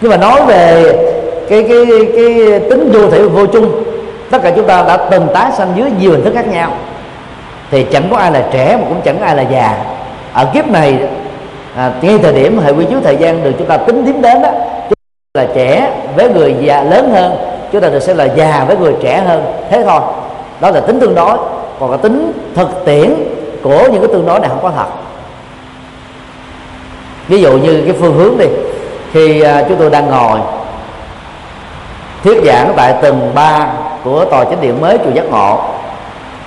Nhưng 0.00 0.10
mà 0.10 0.16
nói 0.16 0.46
về 0.46 0.84
cái 1.48 1.66
cái 1.68 1.86
cái 2.16 2.60
tính 2.70 2.90
vô 2.92 3.10
thể 3.10 3.22
vô 3.22 3.46
chung, 3.46 3.84
tất 4.30 4.38
cả 4.42 4.52
chúng 4.56 4.66
ta 4.66 4.84
đã 4.88 4.96
từng 5.10 5.28
tái 5.34 5.50
sanh 5.56 5.72
dưới 5.76 5.90
nhiều 6.00 6.10
hình 6.10 6.24
thức 6.24 6.34
khác 6.34 6.46
nhau 6.48 6.70
thì 7.72 7.84
chẳng 7.84 8.08
có 8.10 8.16
ai 8.16 8.32
là 8.32 8.44
trẻ 8.52 8.76
mà 8.76 8.84
cũng 8.88 9.00
chẳng 9.04 9.18
có 9.18 9.26
ai 9.26 9.36
là 9.36 9.42
già. 9.42 9.84
Ở 10.32 10.44
kiếp 10.54 10.68
này 10.68 10.98
à, 11.76 11.92
ngay 12.02 12.18
thời 12.18 12.32
điểm 12.32 12.58
hệ 12.58 12.72
quy 12.72 12.84
chiếu 12.84 12.98
thời 13.04 13.16
gian 13.16 13.44
được 13.44 13.52
chúng 13.58 13.68
ta 13.68 13.76
tính 13.76 14.06
tím 14.06 14.22
đến 14.22 14.42
đó 14.42 14.48
chúng 14.88 14.96
ta 15.34 15.42
là 15.42 15.48
trẻ 15.54 15.90
với 16.16 16.28
người 16.28 16.56
già 16.60 16.82
lớn 16.82 17.10
hơn 17.12 17.36
chúng 17.72 17.80
ta 17.80 17.88
được 17.88 18.00
xem 18.00 18.16
là 18.16 18.24
già 18.24 18.64
với 18.66 18.76
người 18.76 18.94
trẻ 19.02 19.22
hơn. 19.26 19.44
Thế 19.70 19.82
thôi 19.82 20.00
đó 20.60 20.70
là 20.70 20.80
tính 20.80 21.00
tương 21.00 21.14
đối. 21.14 21.38
Còn 21.80 21.90
cái 21.90 21.98
tính 21.98 22.32
thực 22.54 22.84
tiễn 22.84 23.14
của 23.62 23.88
những 23.92 24.00
cái 24.00 24.08
tương 24.12 24.26
đối 24.26 24.40
này 24.40 24.48
không 24.48 24.62
có 24.62 24.70
thật. 24.76 24.86
Ví 27.28 27.42
dụ 27.42 27.58
như 27.58 27.82
cái 27.86 27.94
phương 28.00 28.14
hướng 28.14 28.38
đi 28.38 28.46
khi 29.12 29.40
à, 29.40 29.64
chúng 29.68 29.78
tôi 29.78 29.90
đang 29.90 30.10
ngồi 30.10 30.38
thuyết 32.24 32.44
giảng 32.46 32.72
tại 32.76 32.94
tầng 33.02 33.30
3 33.34 33.66
của 34.04 34.24
tòa 34.24 34.44
chánh 34.44 34.60
điện 34.60 34.80
mới 34.80 34.98
chùa 34.98 35.10
giác 35.14 35.24
ngộ 35.30 35.58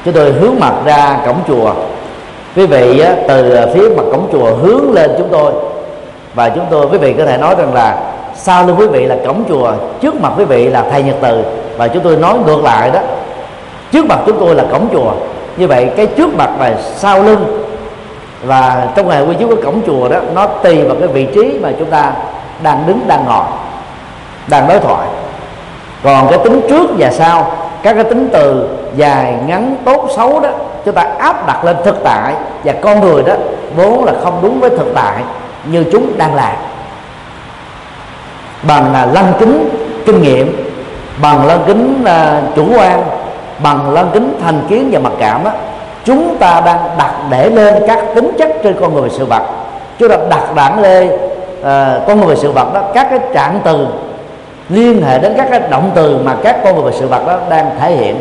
chúng 0.06 0.14
tôi 0.14 0.32
hướng 0.32 0.60
mặt 0.60 0.74
ra 0.86 1.18
cổng 1.26 1.40
chùa. 1.48 1.74
Quý 2.56 2.66
vị 2.66 3.04
từ 3.28 3.58
phía 3.74 3.90
mặt 3.98 4.04
cổng 4.12 4.28
chùa 4.32 4.56
hướng 4.56 4.92
lên 4.94 5.12
chúng 5.18 5.28
tôi. 5.32 5.52
Và 6.36 6.50
chúng 6.50 6.66
tôi, 6.70 6.88
quý 6.92 6.98
vị 6.98 7.14
có 7.14 7.26
thể 7.26 7.38
nói 7.38 7.56
rằng 7.58 7.74
là 7.74 7.98
sau 8.36 8.68
lưng 8.68 8.76
quý 8.80 8.88
vị 8.88 9.06
là 9.06 9.16
cổng 9.26 9.44
chùa, 9.50 9.72
trước 10.02 10.22
mặt 10.22 10.34
quý 10.38 10.46
vị 10.46 10.70
là 10.70 10.84
thầy 10.92 11.04
nhật 11.04 11.16
từ. 11.22 11.44
Và 11.78 11.88
chúng 11.88 12.04
tôi 12.04 12.18
nói 12.18 12.38
ngược 12.46 12.64
lại 12.64 12.92
đó, 12.92 13.00
trước 13.92 14.06
mặt 14.06 14.20
chúng 14.26 14.40
tôi 14.40 14.56
là 14.56 14.64
cổng 14.72 14.88
chùa. 14.94 15.12
Như 15.58 15.68
vậy 15.68 15.90
cái 15.98 16.06
trước 16.06 16.36
mặt 16.38 16.50
và 16.60 16.74
sau 16.96 17.24
lưng 17.24 17.68
và 18.44 18.88
trong 18.96 19.08
ngày 19.08 19.26
quy 19.26 19.36
chiếu 19.40 19.48
của 19.48 19.62
cổng 19.64 19.82
chùa 19.86 20.10
đó, 20.10 20.20
nó 20.36 20.48
tùy 20.48 20.82
vào 20.82 20.96
cái 21.00 21.08
vị 21.08 21.28
trí 21.36 21.60
mà 21.62 21.70
chúng 21.80 21.90
ta 21.90 22.12
đang 22.64 22.84
đứng, 22.88 23.00
đang 23.08 23.26
ngồi, 23.26 23.46
đang 24.48 24.68
đối 24.68 24.80
thoại. 24.80 25.08
Còn 26.04 26.28
cái 26.30 26.40
tính 26.44 26.62
trước 26.70 26.90
và 26.98 27.12
sau 27.12 27.52
các 27.86 27.94
cái 27.94 28.04
tính 28.04 28.30
từ 28.34 28.70
dài 28.96 29.34
ngắn 29.48 29.76
tốt 29.86 30.10
xấu 30.16 30.40
đó 30.40 30.50
chúng 30.86 30.96
ta 30.96 31.02
áp 31.20 31.48
đặt 31.48 31.66
lên 31.66 31.76
thực 31.84 32.04
tại. 32.04 32.34
Và 32.64 32.74
con 32.82 33.00
người 33.00 33.24
đó 33.24 33.34
vốn 33.76 34.06
là 34.06 34.14
không 34.24 34.40
đúng 34.42 34.60
với 34.60 34.70
thực 34.70 34.92
tại 34.96 35.24
như 35.72 35.84
chúng 35.92 36.18
đang 36.18 36.36
làm. 36.36 36.56
Bằng 38.68 38.94
là 38.94 39.06
lăng 39.06 39.34
kính 39.40 39.70
kinh 40.06 40.22
nghiệm 40.22 40.72
bằng 41.22 41.46
lăng 41.48 41.64
kính 41.68 42.04
uh, 42.04 42.56
chủ 42.56 42.66
quan 42.78 43.04
bằng 43.60 43.94
lăng 43.94 44.10
kính 44.14 44.40
thành 44.44 44.62
kiến 44.70 44.90
và 44.92 45.00
mặc 45.00 45.14
cảm 45.20 45.44
á 45.44 45.52
chúng 46.06 46.38
ta 46.38 46.62
đang 46.66 46.80
đặt 46.98 47.14
để 47.30 47.50
lên 47.50 47.84
các 47.88 48.04
tính 48.16 48.32
chất 48.38 48.50
trên 48.64 48.76
con 48.82 48.94
người 48.94 49.10
sự 49.10 49.26
vật. 49.26 49.44
Chúng 50.00 50.10
ta 50.10 50.18
đặt 50.30 50.56
đẳng 50.56 50.82
lên 50.82 51.10
uh, 51.10 51.66
à, 51.66 52.00
con 52.08 52.22
người 52.22 52.36
sự 52.36 52.52
vật 52.52 52.74
đó 52.74 52.82
các 52.94 53.08
cái 53.10 53.20
trạng 53.34 53.60
từ 53.64 53.88
liên 54.70 55.02
hệ 55.02 55.20
đến 55.20 55.34
các 55.38 55.48
cái 55.52 55.62
động 55.70 55.92
từ 55.96 56.18
mà 56.18 56.36
các 56.44 56.58
con 56.64 56.76
người 56.76 56.92
và 56.92 56.98
sự 57.00 57.08
vật 57.08 57.28
đó 57.28 57.40
đang 57.50 57.80
thể 57.80 57.92
hiện. 57.92 58.20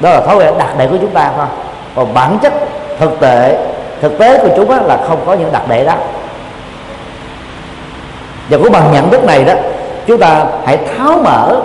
Đó 0.00 0.10
là 0.10 0.20
thói 0.20 0.36
quen 0.36 0.54
đặc 0.58 0.78
đệ 0.78 0.86
của 0.86 0.96
chúng 1.00 1.10
ta 1.10 1.30
thôi 1.36 1.46
còn 1.94 2.14
bản 2.14 2.38
chất 2.42 2.52
thực 2.98 3.20
tế 3.20 3.66
thực 4.00 4.18
tế 4.18 4.38
của 4.38 4.48
chúng 4.56 4.70
là 4.70 4.98
không 5.08 5.20
có 5.26 5.34
những 5.34 5.52
đặc 5.52 5.62
đệ 5.68 5.84
đó. 5.84 5.94
Và 8.50 8.58
cũng 8.58 8.72
bằng 8.72 8.92
nhận 8.92 9.10
thức 9.10 9.24
này 9.24 9.44
đó, 9.44 9.54
chúng 10.06 10.18
ta 10.18 10.44
hãy 10.64 10.78
tháo 10.78 11.18
mở 11.24 11.60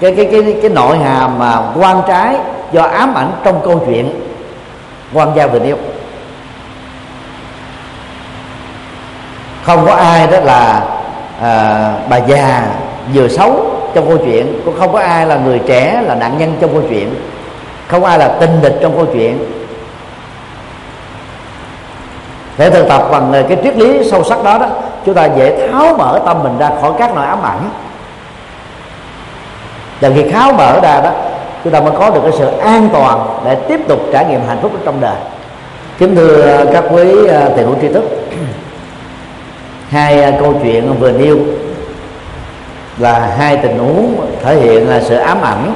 cái 0.00 0.14
cái 0.16 0.28
cái 0.32 0.56
cái 0.62 0.70
nội 0.70 0.98
hàm 0.98 1.38
mà 1.38 1.58
quan 1.80 2.02
trái 2.08 2.36
do 2.72 2.82
ám 2.82 3.14
ảnh 3.14 3.30
trong 3.44 3.60
câu 3.64 3.82
chuyện 3.86 4.20
quan 5.12 5.32
gia 5.36 5.46
vừa 5.46 5.60
yêu 5.64 5.76
không 9.62 9.86
có 9.86 9.94
ai 9.94 10.26
đó 10.26 10.40
là 10.40 10.82
à, 11.40 11.92
bà 12.08 12.16
già 12.16 12.66
vừa 13.14 13.28
xấu 13.28 13.66
trong 13.94 14.08
câu 14.08 14.18
chuyện 14.24 14.60
cũng 14.64 14.74
không 14.78 14.92
có 14.92 14.98
ai 14.98 15.26
là 15.26 15.36
người 15.36 15.60
trẻ 15.66 16.02
là 16.06 16.14
nạn 16.14 16.38
nhân 16.38 16.56
trong 16.60 16.72
câu 16.72 16.82
chuyện. 16.88 17.14
Không 17.88 18.04
ai 18.04 18.18
là 18.18 18.28
tinh 18.28 18.62
địch 18.62 18.78
trong 18.80 18.96
câu 18.96 19.06
chuyện. 19.12 19.38
Để 22.58 22.70
thực 22.70 22.88
tập 22.88 23.08
bằng 23.10 23.32
à, 23.32 23.42
cái 23.48 23.58
triết 23.64 23.76
lý 23.76 24.10
sâu 24.10 24.24
sắc 24.24 24.44
đó 24.44 24.58
đó 24.58 24.66
chúng 25.06 25.14
ta 25.14 25.24
dễ 25.24 25.68
tháo 25.68 25.94
mở 25.98 26.20
tâm 26.26 26.42
mình 26.42 26.58
ra 26.58 26.70
khỏi 26.80 26.92
các 26.98 27.14
nỗi 27.14 27.26
ám 27.26 27.42
ảnh. 27.42 27.70
Và 30.00 30.10
khi 30.14 30.30
tháo 30.30 30.52
mở 30.52 30.80
ra 30.80 31.00
đó 31.00 31.10
chúng 31.64 31.72
ta 31.72 31.80
mới 31.80 31.92
có 31.98 32.10
được 32.10 32.20
cái 32.22 32.32
sự 32.38 32.46
an 32.46 32.88
toàn 32.92 33.26
để 33.44 33.54
tiếp 33.54 33.80
tục 33.88 34.00
trải 34.12 34.24
nghiệm 34.24 34.40
hạnh 34.48 34.58
phúc 34.62 34.72
trong 34.84 35.00
đời. 35.00 35.16
Kính 35.98 36.16
thưa 36.16 36.42
à, 36.42 36.64
các 36.72 36.84
quý 36.90 37.04
thầy 37.28 37.50
tiền 37.56 37.66
hữu 37.66 37.74
tri 37.80 37.88
thức 37.88 38.04
hai 39.90 40.22
à, 40.22 40.32
câu 40.40 40.54
chuyện 40.62 40.94
vừa 41.00 41.12
nêu 41.12 41.38
là 42.98 43.34
hai 43.38 43.56
tình 43.56 43.78
huống 43.78 44.26
thể 44.42 44.56
hiện 44.56 44.88
là 44.88 45.00
sự 45.00 45.16
ám 45.16 45.42
ảnh 45.42 45.74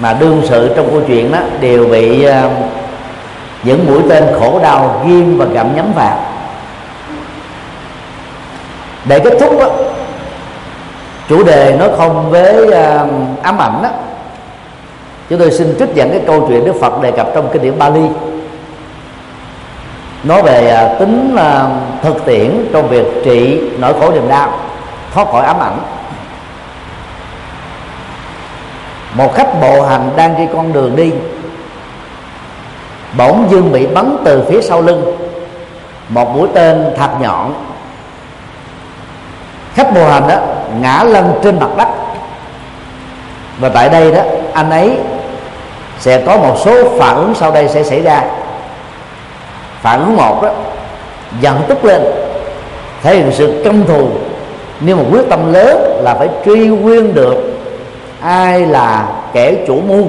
mà 0.00 0.12
đương 0.12 0.42
sự 0.48 0.72
trong 0.76 0.90
câu 0.90 1.00
chuyện 1.06 1.32
đó 1.32 1.38
đều 1.60 1.86
bị 1.86 2.26
uh, 2.26 2.32
những 3.62 3.86
mũi 3.86 4.02
tên 4.08 4.24
khổ 4.38 4.60
đau 4.62 5.02
ghim 5.06 5.38
và 5.38 5.44
gặm 5.44 5.76
nhắm 5.76 5.92
vào. 5.92 6.18
Để 9.04 9.18
kết 9.18 9.32
thúc 9.40 9.58
đó, 9.58 9.68
chủ 11.28 11.44
đề 11.44 11.76
nó 11.78 11.86
không 11.96 12.30
với 12.30 12.64
uh, 12.64 12.72
ám 13.42 13.58
ảnh 13.58 13.82
đó 13.82 13.88
chúng 15.30 15.38
tôi 15.38 15.50
xin 15.50 15.74
trích 15.78 15.94
dẫn 15.94 16.10
cái 16.10 16.20
câu 16.26 16.46
chuyện 16.48 16.64
đức 16.64 16.74
phật 16.80 17.02
đề 17.02 17.10
cập 17.10 17.28
trong 17.34 17.48
kinh 17.52 17.62
điển 17.62 17.78
bali 17.78 18.02
nói 20.24 20.42
về 20.42 20.70
à, 20.70 20.94
tính 20.98 21.36
à, 21.36 21.66
thực 22.02 22.24
tiễn 22.24 22.66
trong 22.72 22.88
việc 22.88 23.06
trị 23.24 23.60
nỗi 23.78 23.94
khổ 24.00 24.10
niềm 24.10 24.28
đau, 24.28 24.58
thoát 25.14 25.28
khỏi 25.32 25.44
ám 25.44 25.60
ảnh. 25.60 25.78
Một 29.14 29.34
khách 29.34 29.60
bộ 29.60 29.82
hành 29.82 30.10
đang 30.16 30.36
đi 30.36 30.44
con 30.54 30.72
đường 30.72 30.96
đi, 30.96 31.12
bỗng 33.16 33.48
dưng 33.50 33.72
bị 33.72 33.86
bắn 33.86 34.16
từ 34.24 34.44
phía 34.48 34.62
sau 34.62 34.82
lưng, 34.82 35.16
một 36.08 36.36
mũi 36.36 36.48
tên 36.54 36.84
thật 36.96 37.10
nhọn. 37.20 37.54
Khách 39.74 39.94
bộ 39.94 40.08
hành 40.08 40.28
đó 40.28 40.36
ngã 40.80 41.04
lăn 41.04 41.32
trên 41.42 41.60
mặt 41.60 41.70
đất. 41.76 41.88
Và 43.58 43.68
tại 43.68 43.88
đây 43.88 44.12
đó, 44.12 44.22
anh 44.52 44.70
ấy 44.70 44.98
sẽ 45.98 46.22
có 46.26 46.36
một 46.36 46.56
số 46.64 46.98
phản 46.98 47.16
ứng 47.16 47.34
sau 47.34 47.50
đây 47.52 47.68
sẽ 47.68 47.82
xảy 47.82 48.02
ra 48.02 48.24
phản 49.82 50.00
ứng 50.00 50.16
một 50.16 50.42
đó 50.42 50.50
giận 51.40 51.62
tức 51.68 51.84
lên. 51.84 52.02
Thể 53.02 53.16
hiện 53.16 53.32
sự 53.32 53.62
căm 53.64 53.84
thù. 53.86 54.08
Nhưng 54.80 54.98
một 54.98 55.04
quyết 55.12 55.22
tâm 55.30 55.52
lớn 55.52 56.00
là 56.02 56.14
phải 56.14 56.28
truy 56.44 56.68
nguyên 56.68 57.14
được. 57.14 57.34
Ai 58.20 58.66
là 58.66 59.08
kẻ 59.32 59.54
chủ 59.66 59.80
mưu? 59.88 60.04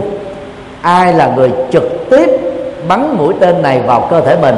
Ai 0.81 1.13
là 1.13 1.27
người 1.35 1.51
trực 1.71 2.09
tiếp 2.09 2.29
bắn 2.87 3.17
mũi 3.17 3.33
tên 3.39 3.61
này 3.61 3.81
vào 3.81 4.07
cơ 4.09 4.21
thể 4.21 4.37
mình 4.41 4.57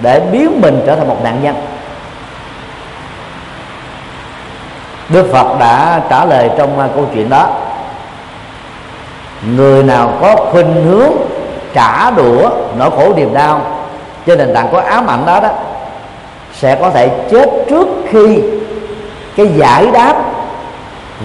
để 0.00 0.20
biến 0.32 0.60
mình 0.60 0.82
trở 0.86 0.96
thành 0.96 1.08
một 1.08 1.24
nạn 1.24 1.38
nhân? 1.42 1.54
Đức 5.08 5.28
Phật 5.32 5.58
đã 5.58 6.00
trả 6.10 6.24
lời 6.24 6.50
trong 6.58 6.90
câu 6.94 7.06
chuyện 7.14 7.30
đó. 7.30 7.48
Người 9.56 9.82
nào 9.82 10.12
có 10.20 10.36
khuynh 10.36 10.84
hướng 10.84 11.12
trả 11.74 12.10
đũa 12.10 12.50
nỗi 12.78 12.90
khổ 12.90 13.12
niềm 13.16 13.34
đau 13.34 13.79
trên 14.26 14.38
nền 14.38 14.54
tảng 14.54 14.68
có 14.72 14.80
ám 14.80 15.06
ảnh 15.06 15.26
đó 15.26 15.40
đó 15.40 15.48
sẽ 16.52 16.74
có 16.80 16.90
thể 16.90 17.10
chết 17.30 17.48
trước 17.68 17.88
khi 18.10 18.42
cái 19.36 19.46
giải 19.56 19.86
đáp 19.92 20.14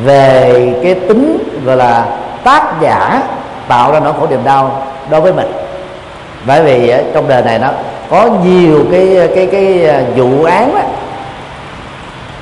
về 0.03 0.73
cái 0.83 0.95
tính 0.95 1.37
gọi 1.65 1.77
là 1.77 2.05
tác 2.43 2.73
giả 2.81 3.23
tạo 3.67 3.91
ra 3.91 3.99
nỗi 3.99 4.13
khổ 4.19 4.27
niềm 4.29 4.43
đau 4.43 4.83
đối 5.09 5.21
với 5.21 5.33
mình. 5.33 5.51
Bởi 6.47 6.63
vì 6.63 6.89
ờ, 6.89 7.03
trong 7.13 7.27
đời 7.27 7.41
này 7.41 7.59
nó 7.59 7.67
có 8.09 8.29
nhiều 8.45 8.85
cái 8.91 9.17
ờ, 9.17 9.27
cái 9.35 9.47
cái 9.51 9.85
ờ, 9.85 10.01
vụ 10.15 10.43
án 10.43 10.75
đó, 10.75 10.81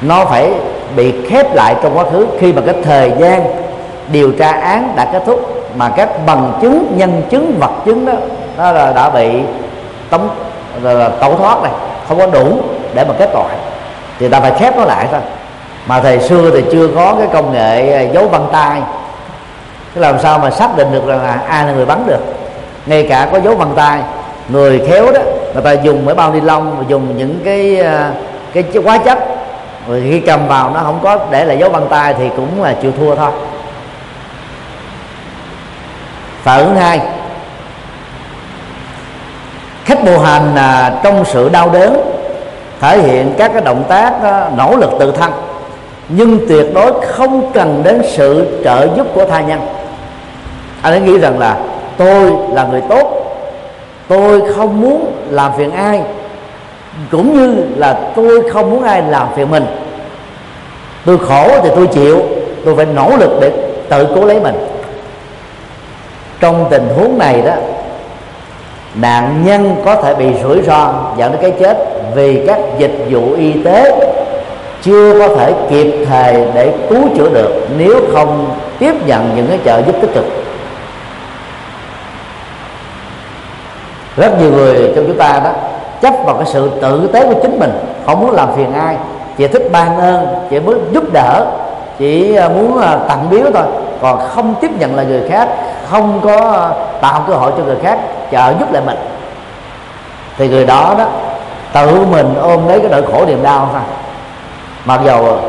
nó 0.02 0.26
phải 0.26 0.52
bị 0.96 1.14
khép 1.30 1.56
lại 1.56 1.76
trong 1.84 1.98
quá 1.98 2.04
khứ. 2.12 2.28
Khi 2.40 2.54
mà 2.54 2.62
cái 2.66 2.76
thời 2.84 3.12
gian 3.20 3.44
điều 4.12 4.32
tra 4.32 4.52
án 4.52 4.94
đã 4.96 5.06
kết 5.14 5.24
thúc 5.26 5.66
mà 5.78 5.90
các 5.90 6.10
bằng 6.26 6.54
chứng 6.62 6.94
nhân 6.96 7.22
chứng 7.30 7.60
vật 7.60 7.72
chứng 7.86 8.06
đó 8.06 8.14
nó 8.58 8.72
là 8.72 8.94
đã 8.94 9.10
bị 9.10 9.30
tống 10.14 10.30
là, 10.84 10.94
là 10.94 11.10
tẩu 11.10 11.36
thoát 11.36 11.64
này 11.64 11.72
không 12.08 12.20
có 12.20 12.26
đủ 12.26 12.58
để 12.94 13.06
mà 13.06 13.14
kết 13.20 13.30
tội. 13.34 13.50
Thì 14.20 14.30
ta 14.30 14.40
phải 14.40 14.52
khép 14.60 14.78
nó 14.78 14.86
lại 14.86 15.08
thôi. 15.12 15.22
Mà 15.88 16.00
thời 16.00 16.20
xưa 16.20 16.52
thì 16.54 16.64
chưa 16.72 16.88
có 16.96 17.16
cái 17.20 17.28
công 17.34 17.54
nghệ 17.54 17.94
à, 17.94 18.02
dấu 18.02 18.28
vân 18.28 18.42
tay. 18.52 18.82
Thế 19.96 20.02
làm 20.02 20.20
sao 20.20 20.40
mà 20.40 20.52
xác 20.52 20.78
định 20.78 20.92
được 20.92 21.08
rằng 21.08 21.24
là 21.24 21.40
ai 21.48 21.66
là 21.66 21.72
người 21.72 21.86
bắn 21.86 22.04
được? 22.08 22.20
Ngay 22.86 23.08
cả 23.10 23.30
có 23.32 23.40
dấu 23.40 23.56
vân 23.56 23.68
tay 23.76 24.00
người 24.50 24.84
khéo 24.88 25.12
đó 25.12 25.20
người 25.54 25.64
ta 25.64 25.72
dùng 25.72 26.06
mấy 26.06 26.16
bao 26.16 26.34
ni 26.34 26.42
lông 26.42 26.86
dùng 26.88 27.18
những 27.18 27.40
cái 27.46 27.80
à, 27.80 28.12
cái 28.54 28.64
hóa 28.86 28.98
chất. 28.98 29.20
Rồi 29.88 30.04
khi 30.10 30.20
cầm 30.20 30.48
vào 30.48 30.72
nó 30.74 30.80
không 30.80 31.00
có 31.04 31.20
để 31.32 31.46
lại 31.46 31.58
dấu 31.58 31.70
vân 31.70 31.88
tay 31.90 32.14
thì 32.14 32.30
cũng 32.36 32.64
là 32.64 32.76
chịu 32.82 32.92
thua 33.00 33.16
thôi. 33.16 33.32
Phản 36.44 36.60
ứng 36.60 36.76
hai 36.76 37.02
khách 39.86 40.04
bộ 40.06 40.20
hành 40.20 40.56
là 40.56 41.00
trong 41.04 41.26
sự 41.26 41.50
đau 41.50 41.70
đớn, 41.70 42.02
thể 42.80 42.98
hiện 42.98 43.34
các 43.38 43.52
cái 43.54 43.62
động 43.62 43.84
tác 43.88 44.14
à, 44.24 44.50
nỗ 44.58 44.76
lực 44.76 44.90
tự 45.00 45.12
thân. 45.12 45.32
Nhưng 46.10 46.48
tuyệt 46.48 46.66
đối 46.74 46.92
không 47.06 47.52
cần 47.54 47.82
đến 47.84 48.02
sự 48.08 48.62
trợ 48.64 48.88
giúp 48.98 49.08
của 49.14 49.26
tha 49.26 49.42
nhân. 49.42 49.60
Anh 50.82 50.94
ấy 50.94 51.00
nghĩ 51.02 51.18
rằng 51.20 51.40
là, 51.40 51.58
tôi 51.98 52.32
là 52.52 52.64
người 52.64 52.82
tốt, 52.90 53.26
tôi 54.08 54.54
không 54.54 54.82
muốn 54.82 55.16
làm 55.30 55.52
phiền 55.58 55.72
ai, 55.72 56.02
cũng 57.12 57.34
như 57.40 57.64
là 57.76 58.00
tôi 58.16 58.50
không 58.50 58.72
muốn 58.72 58.84
ai 58.84 59.02
làm 59.02 59.28
phiền 59.36 59.52
mình. 59.52 59.66
Tôi 61.06 61.18
khổ 61.18 61.50
thì 61.64 61.70
tôi 61.76 61.88
chịu, 61.88 62.22
tôi 62.66 62.76
phải 62.76 62.86
nỗ 62.86 63.12
lực 63.18 63.32
để 63.42 63.52
tự 63.90 64.08
cố 64.16 64.26
lấy 64.26 64.40
mình. 64.40 64.56
Trong 66.40 66.68
tình 66.70 66.88
huống 66.98 67.18
này 67.18 67.42
đó 67.42 67.54
nạn 68.96 69.44
nhân 69.46 69.76
có 69.86 69.96
thể 69.96 70.16
bị 70.16 70.26
rủi 70.44 70.62
ro 70.62 70.94
dẫn 71.18 71.32
đến 71.32 71.42
cái 71.42 71.52
chết 71.60 71.78
vì 72.16 72.48
các 72.48 72.60
dịch 72.78 73.06
vụ 73.10 73.34
y 73.34 73.64
tế 73.64 74.10
chưa 74.82 75.20
có 75.20 75.36
thể 75.36 75.54
kịp 75.70 76.06
thời 76.10 76.46
để 76.54 76.74
cứu 76.90 77.02
chữa 77.18 77.30
được 77.30 77.68
nếu 77.78 77.96
không 78.14 78.56
tiếp 78.80 78.94
nhận 79.06 79.30
những 79.36 79.48
cái 79.48 79.60
trợ 79.66 79.82
giúp 79.86 79.96
tích 80.02 80.14
cực. 80.14 80.26
Rất 84.18 84.40
nhiều 84.40 84.52
người 84.52 84.92
trong 84.96 85.08
chúng 85.08 85.18
ta 85.18 85.42
đó 85.44 85.52
chấp 86.02 86.14
vào 86.26 86.36
cái 86.36 86.46
sự 86.46 86.70
tự 86.82 87.10
tế 87.14 87.26
của 87.26 87.40
chính 87.42 87.60
mình, 87.60 87.72
không 88.06 88.20
muốn 88.20 88.32
làm 88.32 88.56
phiền 88.56 88.74
ai, 88.74 88.98
chỉ 89.38 89.48
thích 89.48 89.70
ban 89.72 90.00
ơn, 90.00 90.28
chỉ 90.50 90.60
muốn 90.60 90.78
giúp 90.92 91.14
đỡ, 91.14 91.46
chỉ 92.00 92.36
à, 92.36 92.50
muốn 92.50 92.82
à, 92.82 93.00
tặng 93.08 93.28
biếu 93.30 93.46
thôi, 93.54 93.64
còn 94.02 94.20
không 94.20 94.56
tiếp 94.62 94.72
nhận 94.80 94.96
là 94.96 95.04
người 95.04 95.22
khác, 95.30 95.50
không 95.90 96.22
có 96.24 96.52
à, 96.52 96.70
tạo 97.02 97.24
cơ 97.28 97.34
hội 97.34 97.52
cho 97.58 97.64
người 97.64 97.78
khác 97.84 98.00
trợ 98.34 98.54
giúp 98.60 98.74
lại 98.74 98.84
mình. 98.86 98.98
Thì 100.38 100.48
người 100.48 100.66
đó 100.66 100.96
đó, 100.98 101.06
tự 101.74 102.06
mình 102.06 102.36
ôm 102.42 102.68
lấy 102.68 102.80
cái 102.80 102.90
nỗi 102.92 103.02
khổ 103.12 103.26
niềm 103.26 103.44
đau 103.44 103.70
thôi 103.72 103.82
mặc 104.86 105.02
dầu 105.06 105.40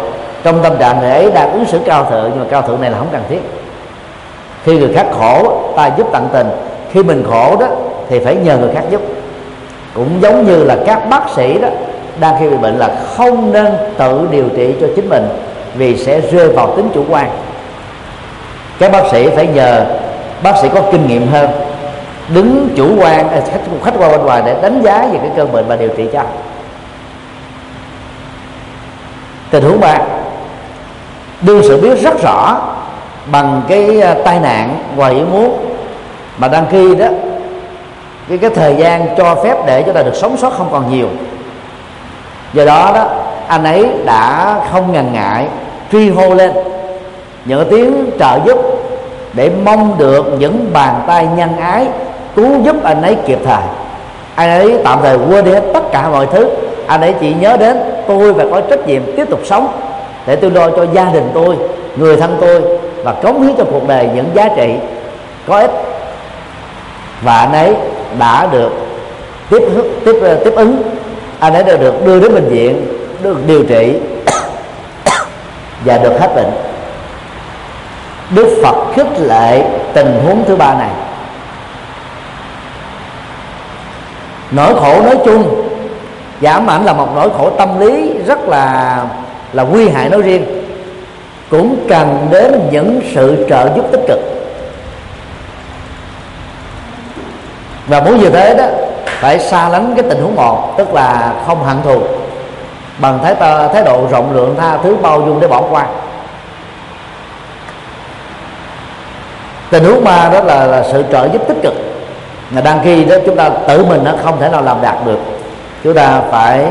trong 0.42 0.62
tâm 0.62 0.76
trạng 0.78 1.00
người 1.00 1.10
ấy 1.10 1.30
đang 1.30 1.52
ứng 1.52 1.64
xử 1.64 1.78
cao 1.86 2.04
thượng, 2.04 2.30
nhưng 2.30 2.38
mà 2.38 2.46
cao 2.50 2.62
thượng 2.62 2.80
này 2.80 2.90
là 2.90 2.98
không 2.98 3.08
cần 3.12 3.22
thiết. 3.28 3.40
Khi 4.64 4.78
người 4.78 4.94
khác 4.94 5.06
khổ, 5.18 5.62
ta 5.76 5.90
giúp 5.96 6.06
tận 6.12 6.28
tình. 6.32 6.46
Khi 6.92 7.02
mình 7.02 7.24
khổ 7.30 7.56
đó, 7.60 7.66
thì 8.08 8.18
phải 8.24 8.36
nhờ 8.36 8.58
người 8.58 8.74
khác 8.74 8.82
giúp. 8.90 9.00
Cũng 9.94 10.22
giống 10.22 10.46
như 10.46 10.64
là 10.64 10.76
các 10.86 11.08
bác 11.10 11.30
sĩ 11.36 11.58
đó, 11.58 11.68
đang 12.20 12.36
khi 12.40 12.48
bị 12.48 12.56
bệnh 12.56 12.78
là 12.78 12.88
không 13.16 13.52
nên 13.52 13.72
tự 13.96 14.28
điều 14.30 14.48
trị 14.56 14.74
cho 14.80 14.86
chính 14.96 15.08
mình 15.08 15.28
vì 15.74 15.96
sẽ 15.96 16.20
rơi 16.20 16.48
vào 16.48 16.76
tính 16.76 16.88
chủ 16.94 17.04
quan. 17.10 17.30
Các 18.78 18.92
bác 18.92 19.02
sĩ 19.10 19.28
phải 19.28 19.46
nhờ 19.46 19.84
bác 20.42 20.56
sĩ 20.62 20.68
có 20.74 20.80
kinh 20.92 21.06
nghiệm 21.06 21.26
hơn 21.26 21.50
đứng 22.28 22.68
chủ 22.76 22.88
quan 22.98 23.28
à, 23.28 23.40
khách 23.52 23.60
khách 23.84 23.94
qua 23.98 24.08
bên 24.08 24.20
ngoài 24.20 24.42
để 24.46 24.56
đánh 24.62 24.82
giá 24.82 25.06
về 25.12 25.18
cái 25.18 25.30
cơn 25.36 25.52
bệnh 25.52 25.64
và 25.68 25.76
điều 25.76 25.88
trị 25.96 26.08
cho. 26.12 26.22
Tình 29.50 29.64
huống 29.64 29.80
ba, 29.80 29.98
đương 31.40 31.62
sự 31.62 31.80
biết 31.80 32.02
rất 32.02 32.22
rõ 32.22 32.56
bằng 33.26 33.62
cái 33.68 34.00
à, 34.00 34.14
tai 34.24 34.40
nạn 34.40 34.78
ngoài 34.96 35.14
ý 35.14 35.20
muốn 35.20 35.76
mà 36.38 36.48
đăng 36.48 36.66
ký 36.66 36.94
đó, 36.94 37.06
cái 38.28 38.38
cái 38.38 38.50
thời 38.50 38.76
gian 38.76 39.16
cho 39.16 39.34
phép 39.34 39.56
để 39.66 39.82
cho 39.82 39.92
ta 39.92 40.02
được 40.02 40.14
sống 40.14 40.36
sót 40.36 40.50
không 40.50 40.68
còn 40.72 40.90
nhiều. 40.90 41.08
Do 42.52 42.64
đó 42.64 42.90
đó, 42.94 43.08
anh 43.48 43.64
ấy 43.64 43.88
đã 44.04 44.56
không 44.72 44.92
ngần 44.92 45.12
ngại 45.12 45.48
truy 45.92 46.10
hô 46.10 46.34
lên 46.34 46.52
những 47.44 47.66
tiếng 47.70 48.10
trợ 48.18 48.38
giúp 48.46 48.58
để 49.32 49.50
mong 49.64 49.98
được 49.98 50.26
những 50.38 50.70
bàn 50.72 51.02
tay 51.06 51.28
nhân 51.36 51.56
ái 51.56 51.86
cứu 52.36 52.62
giúp 52.62 52.76
anh 52.84 53.02
ấy 53.02 53.16
kịp 53.26 53.38
thời. 53.44 53.62
Anh 54.34 54.50
ấy 54.50 54.78
tạm 54.84 54.98
thời 55.02 55.18
quên 55.28 55.44
đi 55.44 55.50
hết 55.50 55.62
tất 55.74 55.82
cả 55.92 56.08
mọi 56.08 56.26
thứ. 56.26 56.48
Anh 56.86 57.00
ấy 57.00 57.14
chỉ 57.20 57.34
nhớ 57.34 57.56
đến 57.56 57.76
tôi 58.08 58.34
phải 58.34 58.46
có 58.50 58.60
trách 58.60 58.86
nhiệm 58.86 59.02
tiếp 59.16 59.30
tục 59.30 59.40
sống 59.44 59.68
để 60.26 60.36
tôi 60.36 60.50
lo 60.50 60.70
cho 60.70 60.86
gia 60.92 61.04
đình 61.04 61.30
tôi, 61.34 61.56
người 61.96 62.16
thân 62.16 62.36
tôi 62.40 62.62
và 63.04 63.12
cống 63.12 63.42
hiến 63.42 63.56
cho 63.56 63.64
cuộc 63.64 63.88
đời 63.88 64.08
những 64.14 64.30
giá 64.34 64.48
trị 64.56 64.74
có 65.46 65.58
ích. 65.58 65.70
Và 67.22 67.36
anh 67.36 67.52
ấy 67.52 67.74
đã 68.18 68.48
được 68.52 68.70
tiếp 69.50 69.62
tiếp 70.04 70.14
ờ, 70.22 70.40
tiếp 70.44 70.52
ứng. 70.56 70.82
Anh 71.40 71.54
ấy 71.54 71.62
đã 71.62 71.76
được 71.76 72.06
đưa 72.06 72.20
đến 72.20 72.34
bệnh 72.34 72.48
viện, 72.48 72.86
được 73.22 73.46
điều 73.46 73.64
trị 73.64 73.94
và 75.84 75.98
được 75.98 76.20
hết 76.20 76.34
bệnh. 76.36 76.50
Đức 78.30 78.60
phật 78.64 78.94
khích 78.94 79.20
lệ 79.20 79.62
tình 79.92 80.20
huống 80.26 80.44
thứ 80.48 80.56
ba 80.56 80.74
này. 80.74 80.90
Nỗi 84.50 84.74
khổ 84.74 85.02
nói 85.02 85.16
chung 85.24 85.64
giảm 86.40 86.70
ảnh 86.70 86.84
là 86.84 86.92
một 86.92 87.08
nỗi 87.14 87.30
khổ 87.38 87.50
tâm 87.50 87.80
lý 87.80 88.14
rất 88.26 88.48
là 88.48 88.98
là 89.52 89.62
nguy 89.62 89.88
hại 89.88 90.08
nói 90.08 90.22
riêng 90.22 90.64
cũng 91.50 91.76
cần 91.88 92.28
đến 92.30 92.68
những 92.70 93.00
sự 93.14 93.46
trợ 93.48 93.68
giúp 93.76 93.84
tích 93.92 94.00
cực. 94.08 94.18
Và 97.86 98.00
muốn 98.00 98.20
như 98.20 98.30
thế 98.30 98.54
đó 98.54 98.64
phải 99.06 99.38
xa 99.38 99.68
lánh 99.68 99.94
cái 99.96 100.04
tình 100.08 100.22
huống 100.22 100.36
một 100.36 100.74
tức 100.78 100.94
là 100.94 101.34
không 101.46 101.64
hận 101.64 101.82
thù 101.82 102.00
bằng 102.98 103.18
thái 103.22 103.34
thái 103.74 103.84
độ 103.84 104.06
rộng 104.10 104.34
lượng 104.34 104.54
tha 104.58 104.76
thứ 104.76 104.96
bao 105.02 105.20
dung 105.20 105.40
để 105.40 105.48
bỏ 105.48 105.62
qua. 105.70 105.86
Tình 109.70 109.84
huống 109.84 110.04
ba 110.04 110.30
đó 110.32 110.40
là, 110.40 110.66
là 110.66 110.82
sự 110.92 111.04
trợ 111.12 111.28
giúp 111.32 111.42
tích 111.48 111.56
cực 111.62 111.74
mà 112.50 112.60
đăng 112.60 112.80
ký 112.84 113.04
đó 113.04 113.16
chúng 113.26 113.36
ta 113.36 113.48
tự 113.48 113.84
mình 113.84 114.04
nó 114.04 114.10
không 114.22 114.40
thể 114.40 114.48
nào 114.48 114.62
làm 114.62 114.82
đạt 114.82 115.06
được. 115.06 115.18
Chúng 115.84 115.94
ta 115.94 116.20
phải 116.30 116.66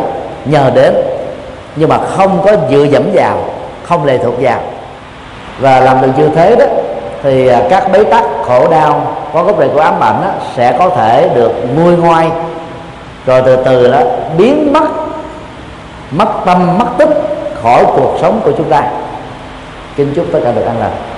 nhờ 0.46 0.72
đến 0.76 0.94
nhưng 1.76 1.90
mà 1.90 1.98
không 1.98 2.42
có 2.46 2.52
dựa 2.70 2.84
dẫm 2.84 3.04
vào 3.14 3.38
không 3.84 4.06
lệ 4.06 4.18
thuộc 4.18 4.34
vào. 4.40 4.60
Và 5.60 5.80
làm 5.80 6.02
được 6.02 6.12
như 6.18 6.30
thế 6.36 6.56
đó 6.56 6.66
thì 7.24 7.48
à, 7.48 7.62
các 7.70 7.92
bế 7.92 8.04
tắc 8.04 8.24
khổ 8.46 8.68
đau 8.68 9.16
có 9.34 9.44
gốc 9.44 9.60
rễ 9.60 9.68
của 9.68 9.80
ám 9.80 10.00
ảnh 10.00 10.22
đó, 10.22 10.30
sẽ 10.56 10.76
có 10.80 10.90
thể 10.90 11.30
được 11.36 11.52
nguôi 11.76 11.98
ngoai. 11.98 12.30
Rồi 13.26 13.42
từ 13.46 13.56
từ 13.56 13.92
đó 13.92 14.00
biến 14.38 14.74
mất 14.74 14.84
mất 16.12 16.28
tâm 16.46 16.78
mất 16.78 16.88
tích 16.98 17.10
khỏi 17.62 17.86
cuộc 17.86 18.18
sống 18.22 18.42
của 18.44 18.52
chúng 18.58 18.70
ta. 18.70 18.84
Kính 19.96 20.14
chúc 20.16 20.26
tất 20.34 20.40
cả 20.44 20.52
được 20.52 20.66
an 20.66 20.80
lành. 20.80 21.13